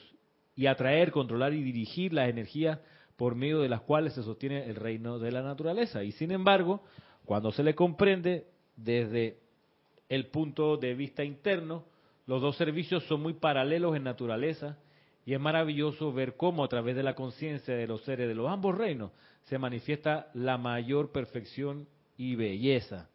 y 0.56 0.66
atraer, 0.66 1.12
controlar 1.12 1.54
y 1.54 1.64
dirigir 1.64 2.12
las 2.12 2.30
energías 2.30 2.80
por 3.22 3.36
medio 3.36 3.59
de 3.59 3.69
las 3.69 3.82
cuales 3.82 4.13
se 4.13 4.24
sostiene 4.24 4.65
el 4.65 4.76
reino 4.76 5.19
de 5.19 5.32
la 5.32 5.43
naturaleza. 5.43 6.03
Y 6.03 6.11
sin 6.11 6.32
embargo, 6.32 6.82
cuando 7.24 7.51
se 7.51 7.61
le 7.61 7.76
comprende 7.76 8.47
desde 8.76 9.38
el 10.09 10.26
punto 10.30 10.76
de 10.76 10.95
vista 10.95 11.24
interno, 11.24 11.86
los 12.26 12.41
dos 12.41 12.57
servicios 12.57 13.03
son 13.03 13.22
muy 13.22 13.34
paralelos 13.34 13.95
en 13.95 14.05
naturaleza 14.05 14.80
y 15.24 15.36
es 15.36 15.39
maravilloso 15.39 16.11
ver 16.11 16.36
cómo 16.36 16.63
a 16.63 16.67
través 16.67 16.95
de 16.95 17.03
la 17.03 17.13
conciencia 17.13 17.76
de 17.76 17.86
los 17.86 18.01
seres 18.05 18.28
de 18.28 18.34
los 18.34 18.49
ambos 18.49 18.76
reinos 18.76 19.11
se 19.43 19.59
manifiesta 19.59 20.32
la 20.34 20.57
mayor 20.57 21.11
perfección 21.11 21.88
y 22.17 22.34
belleza. 22.36 23.07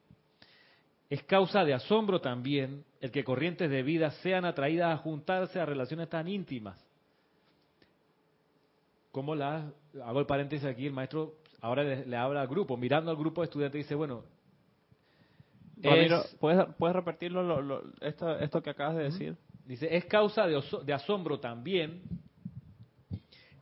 Es 1.11 1.25
causa 1.25 1.65
de 1.65 1.75
asombro 1.75 2.21
también 2.21 2.85
el 3.01 3.11
que 3.11 3.25
corrientes 3.25 3.69
de 3.71 3.83
vida 3.83 4.13
sean 4.23 4.45
atraídas 4.45 4.95
a 4.95 5.03
juntarse 5.03 5.59
a 5.59 5.67
relaciones 5.67 6.09
tan 6.09 6.29
íntimas 6.29 6.86
cómo 9.17 9.35
la, 9.35 9.73
hago 10.05 10.21
el 10.21 10.27
paréntesis 10.27 10.67
aquí, 10.69 10.85
el 10.85 10.93
maestro 10.93 11.37
ahora 11.63 11.83
le, 11.83 12.05
le 12.05 12.17
habla 12.19 12.43
al 12.43 12.49
grupo, 12.49 12.77
mirando 12.77 13.11
al 13.11 13.17
grupo 13.17 13.41
de 13.41 13.47
estudiantes 13.47 13.79
dice, 13.79 13.95
bueno, 13.95 14.25
Ramiro, 15.79 16.21
es- 16.21 16.37
¿puedes, 16.39 16.67
¿puedes 16.79 16.95
repetirlo 16.95 17.43
lo- 17.43 17.63
lo- 17.63 17.83
esto, 18.03 18.39
esto 18.39 18.63
que 18.63 18.69
acabas 18.69 18.97
de 18.97 19.05
decir? 19.05 19.35
Dice, 19.65 19.89
es 19.97 20.05
causa 20.05 20.47
de, 20.47 20.63
de 20.85 20.93
asombro 20.93 21.41
también 21.41 22.03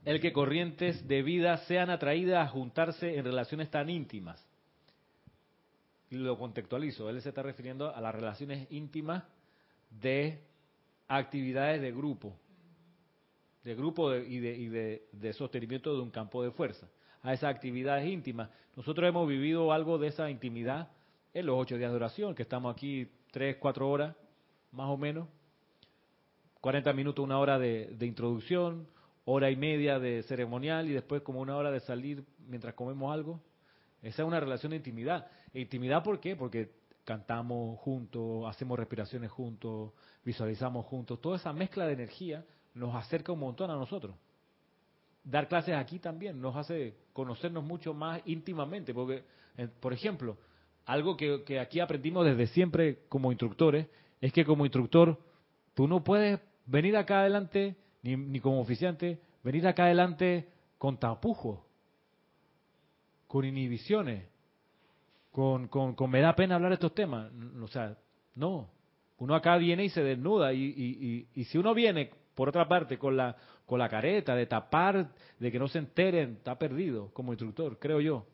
el 0.05 0.21
que 0.21 0.33
corrientes 0.33 1.07
de 1.07 1.23
vida 1.23 1.57
sean 1.69 1.89
atraídas 1.89 2.45
a 2.49 2.51
juntarse 2.51 3.17
en 3.17 3.25
relaciones 3.25 3.71
tan 3.71 3.89
íntimas. 3.89 4.45
Lo 6.11 6.37
contextualizo, 6.37 7.09
él 7.11 7.23
se 7.23 7.29
está 7.29 7.43
refiriendo 7.45 7.95
a 7.95 8.01
las 8.01 8.13
relaciones 8.13 8.67
íntimas 8.73 9.23
de 10.03 10.41
actividades 11.07 11.81
de 11.81 11.93
grupo, 11.93 12.37
de 13.65 13.75
grupo 13.75 14.11
de- 14.11 14.27
y, 14.29 14.39
de, 14.39 14.57
y 14.57 14.69
de- 14.69 15.33
sostenimiento 15.33 15.95
de 15.95 16.03
un 16.03 16.11
campo 16.11 16.43
de 16.43 16.51
fuerza, 16.51 16.87
a 17.23 17.33
esas 17.33 17.55
actividades 17.55 18.07
íntimas. 18.07 18.51
Nosotros 18.77 19.09
hemos 19.09 19.27
vivido 19.27 19.73
algo 19.73 19.99
de 19.99 20.09
esa 20.09 20.31
intimidad 20.31 20.89
en 21.33 21.47
los 21.47 21.57
ocho 21.59 21.77
días 21.77 21.91
de 21.91 21.97
oración, 21.97 22.35
que 22.35 22.43
estamos 22.43 22.73
aquí 22.75 23.09
tres, 23.33 23.57
cuatro 23.57 23.89
horas, 23.91 24.15
más 24.73 24.89
o 24.89 24.97
menos, 24.97 25.27
40 26.61 26.93
minutos, 26.93 27.25
una 27.25 27.39
hora 27.39 27.59
de, 27.59 27.87
de 27.99 28.07
introducción, 28.07 28.87
hora 29.25 29.51
y 29.51 29.57
media 29.57 29.99
de 29.99 30.23
ceremonial 30.25 30.89
y 30.89 30.93
después 30.93 31.23
como 31.23 31.41
una 31.41 31.57
hora 31.57 31.71
de 31.71 31.81
salir 31.81 32.25
mientras 32.47 32.75
comemos 32.75 33.13
algo. 33.13 33.41
Esa 34.03 34.23
es 34.23 34.29
una 34.29 34.41
relación 34.41 34.71
de 34.71 34.77
intimidad. 34.77 35.27
E 35.53 35.61
intimidad, 35.61 36.03
¿por 36.03 36.21
qué? 36.21 36.37
Porque 36.37 36.71
cantamos 37.05 37.79
juntos, 37.81 38.47
hacemos 38.49 38.79
respiraciones 38.79 39.31
juntos, 39.31 39.93
visualizamos 40.25 40.87
juntos. 40.87 41.21
Toda 41.21 41.37
esa 41.37 41.53
mezcla 41.53 41.87
de 41.87 41.93
energía 41.95 42.45
nos 42.75 42.95
acerca 42.95 43.33
un 43.33 43.41
montón 43.41 43.71
a 43.71 43.75
nosotros. 43.75 44.15
Dar 45.23 45.49
clases 45.49 45.75
aquí 45.75 45.99
también 45.99 46.41
nos 46.41 46.55
hace 46.57 46.95
conocernos 47.13 47.65
mucho 47.65 47.95
más 47.95 48.21
íntimamente. 48.27 48.93
Porque, 48.93 49.25
eh, 49.57 49.69
por 49.81 49.93
ejemplo, 49.93 50.37
algo 50.85 51.17
que, 51.17 51.45
que 51.45 51.61
aquí 51.61 51.81
aprendimos 51.81 52.27
desde 52.27 52.47
siempre 52.49 53.01
como 53.09 53.33
instructores 53.33 53.87
es 54.21 54.33
que 54.33 54.45
como 54.45 54.67
instructor 54.67 55.19
tú 55.75 55.89
no 55.89 56.05
puedes 56.05 56.41
venir 56.67 56.97
acá 56.97 57.21
adelante, 57.21 57.77
ni, 58.03 58.17
ni 58.17 58.41
como 58.41 58.61
oficiante, 58.61 59.19
venir 59.43 59.67
acá 59.67 59.85
adelante 59.85 60.49
con 60.79 60.99
tapujos, 60.99 61.61
con 63.27 63.45
inhibiciones, 63.45 64.29
con, 65.31 65.69
con, 65.69 65.95
con 65.95 66.11
me 66.11 66.21
da 66.21 66.35
pena 66.35 66.57
hablar 66.57 66.73
estos 66.73 66.95
temas. 66.95 67.31
O 67.63 67.69
sea, 67.69 67.97
no. 68.35 68.69
Uno 69.19 69.35
acá 69.35 69.57
viene 69.57 69.85
y 69.85 69.89
se 69.89 70.03
desnuda 70.03 70.53
y, 70.53 70.63
y, 70.63 71.29
y, 71.35 71.41
y 71.41 71.45
si 71.45 71.57
uno 71.57 71.73
viene, 71.73 72.11
por 72.35 72.49
otra 72.49 72.67
parte, 72.67 72.99
con 72.99 73.17
la, 73.17 73.37
con 73.67 73.79
la 73.79 73.89
careta 73.89 74.35
de 74.35 74.47
tapar, 74.47 75.09
de 75.39 75.53
que 75.53 75.59
no 75.59 75.69
se 75.69 75.79
enteren, 75.79 76.35
está 76.39 76.59
perdido 76.59 77.13
como 77.13 77.33
instructor, 77.33 77.79
creo 77.79 78.01
yo. 78.01 78.27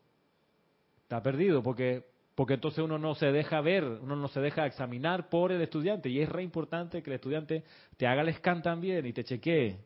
Está 1.03 1.21
perdido 1.21 1.61
porque 1.61 2.09
porque 2.35 2.53
entonces 2.55 2.83
uno 2.83 2.97
no 2.97 3.13
se 3.13 3.31
deja 3.31 3.59
ver, 3.61 3.83
uno 3.83 4.15
no 4.15 4.27
se 4.29 4.39
deja 4.39 4.65
examinar 4.65 5.29
por 5.29 5.51
el 5.51 5.61
estudiante 5.61 6.09
y 6.09 6.21
es 6.21 6.29
re 6.29 6.41
importante 6.41 7.03
que 7.03 7.09
el 7.09 7.15
estudiante 7.15 7.63
te 7.97 8.07
haga 8.07 8.21
el 8.21 8.33
scan 8.33 8.61
también 8.61 9.05
y 9.05 9.13
te 9.13 9.23
chequee 9.23 9.77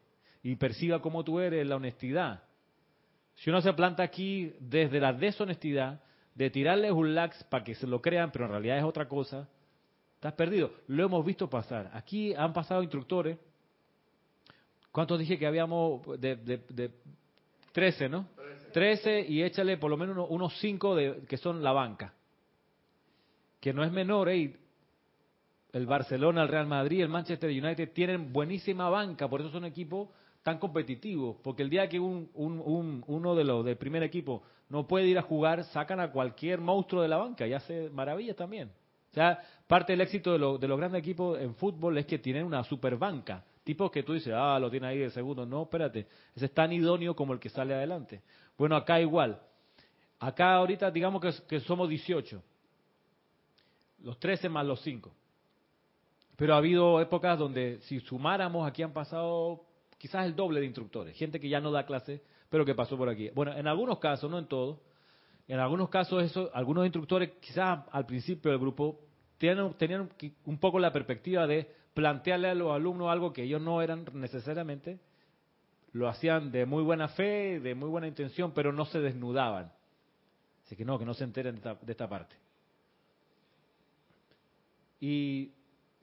y 0.44 0.56
perciba 0.56 1.02
cómo 1.02 1.24
tú 1.24 1.40
eres, 1.40 1.68
la 1.68 1.76
honestidad. 1.76 2.44
Si 3.34 3.50
uno 3.50 3.62
se 3.62 3.74
planta 3.74 4.04
aquí 4.04 4.54
desde 4.60 5.00
la 5.00 5.12
deshonestidad, 5.12 6.02
de 6.36 6.50
tirarles 6.50 6.92
un 6.92 7.16
lax 7.16 7.44
para 7.46 7.64
que 7.64 7.76
se 7.76 7.88
lo 7.88 8.02
crean, 8.02 8.32
pero 8.32 8.46
en 8.46 8.52
realidad 8.52 8.78
es 8.78 8.84
otra 8.84 9.08
cosa, 9.08 9.50
estás 10.14 10.34
perdido. 10.34 10.72
Lo 10.88 11.06
hemos 11.06 11.26
visto 11.26 11.50
pasar. 11.50 11.90
Aquí 11.94 12.34
han 12.36 12.54
pasado 12.54 12.84
instructores. 12.84 13.38
¿Cuántos 14.96 15.20
dije 15.20 15.38
que 15.38 15.46
habíamos? 15.46 16.02
De, 16.22 16.38
de, 16.38 16.58
de 16.70 16.90
13, 17.74 18.08
¿no? 18.08 18.28
13 18.72 19.26
y 19.28 19.44
échale 19.44 19.76
por 19.76 19.90
lo 19.92 19.98
menos 19.98 20.16
unos- 20.16 20.30
unos 20.30 20.58
5 20.62 20.96
de, 20.96 21.24
que 21.28 21.36
son 21.36 21.62
la 21.62 21.74
banca 21.74 22.14
que 23.60 23.74
no 23.74 23.84
es 23.84 23.92
menor, 23.92 24.30
ey, 24.30 24.56
el 25.74 25.86
Barcelona, 25.86 26.44
el 26.44 26.48
Real 26.48 26.68
Madrid, 26.68 27.02
el 27.02 27.10
Manchester 27.10 27.50
United 27.50 27.92
tienen 27.92 28.32
buenísima 28.32 28.90
banca, 28.90 29.28
por 29.28 29.42
eso 29.42 29.50
son 29.52 29.66
equipos 29.66 30.08
tan 30.44 30.60
competitivos, 30.60 31.36
porque 31.44 31.64
el 31.64 31.70
día 31.70 31.90
que 31.90 32.00
un- 32.00 32.30
un- 32.36 33.04
uno 33.08 33.36
de 33.36 33.44
los 33.44 33.66
del 33.66 33.76
primer 33.76 34.02
equipo 34.04 34.44
no 34.70 34.88
puede 34.88 35.08
ir 35.08 35.18
a 35.18 35.24
jugar, 35.24 35.66
sacan 35.66 36.00
a 36.00 36.12
cualquier 36.12 36.62
monstruo 36.62 37.02
de 37.02 37.10
la 37.10 37.18
banca 37.18 37.46
y 37.46 37.52
hace 37.54 37.90
maravillas 37.90 38.38
también. 38.38 38.70
O 39.12 39.14
sea, 39.14 39.42
parte 39.68 39.92
del 39.94 40.02
éxito 40.02 40.32
de, 40.32 40.40
lo- 40.40 40.58
de 40.58 40.68
los 40.70 40.78
grandes 40.78 41.00
equipos 41.00 41.38
en 41.42 41.54
fútbol 41.56 41.98
es 41.98 42.06
que 42.06 42.20
tienen 42.20 42.46
una 42.46 42.64
super 42.64 42.96
banca, 42.98 43.44
tipos 43.66 43.92
que 43.92 44.04
tú 44.04 44.14
dices, 44.14 44.32
ah, 44.34 44.58
lo 44.60 44.70
tiene 44.70 44.88
ahí 44.88 45.00
de 45.00 45.10
segundo, 45.10 45.46
no, 45.46 45.64
espérate, 45.64 46.08
ese 46.36 46.46
es 46.46 46.54
tan 46.54 46.72
idóneo 46.72 47.16
como 47.16 47.34
el 47.34 47.40
que 47.40 47.50
sale 47.50 47.74
adelante. 47.74 48.22
Bueno, 48.58 48.76
acá 48.76 49.02
igual, 49.02 49.42
acá 50.20 50.54
ahorita 50.54 50.92
digamos 50.92 51.22
que, 51.48 51.60
somos 51.62 51.90
18, 51.90 52.42
los 54.04 54.20
13 54.20 54.48
más 54.50 54.66
los 54.66 54.80
5. 54.82 55.12
Pero 56.38 56.54
ha 56.54 56.58
habido 56.58 57.02
épocas 57.02 57.40
donde 57.40 57.80
si 57.82 58.00
sumáramos, 58.02 58.68
aquí 58.68 58.84
han 58.84 58.94
pasado 58.94 59.66
quizás 59.98 60.26
el 60.26 60.36
doble 60.36 60.60
de 60.60 60.68
instructores, 60.68 61.18
gente 61.18 61.40
que 61.40 61.50
ya 61.50 61.60
no 61.60 61.72
da 61.72 61.86
clase, 61.86 62.22
pero 62.50 62.66
que 62.66 62.76
pasó 62.76 62.96
por 62.96 63.10
aquí. 63.10 63.30
Bueno, 63.34 63.54
en 63.54 63.68
algunos 63.68 63.98
casos, 63.98 64.30
no 64.30 64.38
en 64.38 64.46
todos, 64.46 64.78
en 65.48 65.60
algunos 65.60 65.90
casos 65.90 66.24
eso, 66.24 66.52
algunos 66.54 66.86
instructores 66.86 67.32
quizás 67.42 67.80
al 67.92 68.06
principio 68.06 68.52
del 68.52 68.60
grupo 68.60 69.00
tenían, 69.40 69.74
tenían 69.74 70.10
un 70.46 70.60
poco 70.60 70.78
la 70.78 70.92
perspectiva 70.92 71.48
de 71.48 71.85
plantearle 71.96 72.50
a 72.50 72.54
los 72.54 72.72
alumnos 72.72 73.10
algo 73.10 73.34
que 73.34 73.44
ellos 73.44 73.62
no 73.62 73.82
eran 73.82 74.06
necesariamente, 74.14 75.00
lo 75.94 76.10
hacían 76.10 76.52
de 76.52 76.66
muy 76.66 76.84
buena 76.84 77.08
fe, 77.08 77.62
de 77.62 77.74
muy 77.74 77.90
buena 77.90 78.08
intención, 78.08 78.52
pero 78.52 78.74
no 78.74 78.86
se 78.86 79.00
desnudaban. 79.00 79.72
Así 80.66 80.76
que 80.76 80.84
no, 80.84 81.00
que 81.00 81.06
no 81.06 81.14
se 81.14 81.24
enteren 81.24 81.56
de 81.56 81.92
esta, 81.92 82.10
parte. 82.10 82.36
Y, 85.00 85.54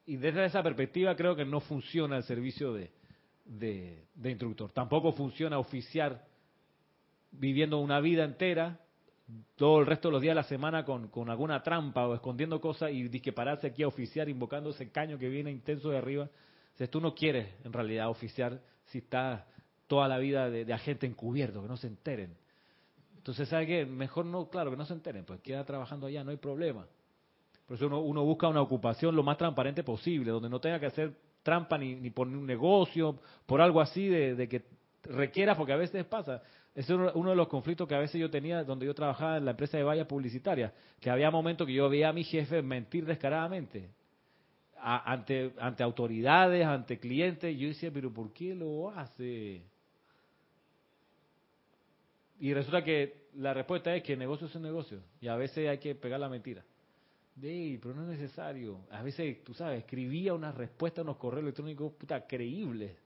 y 0.06 0.16
desde 0.16 0.46
esa 0.46 0.62
perspectiva 0.62 1.14
creo 1.14 1.36
que 1.36 1.44
no 1.44 1.60
funciona 1.60 2.16
el 2.16 2.22
servicio 2.22 2.72
de, 2.72 2.90
de, 3.44 4.06
de 4.14 4.30
instructor. 4.30 4.70
Tampoco 4.72 5.12
funciona 5.12 5.58
oficiar 5.58 6.24
viviendo 7.32 7.78
una 7.78 8.00
vida 8.00 8.24
entera, 8.24 8.80
todo 9.56 9.80
el 9.80 9.86
resto 9.86 10.08
de 10.08 10.12
los 10.12 10.22
días 10.22 10.32
de 10.32 10.42
la 10.42 10.48
semana 10.48 10.84
con, 10.84 11.08
con 11.08 11.30
alguna 11.30 11.62
trampa 11.62 12.06
o 12.06 12.14
escondiendo 12.14 12.60
cosas 12.60 12.90
y 12.92 13.04
disque 13.08 13.32
pararse 13.32 13.68
aquí 13.68 13.82
a 13.82 13.88
oficiar 13.88 14.28
invocando 14.28 14.70
ese 14.70 14.90
caño 14.90 15.18
que 15.18 15.28
viene 15.28 15.50
intenso 15.50 15.90
de 15.90 15.98
arriba. 15.98 16.24
O 16.24 16.76
sea, 16.76 16.86
tú 16.88 17.00
no 17.00 17.14
quieres 17.14 17.48
en 17.64 17.72
realidad 17.72 18.08
oficiar 18.08 18.60
si 18.86 18.98
estás 18.98 19.42
toda 19.86 20.08
la 20.08 20.18
vida 20.18 20.50
de, 20.50 20.72
agente 20.72 21.06
encubierto, 21.06 21.62
que 21.62 21.68
no 21.68 21.76
se 21.76 21.86
enteren. 21.86 22.36
Entonces, 23.16 23.48
¿sabe 23.48 23.66
qué? 23.66 23.86
Mejor 23.86 24.26
no, 24.26 24.48
claro, 24.48 24.70
que 24.70 24.76
no 24.76 24.86
se 24.86 24.94
enteren, 24.94 25.24
pues 25.24 25.40
queda 25.40 25.64
trabajando 25.64 26.06
allá, 26.06 26.24
no 26.24 26.30
hay 26.30 26.38
problema. 26.38 26.86
Por 27.66 27.76
eso 27.76 27.86
uno, 27.86 28.00
uno 28.00 28.24
busca 28.24 28.48
una 28.48 28.60
ocupación 28.60 29.14
lo 29.14 29.22
más 29.22 29.38
transparente 29.38 29.84
posible, 29.84 30.30
donde 30.30 30.48
no 30.48 30.60
tenga 30.60 30.80
que 30.80 30.86
hacer 30.86 31.14
trampa 31.42 31.78
ni, 31.78 31.94
ni 31.94 32.10
por 32.10 32.26
un 32.26 32.46
negocio, 32.46 33.18
por 33.46 33.60
algo 33.60 33.80
así 33.80 34.08
de 34.08 34.48
que 34.48 34.62
requiera, 35.04 35.56
porque 35.56 35.72
a 35.72 35.76
veces 35.76 36.04
pasa. 36.06 36.42
Ese 36.74 36.94
es 36.94 37.00
uno 37.14 37.30
de 37.30 37.36
los 37.36 37.48
conflictos 37.48 37.86
que 37.86 37.94
a 37.94 37.98
veces 37.98 38.20
yo 38.20 38.30
tenía 38.30 38.64
donde 38.64 38.86
yo 38.86 38.94
trabajaba 38.94 39.36
en 39.36 39.44
la 39.44 39.50
empresa 39.50 39.76
de 39.76 39.84
vallas 39.84 40.06
publicitarias, 40.06 40.72
que 41.00 41.10
había 41.10 41.30
momentos 41.30 41.66
que 41.66 41.74
yo 41.74 41.88
veía 41.88 42.08
a 42.08 42.12
mi 42.12 42.24
jefe 42.24 42.62
mentir 42.62 43.04
descaradamente 43.04 43.90
ante, 44.82 45.82
autoridades, 45.82 46.66
ante 46.66 46.98
clientes, 46.98 47.56
yo 47.56 47.68
decía, 47.68 47.90
pero 47.92 48.12
¿por 48.12 48.32
qué 48.32 48.54
lo 48.54 48.90
hace? 48.90 49.62
Y 52.40 52.52
resulta 52.52 52.82
que 52.82 53.28
la 53.36 53.54
respuesta 53.54 53.94
es 53.94 54.02
que 54.02 54.14
el 54.14 54.18
negocio 54.18 54.48
es 54.48 54.54
un 54.56 54.62
negocio, 54.62 55.00
y 55.20 55.28
a 55.28 55.36
veces 55.36 55.68
hay 55.68 55.78
que 55.78 55.94
pegar 55.94 56.18
la 56.18 56.28
mentira. 56.28 56.64
Ey, 57.40 57.78
pero 57.78 57.94
no 57.94 58.02
es 58.02 58.18
necesario. 58.18 58.80
A 58.90 59.02
veces, 59.02 59.42
tú 59.44 59.54
sabes, 59.54 59.78
escribía 59.78 60.34
una 60.34 60.52
respuesta 60.52 61.00
a 61.00 61.04
unos 61.04 61.16
correos 61.16 61.44
electrónicos 61.44 61.92
puta 61.94 62.26
creíbles. 62.26 62.96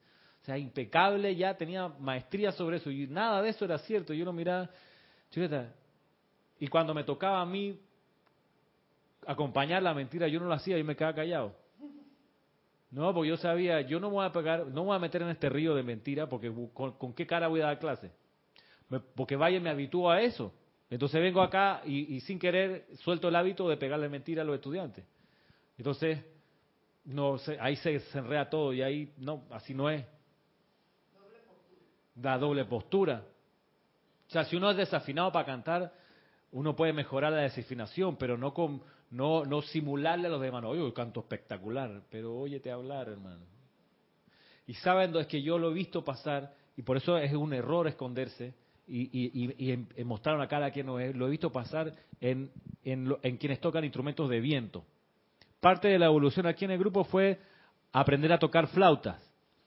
Sea, 0.47 0.57
impecable, 0.57 1.35
ya 1.35 1.57
tenía 1.57 1.89
maestría 1.89 2.53
sobre 2.53 2.77
eso. 2.77 2.89
Y 2.89 3.09
nada 3.09 3.43
de 3.43 3.49
eso 3.49 3.65
era 3.65 3.79
cierto. 3.79 4.15
Yo 4.15 4.25
lo 4.25 4.33
miraba, 4.33 4.71
chuleta. 5.33 5.75
Y 6.61 6.69
cuando 6.69 6.95
me 6.95 7.03
tocaba 7.03 7.41
a 7.41 7.45
mí 7.45 7.81
acompañar 9.27 9.83
la 9.83 9.93
mentira, 9.93 10.29
yo 10.29 10.39
no 10.39 10.47
lo 10.47 10.55
hacía, 10.55 10.79
yo 10.79 10.85
me 10.85 10.95
quedaba 10.95 11.17
callado. 11.17 11.53
No, 12.93 13.13
porque 13.13 13.31
yo 13.31 13.37
sabía, 13.37 13.81
yo 13.81 13.99
no 13.99 14.09
me 14.09 14.15
voy 14.15 14.27
a 14.27 14.31
pegar, 14.31 14.69
no 14.69 14.83
me 14.83 14.87
voy 14.87 14.97
a 14.97 15.01
meter 15.01 15.23
en 15.23 15.31
este 15.31 15.49
río 15.49 15.75
de 15.75 15.83
mentira, 15.83 16.29
porque 16.29 16.53
con, 16.73 17.13
qué 17.13 17.27
cara 17.27 17.49
voy 17.49 17.61
a 17.61 17.67
dar 17.67 17.81
clase. 17.81 18.13
Porque 19.17 19.35
vaya, 19.35 19.59
me 19.59 19.71
habitúo 19.71 20.13
a 20.13 20.23
eso. 20.23 20.55
Entonces 20.89 21.21
vengo 21.21 21.43
acá 21.43 21.83
y, 21.85 22.21
sin 22.21 22.39
querer 22.39 22.87
suelto 22.99 23.27
el 23.27 23.35
hábito 23.35 23.69
de 23.69 23.77
pegarle 23.79 24.09
mentira 24.09 24.43
a 24.43 24.45
los 24.45 24.55
estudiantes. 24.55 25.05
Entonces, 25.77 26.21
no 27.05 27.37
sé, 27.39 27.59
ahí 27.61 27.75
se, 27.75 27.99
se 27.99 28.19
enreda 28.19 28.49
todo 28.49 28.73
y 28.73 28.83
ahí, 28.83 29.13
no, 29.19 29.43
así 29.51 29.75
no 29.75 29.91
es. 29.91 30.05
Da 32.17 32.37
doble 32.39 32.65
postura. 32.65 33.23
O 34.29 34.31
sea, 34.31 34.45
si 34.45 34.57
uno 34.57 34.71
es 34.71 34.77
desafinado 34.77 35.31
para 35.31 35.45
cantar, 35.47 35.93
uno 36.53 36.75
puede 36.75 36.93
mejorar 36.93 37.33
la 37.33 37.43
desafinación, 37.43 38.17
pero 38.17 38.37
no 38.37 38.53
con 38.53 38.83
no 39.11 39.45
no 39.45 39.63
simularle 39.63 40.27
a 40.27 40.31
los 40.31 40.41
demás. 40.41 40.65
Oye, 40.65 40.93
canto 40.93 41.21
espectacular, 41.21 42.03
pero 42.11 42.35
óyete 42.35 42.73
hablar, 42.73 43.09
hermano. 43.09 43.45
Y 44.67 44.75
saben, 44.75 45.15
es 45.17 45.27
que 45.29 45.43
yo 45.43 45.59
lo 45.59 45.71
he 45.71 45.75
visto 45.75 46.03
pasar 46.03 46.53
y 46.77 46.83
por 46.83 46.97
eso 46.97 47.17
es 47.19 47.33
un 47.35 47.53
error 47.53 47.87
esconderse 47.87 48.55
y, 48.89 49.03
y, 49.03 49.31
y, 49.45 49.67
y 49.69 49.73
en- 49.73 49.89
en 49.95 50.07
mostrar 50.07 50.35
una 50.35 50.49
cara 50.49 50.73
que 50.73 50.83
no 50.83 50.99
es. 50.99 51.15
Lo 51.15 51.27
he 51.27 51.31
visto 51.31 51.53
pasar 51.53 51.93
en, 52.21 52.51
en, 52.83 53.15
en 53.23 53.37
quienes 53.37 53.61
tocan 53.61 53.85
instrumentos 53.85 54.29
de 54.29 54.41
viento. 54.41 54.85
Parte 55.61 55.89
de 55.89 55.99
la 55.99 56.07
evolución 56.07 56.47
aquí 56.47 56.65
en 56.65 56.73
el 56.73 56.79
grupo 56.79 57.05
fue 57.05 57.39
aprender 57.93 58.33
a 58.33 58.39
tocar 58.39 58.67
flautas. 58.69 59.23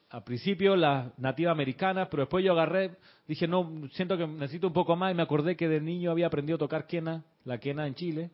Al 0.09 0.23
principio 0.23 0.75
las 0.75 1.17
nativas 1.19 1.51
americanas, 1.51 2.07
pero 2.09 2.23
después 2.23 2.43
yo 2.43 2.53
agarré, 2.53 2.97
dije, 3.27 3.47
no, 3.47 3.87
siento 3.91 4.17
que 4.17 4.25
necesito 4.25 4.67
un 4.67 4.73
poco 4.73 4.95
más 4.95 5.11
y 5.11 5.15
me 5.15 5.21
acordé 5.21 5.55
que 5.55 5.67
de 5.67 5.79
niño 5.79 6.09
había 6.09 6.27
aprendido 6.27 6.55
a 6.55 6.59
tocar 6.59 6.87
quena, 6.87 7.23
la 7.45 7.59
quena 7.59 7.85
en 7.85 7.93
Chile. 7.93 8.31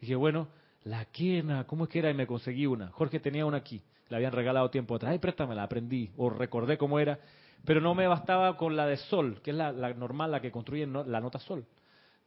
Dije, 0.00 0.14
bueno, 0.16 0.48
la 0.84 1.06
quena, 1.06 1.64
¿cómo 1.64 1.84
es 1.84 1.90
que 1.90 2.00
era? 2.00 2.10
Y 2.10 2.14
me 2.14 2.26
conseguí 2.26 2.66
una. 2.66 2.90
Jorge 2.90 3.20
tenía 3.20 3.46
una 3.46 3.56
aquí, 3.56 3.82
la 4.10 4.18
habían 4.18 4.32
regalado 4.32 4.68
tiempo 4.68 4.96
atrás. 4.96 5.12
Ay, 5.12 5.18
préstamela, 5.18 5.62
aprendí, 5.62 6.10
o 6.18 6.28
recordé 6.28 6.76
cómo 6.76 6.98
era. 7.00 7.18
Pero 7.64 7.80
no 7.80 7.94
me 7.94 8.06
bastaba 8.06 8.56
con 8.58 8.76
la 8.76 8.86
de 8.86 8.98
sol, 8.98 9.40
que 9.42 9.50
es 9.50 9.56
la, 9.56 9.72
la 9.72 9.94
normal, 9.94 10.30
la 10.30 10.40
que 10.40 10.50
construye 10.50 10.86
la 10.86 11.20
nota 11.20 11.38
sol. 11.38 11.64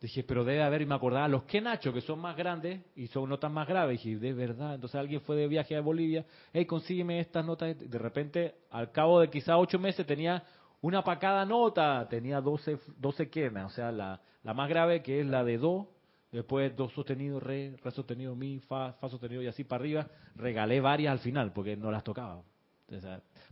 Dije, 0.02 0.24
pero 0.24 0.44
debe 0.44 0.64
haber, 0.64 0.82
y 0.82 0.88
me 0.88 0.96
acordaba, 0.96 1.28
los 1.28 1.44
que 1.44 1.62
Nacho, 1.62 1.94
que 1.94 2.02
son 2.02 2.20
más 2.20 2.36
grandes 2.36 2.82
y 2.96 3.06
son 3.06 3.30
notas 3.30 3.52
más 3.52 3.68
graves. 3.68 4.02
Dije, 4.02 4.18
de 4.18 4.34
verdad. 4.34 4.74
Entonces 4.74 5.00
alguien 5.00 5.22
fue 5.22 5.36
de 5.36 5.48
viaje 5.48 5.76
a 5.76 5.82
Bolivia, 5.82 6.26
hey, 6.52 6.66
consígueme 6.66 7.20
estas 7.20 7.46
notas. 7.46 7.78
De 7.78 8.00
repente, 8.00 8.56
al 8.72 8.92
cabo 8.92 9.20
de 9.20 9.30
quizá 9.30 9.60
ocho 9.60 9.78
meses, 9.78 10.04
tenía 10.08 10.44
una 10.82 11.04
para 11.04 11.20
cada 11.20 11.46
nota. 11.46 12.08
Tenía 12.10 12.42
12, 12.42 12.80
12 12.98 13.30
quenas, 13.30 13.72
o 13.72 13.76
sea, 13.76 13.92
la, 13.92 14.20
la 14.44 14.56
más 14.56 14.68
grave 14.70 15.04
que 15.04 15.22
es 15.22 15.28
la 15.28 15.44
de 15.44 15.60
do, 15.60 15.92
después 16.32 16.76
do 16.76 16.90
sostenido, 16.90 17.40
re, 17.40 17.76
re 17.84 17.92
sostenido, 17.92 18.36
mi, 18.36 18.58
fa, 18.60 18.94
fa 18.94 19.08
sostenido 19.08 19.44
y 19.44 19.48
así 19.48 19.64
para 19.64 19.82
arriba. 19.82 20.08
Regalé 20.36 20.82
varias 20.82 21.12
al 21.12 21.20
final 21.20 21.54
porque 21.54 21.78
no 21.78 21.92
las 21.92 22.04
tocaba. 22.04 22.38
O 22.38 22.44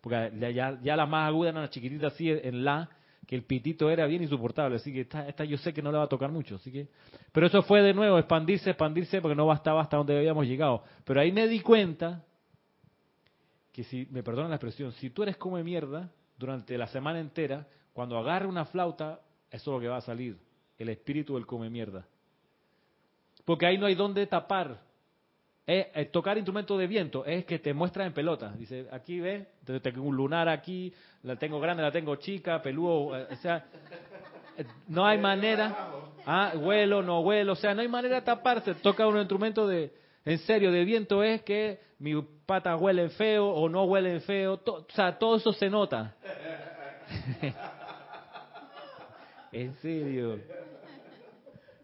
porque 0.02 0.32
ya, 0.40 0.50
ya, 0.50 0.80
ya 0.82 0.96
las 0.96 1.08
más 1.08 1.28
agudas 1.28 1.52
eran 1.52 1.62
las 1.62 1.72
chiquititas 1.72 2.14
así 2.14 2.30
en 2.32 2.66
la, 2.66 2.90
que 3.30 3.36
el 3.36 3.44
pitito 3.44 3.92
era 3.92 4.08
bien 4.08 4.24
insoportable, 4.24 4.78
así 4.78 4.92
que 4.92 5.02
esta, 5.02 5.28
esta 5.28 5.46
yo 5.46 5.56
sé 5.60 5.72
que 5.72 5.84
no 5.84 5.92
le 5.92 6.00
va 6.00 6.06
a 6.06 6.10
tocar 6.10 6.32
mucho, 6.32 6.56
así 6.56 6.72
que... 6.72 6.88
Pero 7.32 7.46
eso 7.46 7.62
fue 7.62 7.84
de 7.84 7.94
nuevo, 7.94 8.18
expandirse, 8.18 8.72
expandirse, 8.72 9.22
porque 9.22 9.36
no 9.36 9.46
bastaba 9.46 9.84
hasta 9.84 9.98
donde 9.98 10.18
habíamos 10.18 10.48
llegado. 10.48 10.82
Pero 11.06 11.22
ahí 11.22 11.32
me 11.32 11.48
di 11.48 11.60
cuenta 11.60 12.26
que 13.72 13.84
si, 13.84 14.08
me 14.10 14.24
perdonan 14.24 14.50
la 14.50 14.56
expresión, 14.56 14.94
si 14.94 15.12
tú 15.12 15.22
eres 15.22 15.38
come 15.38 15.64
mierda 15.64 16.10
durante 16.40 16.76
la 16.76 16.88
semana 16.88 17.20
entera, 17.20 17.68
cuando 17.94 18.18
agarre 18.18 18.48
una 18.48 18.66
flauta, 18.66 19.20
eso 19.52 19.72
es 19.72 19.76
lo 19.76 19.80
que 19.80 19.90
va 19.90 19.98
a 19.98 20.02
salir, 20.02 20.40
el 20.80 20.90
espíritu 20.90 21.36
del 21.36 21.46
come 21.46 21.70
mierda. 21.70 22.08
Porque 23.46 23.68
ahí 23.68 23.78
no 23.78 23.86
hay 23.86 23.94
donde 23.94 24.26
tapar. 24.26 24.82
Es, 25.70 26.12
tocar 26.12 26.36
instrumento 26.36 26.76
de 26.80 26.88
viento 26.88 27.24
es 27.26 27.46
que 27.46 27.60
te 27.60 27.76
muestras 27.76 28.08
en 28.08 28.14
pelota. 28.14 28.52
Dice, 28.58 28.88
aquí 28.92 29.20
ves, 29.20 29.46
tengo 29.84 30.02
un 30.02 30.16
lunar 30.16 30.50
aquí, 30.50 30.92
la 31.22 31.36
tengo 31.36 31.60
grande, 31.60 31.84
la 31.84 31.92
tengo 31.92 32.16
chica, 32.16 32.60
peludo, 32.60 33.16
eh, 33.16 33.28
o 33.32 33.36
sea, 33.36 33.68
no 34.88 35.06
hay 35.06 35.20
manera, 35.20 35.92
ah, 36.26 36.54
vuelo, 36.56 37.04
no 37.04 37.22
vuelo, 37.22 37.54
o 37.54 37.56
sea, 37.56 37.76
no 37.76 37.82
hay 37.82 37.88
manera 37.88 38.16
de 38.16 38.22
taparse. 38.24 38.74
Toca 38.76 39.06
un 39.06 39.20
instrumento 39.20 39.68
de, 39.68 39.94
en 40.26 40.40
serio, 40.40 40.72
de 40.72 40.84
viento 40.84 41.22
es 41.22 41.44
que 41.44 41.80
mi 42.00 42.20
pata 42.48 42.76
huele 42.76 43.10
feo 43.10 43.48
o 43.48 43.70
no 43.70 43.84
huele 43.84 44.22
feo, 44.22 44.60
o 44.66 44.86
sea, 44.90 45.20
todo 45.20 45.36
eso 45.36 45.54
se 45.54 45.70
nota. 45.70 46.16
en 49.52 49.76
serio. 49.76 50.40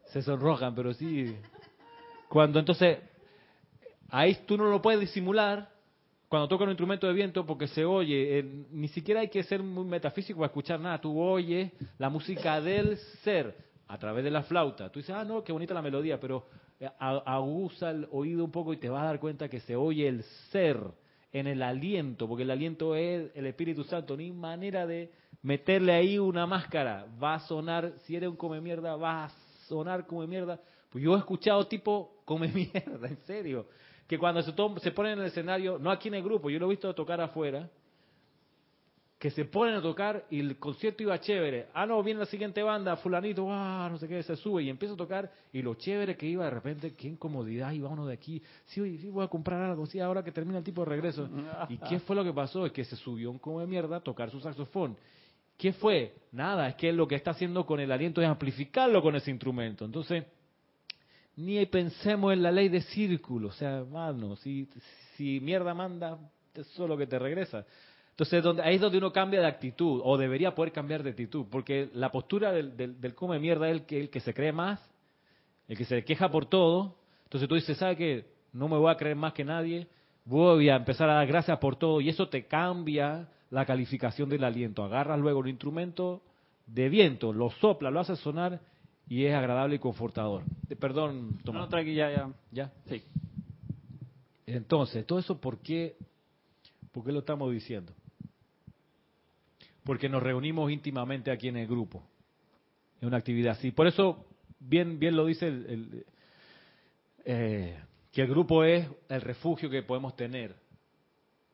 Se 0.05 0.23
sonrojan, 0.23 0.73
pero 0.73 0.91
sí. 0.91 1.37
Cuando 2.27 2.57
entonces 2.57 2.97
ahí 4.15 4.37
tú 4.45 4.57
no 4.57 4.69
lo 4.69 4.81
puedes 4.81 5.01
disimular 5.01 5.69
cuando 6.29 6.47
toca 6.47 6.63
un 6.63 6.69
instrumento 6.69 7.05
de 7.05 7.13
viento 7.13 7.45
porque 7.45 7.67
se 7.67 7.83
oye, 7.83 8.39
eh, 8.39 8.65
ni 8.71 8.87
siquiera 8.87 9.19
hay 9.19 9.27
que 9.27 9.43
ser 9.43 9.61
muy 9.61 9.85
metafísico 9.85 10.39
para 10.39 10.47
escuchar 10.47 10.79
nada, 10.79 10.99
tú 10.99 11.19
oyes 11.19 11.71
la 11.97 12.09
música 12.09 12.61
del 12.61 12.97
ser 13.23 13.55
a 13.87 13.97
través 13.97 14.23
de 14.23 14.31
la 14.31 14.43
flauta. 14.43 14.89
Tú 14.89 14.99
dices, 14.99 15.13
ah, 15.15 15.25
no, 15.25 15.43
qué 15.43 15.51
bonita 15.51 15.73
la 15.73 15.81
melodía, 15.81 16.19
pero 16.19 16.47
eh, 16.79 16.89
aguza 16.99 17.91
el 17.91 18.07
oído 18.11 18.45
un 18.45 18.51
poco 18.51 18.73
y 18.73 18.77
te 18.77 18.89
vas 18.89 19.03
a 19.03 19.07
dar 19.07 19.19
cuenta 19.19 19.49
que 19.49 19.59
se 19.59 19.75
oye 19.75 20.07
el 20.07 20.23
ser 20.51 20.79
en 21.31 21.47
el 21.47 21.61
aliento, 21.61 22.27
porque 22.27 22.43
el 22.43 22.51
aliento 22.51 22.95
es 22.95 23.31
el 23.35 23.45
Espíritu 23.45 23.83
Santo, 23.83 24.15
ni 24.15 24.31
manera 24.31 24.87
de 24.87 25.11
meterle 25.41 25.91
ahí 25.91 26.17
una 26.17 26.47
máscara, 26.47 27.05
va 27.21 27.35
a 27.35 27.39
sonar, 27.41 27.93
si 28.05 28.15
eres 28.15 28.29
un 28.29 28.37
come 28.37 28.61
mierda, 28.61 28.95
va 28.95 29.25
a 29.25 29.29
sonar 29.67 30.07
come 30.07 30.25
mierda. 30.25 30.59
Pues 30.89 31.03
yo 31.03 31.15
he 31.15 31.19
escuchado 31.19 31.67
tipo 31.67 32.21
come 32.23 32.47
mierda, 32.47 33.07
en 33.09 33.17
serio 33.25 33.67
que 34.07 34.17
cuando 34.17 34.41
se, 34.41 34.53
se 34.81 34.91
ponen 34.91 35.13
en 35.13 35.19
el 35.19 35.25
escenario, 35.25 35.79
no 35.79 35.91
aquí 35.91 36.07
en 36.09 36.15
el 36.15 36.23
grupo, 36.23 36.49
yo 36.49 36.59
lo 36.59 36.67
he 36.67 36.69
visto 36.69 36.93
tocar 36.93 37.19
afuera, 37.21 37.69
que 39.17 39.31
se 39.31 39.45
ponen 39.45 39.75
a 39.75 39.81
tocar 39.81 40.25
y 40.29 40.39
el 40.39 40.59
concierto 40.59 41.01
iba 41.01 41.19
chévere. 41.19 41.67
Ah, 41.73 41.85
no, 41.85 42.03
viene 42.03 42.19
la 42.19 42.25
siguiente 42.25 42.61
banda, 42.61 42.95
fulanito, 42.97 43.47
ah, 43.49 43.87
no 43.89 43.97
sé 43.97 44.07
qué, 44.07 44.21
se 44.21 44.35
sube 44.35 44.61
y 44.63 44.69
empieza 44.69 44.93
a 44.93 44.97
tocar 44.97 45.31
y 45.51 45.61
lo 45.61 45.75
chévere 45.75 46.15
que 46.15 46.27
iba 46.27 46.43
de 46.43 46.51
repente, 46.51 46.93
qué 46.93 47.07
incomodidad, 47.07 47.71
iba 47.71 47.89
uno 47.89 48.05
de 48.05 48.13
aquí, 48.13 48.41
sí, 48.65 48.81
oye, 48.81 48.97
sí, 48.99 49.09
voy 49.09 49.25
a 49.25 49.27
comprar 49.27 49.61
algo, 49.61 49.85
sí, 49.85 49.99
ahora 49.99 50.23
que 50.23 50.31
termina 50.31 50.59
el 50.59 50.63
tipo 50.63 50.83
de 50.83 50.89
regreso. 50.89 51.27
¿Y 51.69 51.77
qué 51.77 51.99
fue 51.99 52.15
lo 52.15 52.23
que 52.23 52.33
pasó? 52.33 52.65
Es 52.65 52.71
que 52.71 52.83
se 52.83 52.95
subió 52.97 53.31
un 53.31 53.39
como 53.39 53.61
de 53.61 53.67
mierda 53.67 53.97
a 53.97 54.01
tocar 54.01 54.29
su 54.29 54.39
saxofón. 54.39 54.97
¿Qué 55.57 55.71
fue? 55.71 56.13
Nada, 56.33 56.67
es 56.67 56.75
que 56.75 56.91
lo 56.91 57.07
que 57.07 57.15
está 57.15 57.31
haciendo 57.31 57.65
con 57.65 57.79
el 57.79 57.91
aliento 57.91 58.21
es 58.21 58.27
amplificarlo 58.27 59.01
con 59.01 59.15
ese 59.15 59.31
instrumento. 59.31 59.85
Entonces, 59.85 60.25
ni 61.37 61.65
pensemos 61.65 62.33
en 62.33 62.41
la 62.41 62.51
ley 62.51 62.69
de 62.69 62.81
círculo, 62.81 63.49
o 63.49 63.51
sea, 63.51 63.83
mano, 63.83 64.35
si, 64.37 64.69
si 65.15 65.39
mierda 65.39 65.73
manda, 65.73 66.17
eso 66.53 66.85
es 66.91 66.97
que 66.97 67.07
te 67.07 67.19
regresa. 67.19 67.65
Entonces, 68.11 68.41
donde, 68.41 68.63
ahí 68.63 68.75
es 68.75 68.81
donde 68.81 68.97
uno 68.97 69.11
cambia 69.11 69.41
de 69.41 69.47
actitud, 69.47 70.01
o 70.03 70.17
debería 70.17 70.55
poder 70.55 70.71
cambiar 70.71 71.03
de 71.03 71.09
actitud, 71.09 71.45
porque 71.51 71.89
la 71.93 72.11
postura 72.11 72.53
del, 72.53 72.77
del, 72.77 73.01
del 73.01 73.13
come 73.13 73.39
mierda 73.39 73.67
es 73.67 73.75
el 73.75 73.85
que, 73.85 73.99
el 73.99 74.09
que 74.09 74.21
se 74.21 74.33
cree 74.33 74.53
más, 74.53 74.79
el 75.67 75.77
que 75.77 75.83
se 75.83 76.03
queja 76.05 76.31
por 76.31 76.45
todo. 76.45 76.95
Entonces 77.23 77.49
tú 77.49 77.55
dices, 77.55 77.77
¿sabe 77.77 77.97
qué? 77.97 78.25
No 78.53 78.69
me 78.69 78.77
voy 78.77 78.89
a 78.89 78.95
creer 78.95 79.17
más 79.17 79.33
que 79.33 79.43
nadie, 79.43 79.87
voy 80.23 80.69
a 80.69 80.77
empezar 80.77 81.09
a 81.09 81.15
dar 81.15 81.27
gracias 81.27 81.57
por 81.59 81.75
todo, 81.75 81.99
y 81.99 82.07
eso 82.07 82.29
te 82.29 82.45
cambia 82.45 83.27
la 83.49 83.65
calificación 83.65 84.29
del 84.29 84.45
aliento. 84.45 84.83
Agarras 84.83 85.19
luego 85.19 85.41
el 85.41 85.49
instrumento 85.49 86.21
de 86.65 86.87
viento, 86.87 87.33
lo 87.33 87.49
sopla, 87.51 87.91
lo 87.91 87.99
hace 87.99 88.15
sonar, 88.15 88.61
y 89.07 89.25
es 89.25 89.35
agradable 89.35 89.75
y 89.75 89.79
confortador. 89.79 90.43
Eh, 90.69 90.75
Perdón, 90.75 91.39
Tomás. 91.43 91.63
No, 91.63 91.69
tranqui, 91.69 91.93
ya, 91.93 92.09
ya. 92.11 92.29
¿Ya? 92.51 92.71
Sí. 92.89 93.03
Entonces, 94.47 95.05
todo 95.05 95.19
eso, 95.19 95.39
¿por 95.39 95.59
qué, 95.59 95.95
¿por 96.91 97.03
qué 97.03 97.11
lo 97.11 97.19
estamos 97.19 97.51
diciendo? 97.51 97.93
Porque 99.83 100.09
nos 100.09 100.23
reunimos 100.23 100.71
íntimamente 100.71 101.31
aquí 101.31 101.47
en 101.47 101.57
el 101.57 101.67
grupo, 101.67 102.03
en 103.01 103.07
una 103.07 103.17
actividad 103.17 103.53
así. 103.53 103.71
Por 103.71 103.87
eso, 103.87 104.25
bien, 104.59 104.99
bien 104.99 105.15
lo 105.15 105.25
dice 105.25 105.47
el, 105.47 105.65
el, 105.65 106.05
eh, 107.25 107.79
que 108.11 108.21
el 108.21 108.27
grupo 108.27 108.63
es 108.63 108.87
el 109.09 109.21
refugio 109.21 109.69
que 109.69 109.83
podemos 109.83 110.15
tener, 110.15 110.55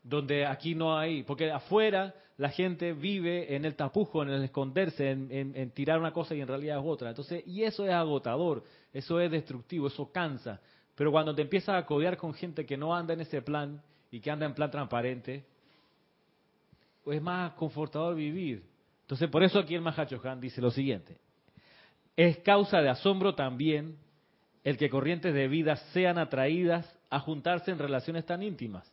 donde 0.03 0.45
aquí 0.45 0.75
no 0.75 0.97
hay, 0.97 1.23
porque 1.23 1.51
afuera 1.51 2.13
la 2.37 2.49
gente 2.49 2.93
vive 2.93 3.55
en 3.55 3.65
el 3.65 3.75
tapujo, 3.75 4.23
en 4.23 4.29
el 4.29 4.43
esconderse, 4.43 5.11
en, 5.11 5.71
tirar 5.71 5.99
una 5.99 6.11
cosa 6.11 6.33
y 6.33 6.41
en 6.41 6.47
realidad 6.47 6.79
es 6.79 6.85
otra. 6.85 7.09
Entonces, 7.09 7.43
y 7.45 7.63
eso 7.63 7.85
es 7.85 7.91
agotador, 7.91 8.63
eso 8.93 9.19
es 9.19 9.29
destructivo, 9.29 9.87
eso 9.87 10.11
cansa. 10.11 10.59
Pero 10.95 11.11
cuando 11.11 11.35
te 11.35 11.43
empiezas 11.43 11.75
a 11.75 11.85
codear 11.85 12.17
con 12.17 12.33
gente 12.33 12.65
que 12.65 12.77
no 12.77 12.95
anda 12.95 13.13
en 13.13 13.21
ese 13.21 13.41
plan 13.41 13.81
y 14.09 14.19
que 14.19 14.31
anda 14.31 14.45
en 14.45 14.55
plan 14.55 14.71
transparente, 14.71 15.45
pues 17.03 17.17
es 17.17 17.23
más 17.23 17.53
confortador 17.53 18.15
vivir. 18.15 18.63
Entonces, 19.01 19.29
por 19.29 19.43
eso 19.43 19.59
aquí 19.59 19.75
el 19.75 19.81
Mahachohan 19.81 20.41
dice 20.41 20.61
lo 20.61 20.71
siguiente. 20.71 21.17
Es 22.15 22.39
causa 22.39 22.81
de 22.81 22.89
asombro 22.89 23.35
también 23.35 23.97
el 24.63 24.77
que 24.77 24.89
corrientes 24.89 25.33
de 25.33 25.47
vida 25.47 25.75
sean 25.93 26.17
atraídas 26.17 26.91
a 27.09 27.19
juntarse 27.19 27.71
en 27.71 27.79
relaciones 27.79 28.25
tan 28.25 28.41
íntimas 28.41 28.90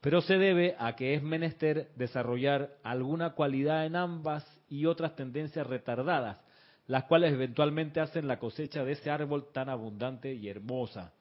pero 0.00 0.20
se 0.20 0.38
debe 0.38 0.76
a 0.78 0.94
que 0.94 1.14
es 1.14 1.22
menester 1.22 1.90
desarrollar 1.96 2.76
alguna 2.82 3.30
cualidad 3.30 3.86
en 3.86 3.96
ambas 3.96 4.44
y 4.68 4.86
otras 4.86 5.16
tendencias 5.16 5.66
retardadas, 5.66 6.40
las 6.86 7.04
cuales 7.04 7.32
eventualmente 7.32 8.00
hacen 8.00 8.28
la 8.28 8.38
cosecha 8.38 8.84
de 8.84 8.92
ese 8.92 9.10
árbol 9.10 9.46
tan 9.52 9.68
abundante 9.68 10.34
y 10.34 10.48
hermosa. 10.48 11.12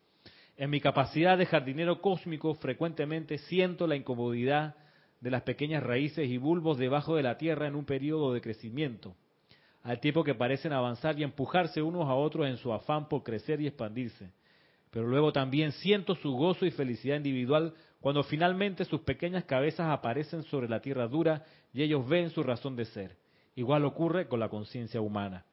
En 0.57 0.69
mi 0.69 0.79
capacidad 0.79 1.37
de 1.37 1.45
jardinero 1.45 2.01
cósmico 2.01 2.53
frecuentemente 2.55 3.37
siento 3.39 3.87
la 3.87 3.95
incomodidad 3.95 4.75
de 5.19 5.31
las 5.31 5.41
pequeñas 5.41 5.83
raíces 5.83 6.29
y 6.29 6.37
bulbos 6.37 6.77
debajo 6.77 7.15
de 7.15 7.23
la 7.23 7.37
tierra 7.37 7.67
en 7.67 7.75
un 7.75 7.85
periodo 7.85 8.33
de 8.33 8.41
crecimiento, 8.41 9.15
al 9.83 9.99
tiempo 9.99 10.23
que 10.23 10.35
parecen 10.35 10.71
avanzar 10.71 11.19
y 11.19 11.23
empujarse 11.23 11.81
unos 11.81 12.07
a 12.07 12.13
otros 12.13 12.47
en 12.47 12.57
su 12.57 12.71
afán 12.71 13.09
por 13.09 13.23
crecer 13.23 13.59
y 13.61 13.67
expandirse. 13.67 14.31
Pero 14.91 15.07
luego 15.07 15.33
también 15.33 15.73
siento 15.73 16.15
su 16.15 16.31
gozo 16.33 16.65
y 16.65 16.71
felicidad 16.71 17.17
individual 17.17 17.73
cuando 18.05 18.21
finalmente 18.21 18.85
sus 18.85 19.01
pequeñas 19.01 19.45
cabezas 19.45 19.89
aparecen 19.89 20.43
sobre 20.43 20.69
la 20.69 20.79
tierra 20.79 21.07
dura 21.07 21.43
y 21.73 21.81
ellos 21.81 22.07
ven 22.07 22.29
su 22.29 22.43
razón 22.43 22.75
de 22.75 22.85
ser. 22.85 23.17
Igual 23.55 23.83
ocurre 23.83 24.27
con 24.27 24.39
la 24.39 24.47
conciencia 24.47 25.01
humana. 25.01 25.43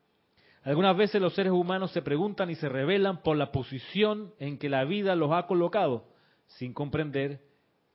Algunas 0.62 0.94
veces 0.94 1.22
los 1.22 1.32
seres 1.32 1.50
humanos 1.50 1.92
se 1.92 2.02
preguntan 2.02 2.50
y 2.50 2.54
se 2.56 2.68
revelan 2.68 3.22
por 3.22 3.38
la 3.38 3.52
posición 3.52 4.34
en 4.38 4.58
que 4.58 4.68
la 4.68 4.84
vida 4.84 5.16
los 5.16 5.32
ha 5.32 5.46
colocado, 5.46 6.04
sin 6.44 6.74
comprender 6.74 7.40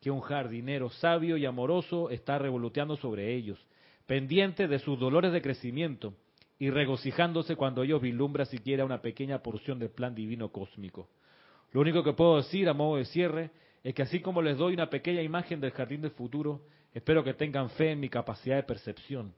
que 0.01 0.09
un 0.09 0.21
jardinero 0.21 0.89
sabio 0.89 1.37
y 1.37 1.45
amoroso 1.45 2.09
está 2.09 2.39
revoloteando 2.39 2.95
sobre 2.95 3.35
ellos, 3.35 3.63
pendiente 4.07 4.67
de 4.67 4.79
sus 4.79 4.97
dolores 4.97 5.33
de 5.33 5.43
crecimiento 5.43 6.15
y 6.57 6.71
regocijándose 6.71 7.55
cuando 7.55 7.83
ellos 7.83 8.01
vislumbran 8.01 8.47
siquiera 8.47 8.85
una 8.85 9.03
pequeña 9.03 9.37
porción 9.43 9.77
del 9.77 9.91
plan 9.91 10.15
divino 10.15 10.51
cósmico. 10.51 11.09
Lo 11.73 11.81
único 11.81 12.03
que 12.03 12.13
puedo 12.13 12.37
decir 12.37 12.67
a 12.69 12.73
modo 12.73 12.97
de 12.97 13.05
cierre 13.05 13.51
es 13.83 13.93
que 13.93 14.01
así 14.01 14.19
como 14.19 14.41
les 14.41 14.57
doy 14.57 14.73
una 14.73 14.89
pequeña 14.89 15.21
imagen 15.21 15.59
del 15.59 15.71
jardín 15.71 16.01
del 16.01 16.11
futuro, 16.11 16.61
espero 16.93 17.23
que 17.23 17.33
tengan 17.33 17.69
fe 17.71 17.91
en 17.91 17.99
mi 17.99 18.09
capacidad 18.09 18.55
de 18.55 18.63
percepción 18.63 19.33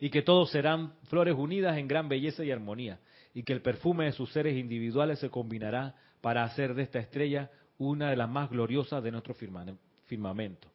y 0.00 0.10
que 0.10 0.22
todos 0.22 0.50
serán 0.50 0.94
flores 1.04 1.34
unidas 1.36 1.76
en 1.76 1.88
gran 1.88 2.08
belleza 2.08 2.44
y 2.44 2.50
armonía 2.50 3.00
y 3.34 3.42
que 3.42 3.52
el 3.52 3.62
perfume 3.62 4.06
de 4.06 4.12
sus 4.12 4.32
seres 4.32 4.56
individuales 4.56 5.18
se 5.18 5.30
combinará 5.30 5.94
para 6.20 6.44
hacer 6.44 6.74
de 6.74 6.82
esta 6.82 6.98
estrella 6.98 7.50
una 7.78 8.10
de 8.10 8.16
las 8.16 8.28
más 8.28 8.50
gloriosas 8.50 9.02
de 9.02 9.12
nuestro 9.12 9.34
firmamento. 9.34 10.68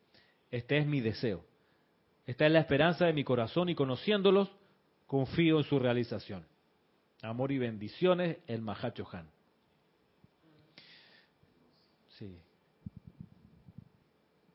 Este 0.50 0.78
es 0.78 0.86
mi 0.86 1.02
deseo. 1.02 1.44
Esta 2.26 2.46
es 2.46 2.52
la 2.52 2.60
esperanza 2.60 3.06
de 3.06 3.14
mi 3.14 3.24
corazón 3.24 3.70
y 3.70 3.76
conociéndolos, 3.76 4.50
confío 5.08 5.58
en 5.58 5.64
su 5.66 5.80
realización. 5.80 6.46
Amor 7.22 7.52
y 7.52 7.58
bendiciones, 7.58 8.38
el 8.48 8.62
Mahacho 8.62 9.08
Han. 9.12 9.28
Sí. 12.18 12.38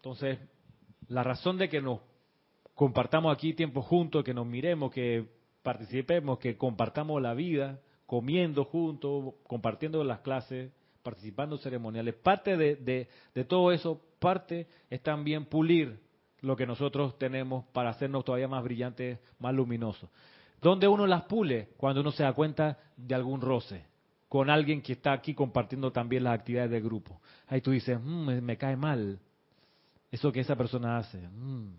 Entonces, 0.08 0.38
la 1.08 1.22
razón 1.22 1.58
de 1.58 1.68
que 1.68 1.82
nos 1.82 2.00
compartamos 2.74 3.30
aquí 3.30 3.52
tiempo 3.52 3.82
juntos, 3.82 4.24
que 4.24 4.32
nos 4.32 4.46
miremos, 4.46 4.90
que 4.90 5.28
participemos, 5.62 6.38
que 6.38 6.56
compartamos 6.56 7.20
la 7.20 7.34
vida, 7.34 7.82
comiendo 8.06 8.64
juntos, 8.64 9.34
compartiendo 9.46 10.02
las 10.04 10.20
clases, 10.20 10.72
participando 11.02 11.56
en 11.56 11.62
ceremoniales. 11.62 12.14
Parte 12.14 12.56
de, 12.56 12.76
de, 13.34 13.44
todo 13.44 13.70
eso, 13.70 14.00
parte 14.18 14.66
es 14.88 15.02
también 15.02 15.44
pulir 15.44 16.00
lo 16.40 16.56
que 16.56 16.66
nosotros 16.66 17.18
tenemos 17.18 17.66
para 17.74 17.90
hacernos 17.90 18.24
todavía 18.24 18.48
más 18.48 18.64
brillantes, 18.64 19.18
más 19.38 19.52
luminosos. 19.52 20.08
¿Dónde 20.62 20.88
uno 20.88 21.06
las 21.06 21.24
pule? 21.24 21.68
Cuando 21.76 22.00
uno 22.00 22.12
se 22.12 22.22
da 22.22 22.32
cuenta 22.32 22.78
de 22.96 23.14
algún 23.14 23.42
roce 23.42 23.84
con 24.28 24.50
alguien 24.50 24.82
que 24.82 24.92
está 24.92 25.12
aquí 25.12 25.34
compartiendo 25.34 25.90
también 25.90 26.24
las 26.24 26.38
actividades 26.38 26.70
del 26.70 26.82
grupo. 26.82 27.20
Ahí 27.46 27.60
tú 27.60 27.70
dices, 27.70 27.98
mm, 28.00 28.40
me, 28.42 28.56
cae 28.56 28.76
mal 28.76 29.18
eso 30.10 30.32
que 30.32 30.40
esa 30.40 30.56
persona 30.56 30.98
hace. 30.98 31.18
Mm. 31.18 31.74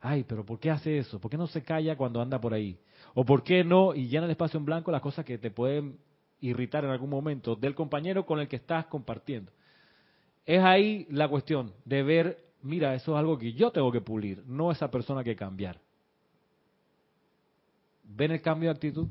Ay, 0.00 0.24
pero 0.24 0.44
¿por 0.44 0.58
qué 0.58 0.70
hace 0.70 0.98
eso? 0.98 1.18
¿Por 1.18 1.30
qué 1.30 1.36
no 1.36 1.46
se 1.46 1.62
calla 1.62 1.96
cuando 1.96 2.20
anda 2.20 2.40
por 2.40 2.54
ahí? 2.54 2.78
¿O 3.14 3.24
por 3.24 3.42
qué 3.42 3.64
no 3.64 3.94
y 3.94 4.08
llena 4.08 4.26
el 4.26 4.30
espacio 4.30 4.58
en 4.58 4.64
blanco 4.64 4.90
las 4.90 5.00
cosas 5.00 5.24
que 5.24 5.38
te 5.38 5.50
pueden 5.50 5.98
irritar 6.40 6.84
en 6.84 6.90
algún 6.90 7.10
momento 7.10 7.56
del 7.56 7.74
compañero 7.74 8.26
con 8.26 8.38
el 8.38 8.48
que 8.48 8.56
estás 8.56 8.86
compartiendo? 8.86 9.50
Es 10.44 10.62
ahí 10.62 11.06
la 11.10 11.28
cuestión 11.28 11.72
de 11.84 12.02
ver, 12.02 12.44
mira, 12.62 12.94
eso 12.94 13.12
es 13.12 13.18
algo 13.18 13.38
que 13.38 13.52
yo 13.52 13.72
tengo 13.72 13.90
que 13.90 14.00
pulir, 14.00 14.44
no 14.46 14.70
esa 14.70 14.90
persona 14.90 15.24
que 15.24 15.34
cambiar. 15.34 15.80
¿Ven 18.04 18.30
el 18.30 18.40
cambio 18.40 18.68
de 18.68 18.74
actitud? 18.74 19.08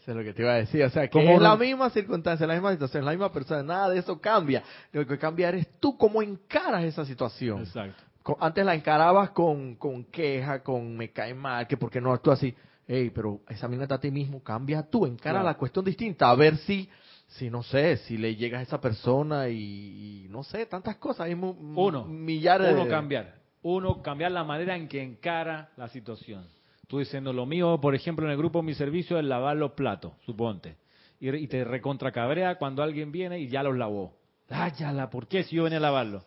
Eso 0.00 0.12
es 0.12 0.16
lo 0.16 0.22
que 0.22 0.32
te 0.32 0.42
iba 0.42 0.52
a 0.52 0.56
decir. 0.56 0.82
O 0.82 0.90
sea, 0.90 1.08
que 1.08 1.34
es 1.34 1.40
la 1.40 1.56
misma 1.56 1.90
circunstancia, 1.90 2.46
la 2.46 2.54
misma 2.54 2.72
situación, 2.72 3.04
la 3.04 3.10
misma 3.10 3.30
persona. 3.32 3.62
Nada 3.62 3.90
de 3.90 3.98
eso 3.98 4.18
cambia. 4.18 4.62
Lo 4.92 5.06
que 5.06 5.18
cambia 5.18 5.48
eres 5.50 5.68
tú 5.78 5.96
cómo 5.98 6.22
encaras 6.22 6.84
esa 6.84 7.04
situación. 7.04 7.60
Exacto. 7.60 8.02
Antes 8.38 8.64
la 8.64 8.74
encarabas 8.74 9.30
con, 9.30 9.74
con 9.74 10.04
queja, 10.04 10.62
con 10.62 10.96
me 10.96 11.10
cae 11.10 11.34
mal, 11.34 11.66
que 11.66 11.76
porque 11.76 12.00
no 12.00 12.12
actúas 12.12 12.38
así. 12.38 12.54
Ey, 12.86 13.10
pero 13.10 13.40
examínate 13.48 13.94
a 13.94 14.00
ti 14.00 14.10
mismo, 14.10 14.42
cambia 14.42 14.82
tú, 14.82 15.06
encara 15.06 15.42
la 15.42 15.54
cuestión 15.54 15.84
distinta, 15.84 16.28
a 16.28 16.34
ver 16.34 16.56
si, 16.56 16.88
si 17.28 17.48
no 17.48 17.62
sé, 17.62 17.98
si 17.98 18.16
le 18.18 18.34
llegas 18.34 18.60
a 18.60 18.62
esa 18.62 18.80
persona 18.80 19.48
y, 19.48 20.26
no 20.28 20.42
sé, 20.42 20.66
tantas 20.66 20.96
cosas. 20.96 21.26
Hay 21.26 21.34
uno, 21.34 22.04
millares 22.04 22.74
uno 22.74 22.88
cambiar. 22.88 23.34
Uno 23.62 24.02
cambiar 24.02 24.32
la 24.32 24.44
manera 24.44 24.76
en 24.76 24.88
que 24.88 25.02
encara 25.02 25.70
la 25.76 25.88
situación 25.88 26.44
Tú 26.90 26.98
diciendo 26.98 27.32
lo 27.32 27.46
mío, 27.46 27.78
por 27.80 27.94
ejemplo, 27.94 28.26
en 28.26 28.32
el 28.32 28.36
grupo 28.36 28.64
Mi 28.64 28.74
Servicio 28.74 29.16
es 29.16 29.24
lavar 29.24 29.56
los 29.56 29.74
platos, 29.74 30.14
suponte. 30.26 30.76
Y, 31.20 31.46
te 31.46 31.62
recontracabrea 31.62 32.56
cuando 32.56 32.82
alguien 32.82 33.12
viene 33.12 33.38
y 33.38 33.46
ya 33.46 33.62
los 33.62 33.76
lavó. 33.76 34.16
Ah, 34.48 34.72
ya 34.76 34.92
la, 34.92 35.08
¿por 35.08 35.28
qué 35.28 35.44
si 35.44 35.54
yo 35.54 35.62
venía 35.62 35.78
a 35.78 35.82
lavarlo? 35.82 36.24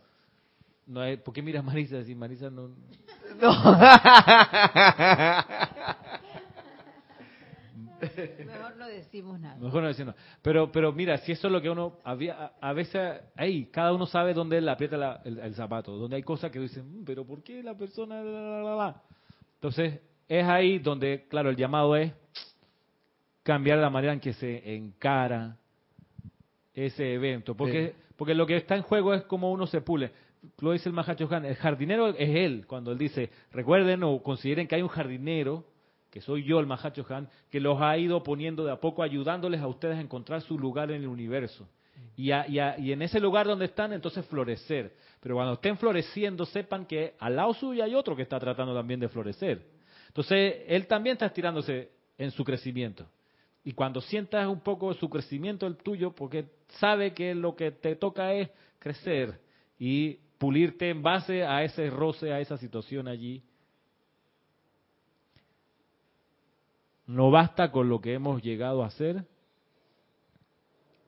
No 0.87 1.01
¿Por 1.21 1.33
qué 1.33 1.41
miras 1.41 1.63
a 1.63 1.65
Marisa? 1.65 2.01
Si 2.05 2.15
Marisa 2.15 2.49
no... 2.49 2.69
No. 3.41 3.51
Mejor 8.45 8.77
no 8.77 8.87
decimos 8.87 9.41
nada. 9.41 9.57
Mejor 9.57 9.81
no 9.81 9.89
decimos 9.89 10.15
nada. 10.15 10.27
Pero, 10.41 10.71
pero 10.71 10.93
mira, 10.93 11.17
si 11.17 11.33
eso 11.33 11.47
es 11.47 11.51
lo 11.51 11.61
que 11.61 11.69
uno 11.69 11.97
había, 12.05 12.53
a 12.61 12.71
veces, 12.71 13.19
ahí, 13.35 13.65
cada 13.65 13.91
uno 13.91 14.05
sabe 14.05 14.33
dónde 14.33 14.61
le 14.61 14.71
aprieta 14.71 15.21
el, 15.25 15.53
zapato, 15.55 15.97
donde 15.97 16.15
hay 16.15 16.23
cosas 16.23 16.51
que 16.51 16.59
dicen, 16.59 17.01
mm, 17.01 17.03
pero 17.03 17.25
¿por 17.25 17.43
qué 17.43 17.61
la 17.61 17.75
persona? 17.75 18.23
Entonces, 19.55 19.99
es 20.39 20.47
ahí 20.47 20.79
donde, 20.79 21.27
claro, 21.29 21.51
el 21.51 21.55
llamado 21.55 21.95
es 21.95 22.11
cambiar 23.43 23.77
la 23.77 23.91
manera 23.91 24.13
en 24.13 24.19
que 24.19 24.33
se 24.33 24.75
encara 24.75 25.57
ese 26.73 27.13
evento. 27.13 27.55
Porque, 27.55 27.93
porque 28.15 28.33
lo 28.33 28.47
que 28.47 28.57
está 28.57 28.75
en 28.75 28.81
juego 28.81 29.13
es 29.13 29.23
como 29.25 29.51
uno 29.51 29.67
se 29.67 29.81
pule. 29.81 30.11
Lo 30.59 30.71
dice 30.71 30.89
el 30.89 30.95
Mahacho 30.95 31.29
el 31.31 31.55
jardinero 31.55 32.09
es 32.09 32.29
él, 32.35 32.65
cuando 32.65 32.91
él 32.91 32.97
dice, 32.97 33.29
recuerden 33.51 34.01
o 34.03 34.23
consideren 34.23 34.67
que 34.67 34.75
hay 34.75 34.81
un 34.81 34.89
jardinero, 34.89 35.65
que 36.09 36.19
soy 36.19 36.43
yo 36.43 36.59
el 36.59 36.65
Mahacho 36.65 37.05
Han, 37.09 37.29
que 37.51 37.59
los 37.59 37.79
ha 37.79 37.95
ido 37.97 38.23
poniendo 38.23 38.65
de 38.65 38.71
a 38.71 38.77
poco, 38.77 39.03
ayudándoles 39.03 39.61
a 39.61 39.67
ustedes 39.67 39.97
a 39.97 40.01
encontrar 40.01 40.41
su 40.41 40.57
lugar 40.57 40.89
en 40.89 41.03
el 41.03 41.07
universo. 41.07 41.67
Y, 42.15 42.31
y, 42.31 42.91
en 42.91 43.01
ese 43.03 43.19
lugar 43.19 43.45
donde 43.45 43.65
están, 43.65 43.93
entonces 43.93 44.25
florecer. 44.25 44.95
Pero 45.19 45.35
cuando 45.35 45.53
estén 45.53 45.77
floreciendo, 45.77 46.45
sepan 46.45 46.85
que 46.85 47.13
al 47.19 47.35
lado 47.35 47.53
suyo 47.53 47.83
hay 47.83 47.93
otro 47.93 48.15
que 48.15 48.23
está 48.23 48.39
tratando 48.39 48.73
también 48.73 48.99
de 48.99 49.09
florecer. 49.09 49.73
Entonces, 50.13 50.61
él 50.67 50.85
también 50.85 51.13
está 51.13 51.25
estirándose 51.25 51.89
en 52.19 52.29
su 52.29 52.43
crecimiento. 52.43 53.07
Y 53.63 53.73
cuando 53.73 53.99
sientas 53.99 54.45
un 54.47 54.59
poco 54.59 54.93
su 54.93 55.09
crecimiento 55.09 55.65
el 55.65 55.75
tuyo, 55.75 56.13
porque 56.13 56.45
sabe 56.79 57.15
que 57.15 57.33
lo 57.33 57.55
que 57.55 57.71
te 57.71 57.95
toca 57.95 58.31
es 58.33 58.51
crecer 58.77 59.41
y 59.79 60.19
pulirte 60.37 60.91
en 60.91 61.01
base 61.01 61.43
a 61.43 61.63
ese 61.63 61.89
roce, 61.89 62.31
a 62.31 62.39
esa 62.39 62.57
situación 62.57 63.07
allí. 63.07 63.41
No 67.07 67.31
basta 67.31 67.71
con 67.71 67.89
lo 67.89 67.99
que 67.99 68.13
hemos 68.13 68.43
llegado 68.43 68.83
a 68.83 68.87
hacer 68.87 69.25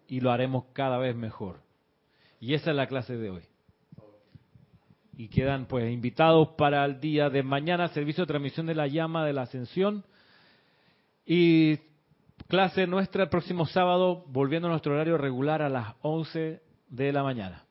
y 0.07 0.19
lo 0.19 0.32
haremos 0.32 0.65
cada 0.73 0.98
vez 0.98 1.15
mejor. 1.15 1.60
Y 2.40 2.56
esa 2.56 2.72
es 2.72 2.76
la 2.76 2.88
clase 2.88 3.18
de 3.18 3.30
hoy 3.30 3.44
y 5.18 5.30
quedan 5.30 5.66
pues 5.66 5.92
invitados 5.92 6.50
para 6.58 6.84
el 6.86 7.00
día 7.00 7.30
de 7.30 7.44
mañana, 7.44 7.88
servicio 7.90 8.24
de 8.24 8.28
transmisión 8.28 8.66
de 8.66 8.76
la 8.76 8.88
llama 8.88 9.26
de 9.26 9.34
la 9.34 9.44
ascensión 9.44 10.04
y 11.26 11.80
clase 12.48 12.86
nuestra 12.88 13.24
el 13.24 13.30
próximo 13.30 13.66
sábado, 13.66 14.26
volviendo 14.28 14.68
a 14.68 14.72
nuestro 14.72 14.94
horario 14.94 15.18
regular 15.18 15.62
a 15.62 15.70
las 15.70 15.96
11 16.02 16.62
de 16.90 17.14
la 17.14 17.24
mañana. 17.24 17.64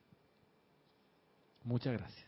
Muchas 1.62 1.92
gracias. 1.92 2.23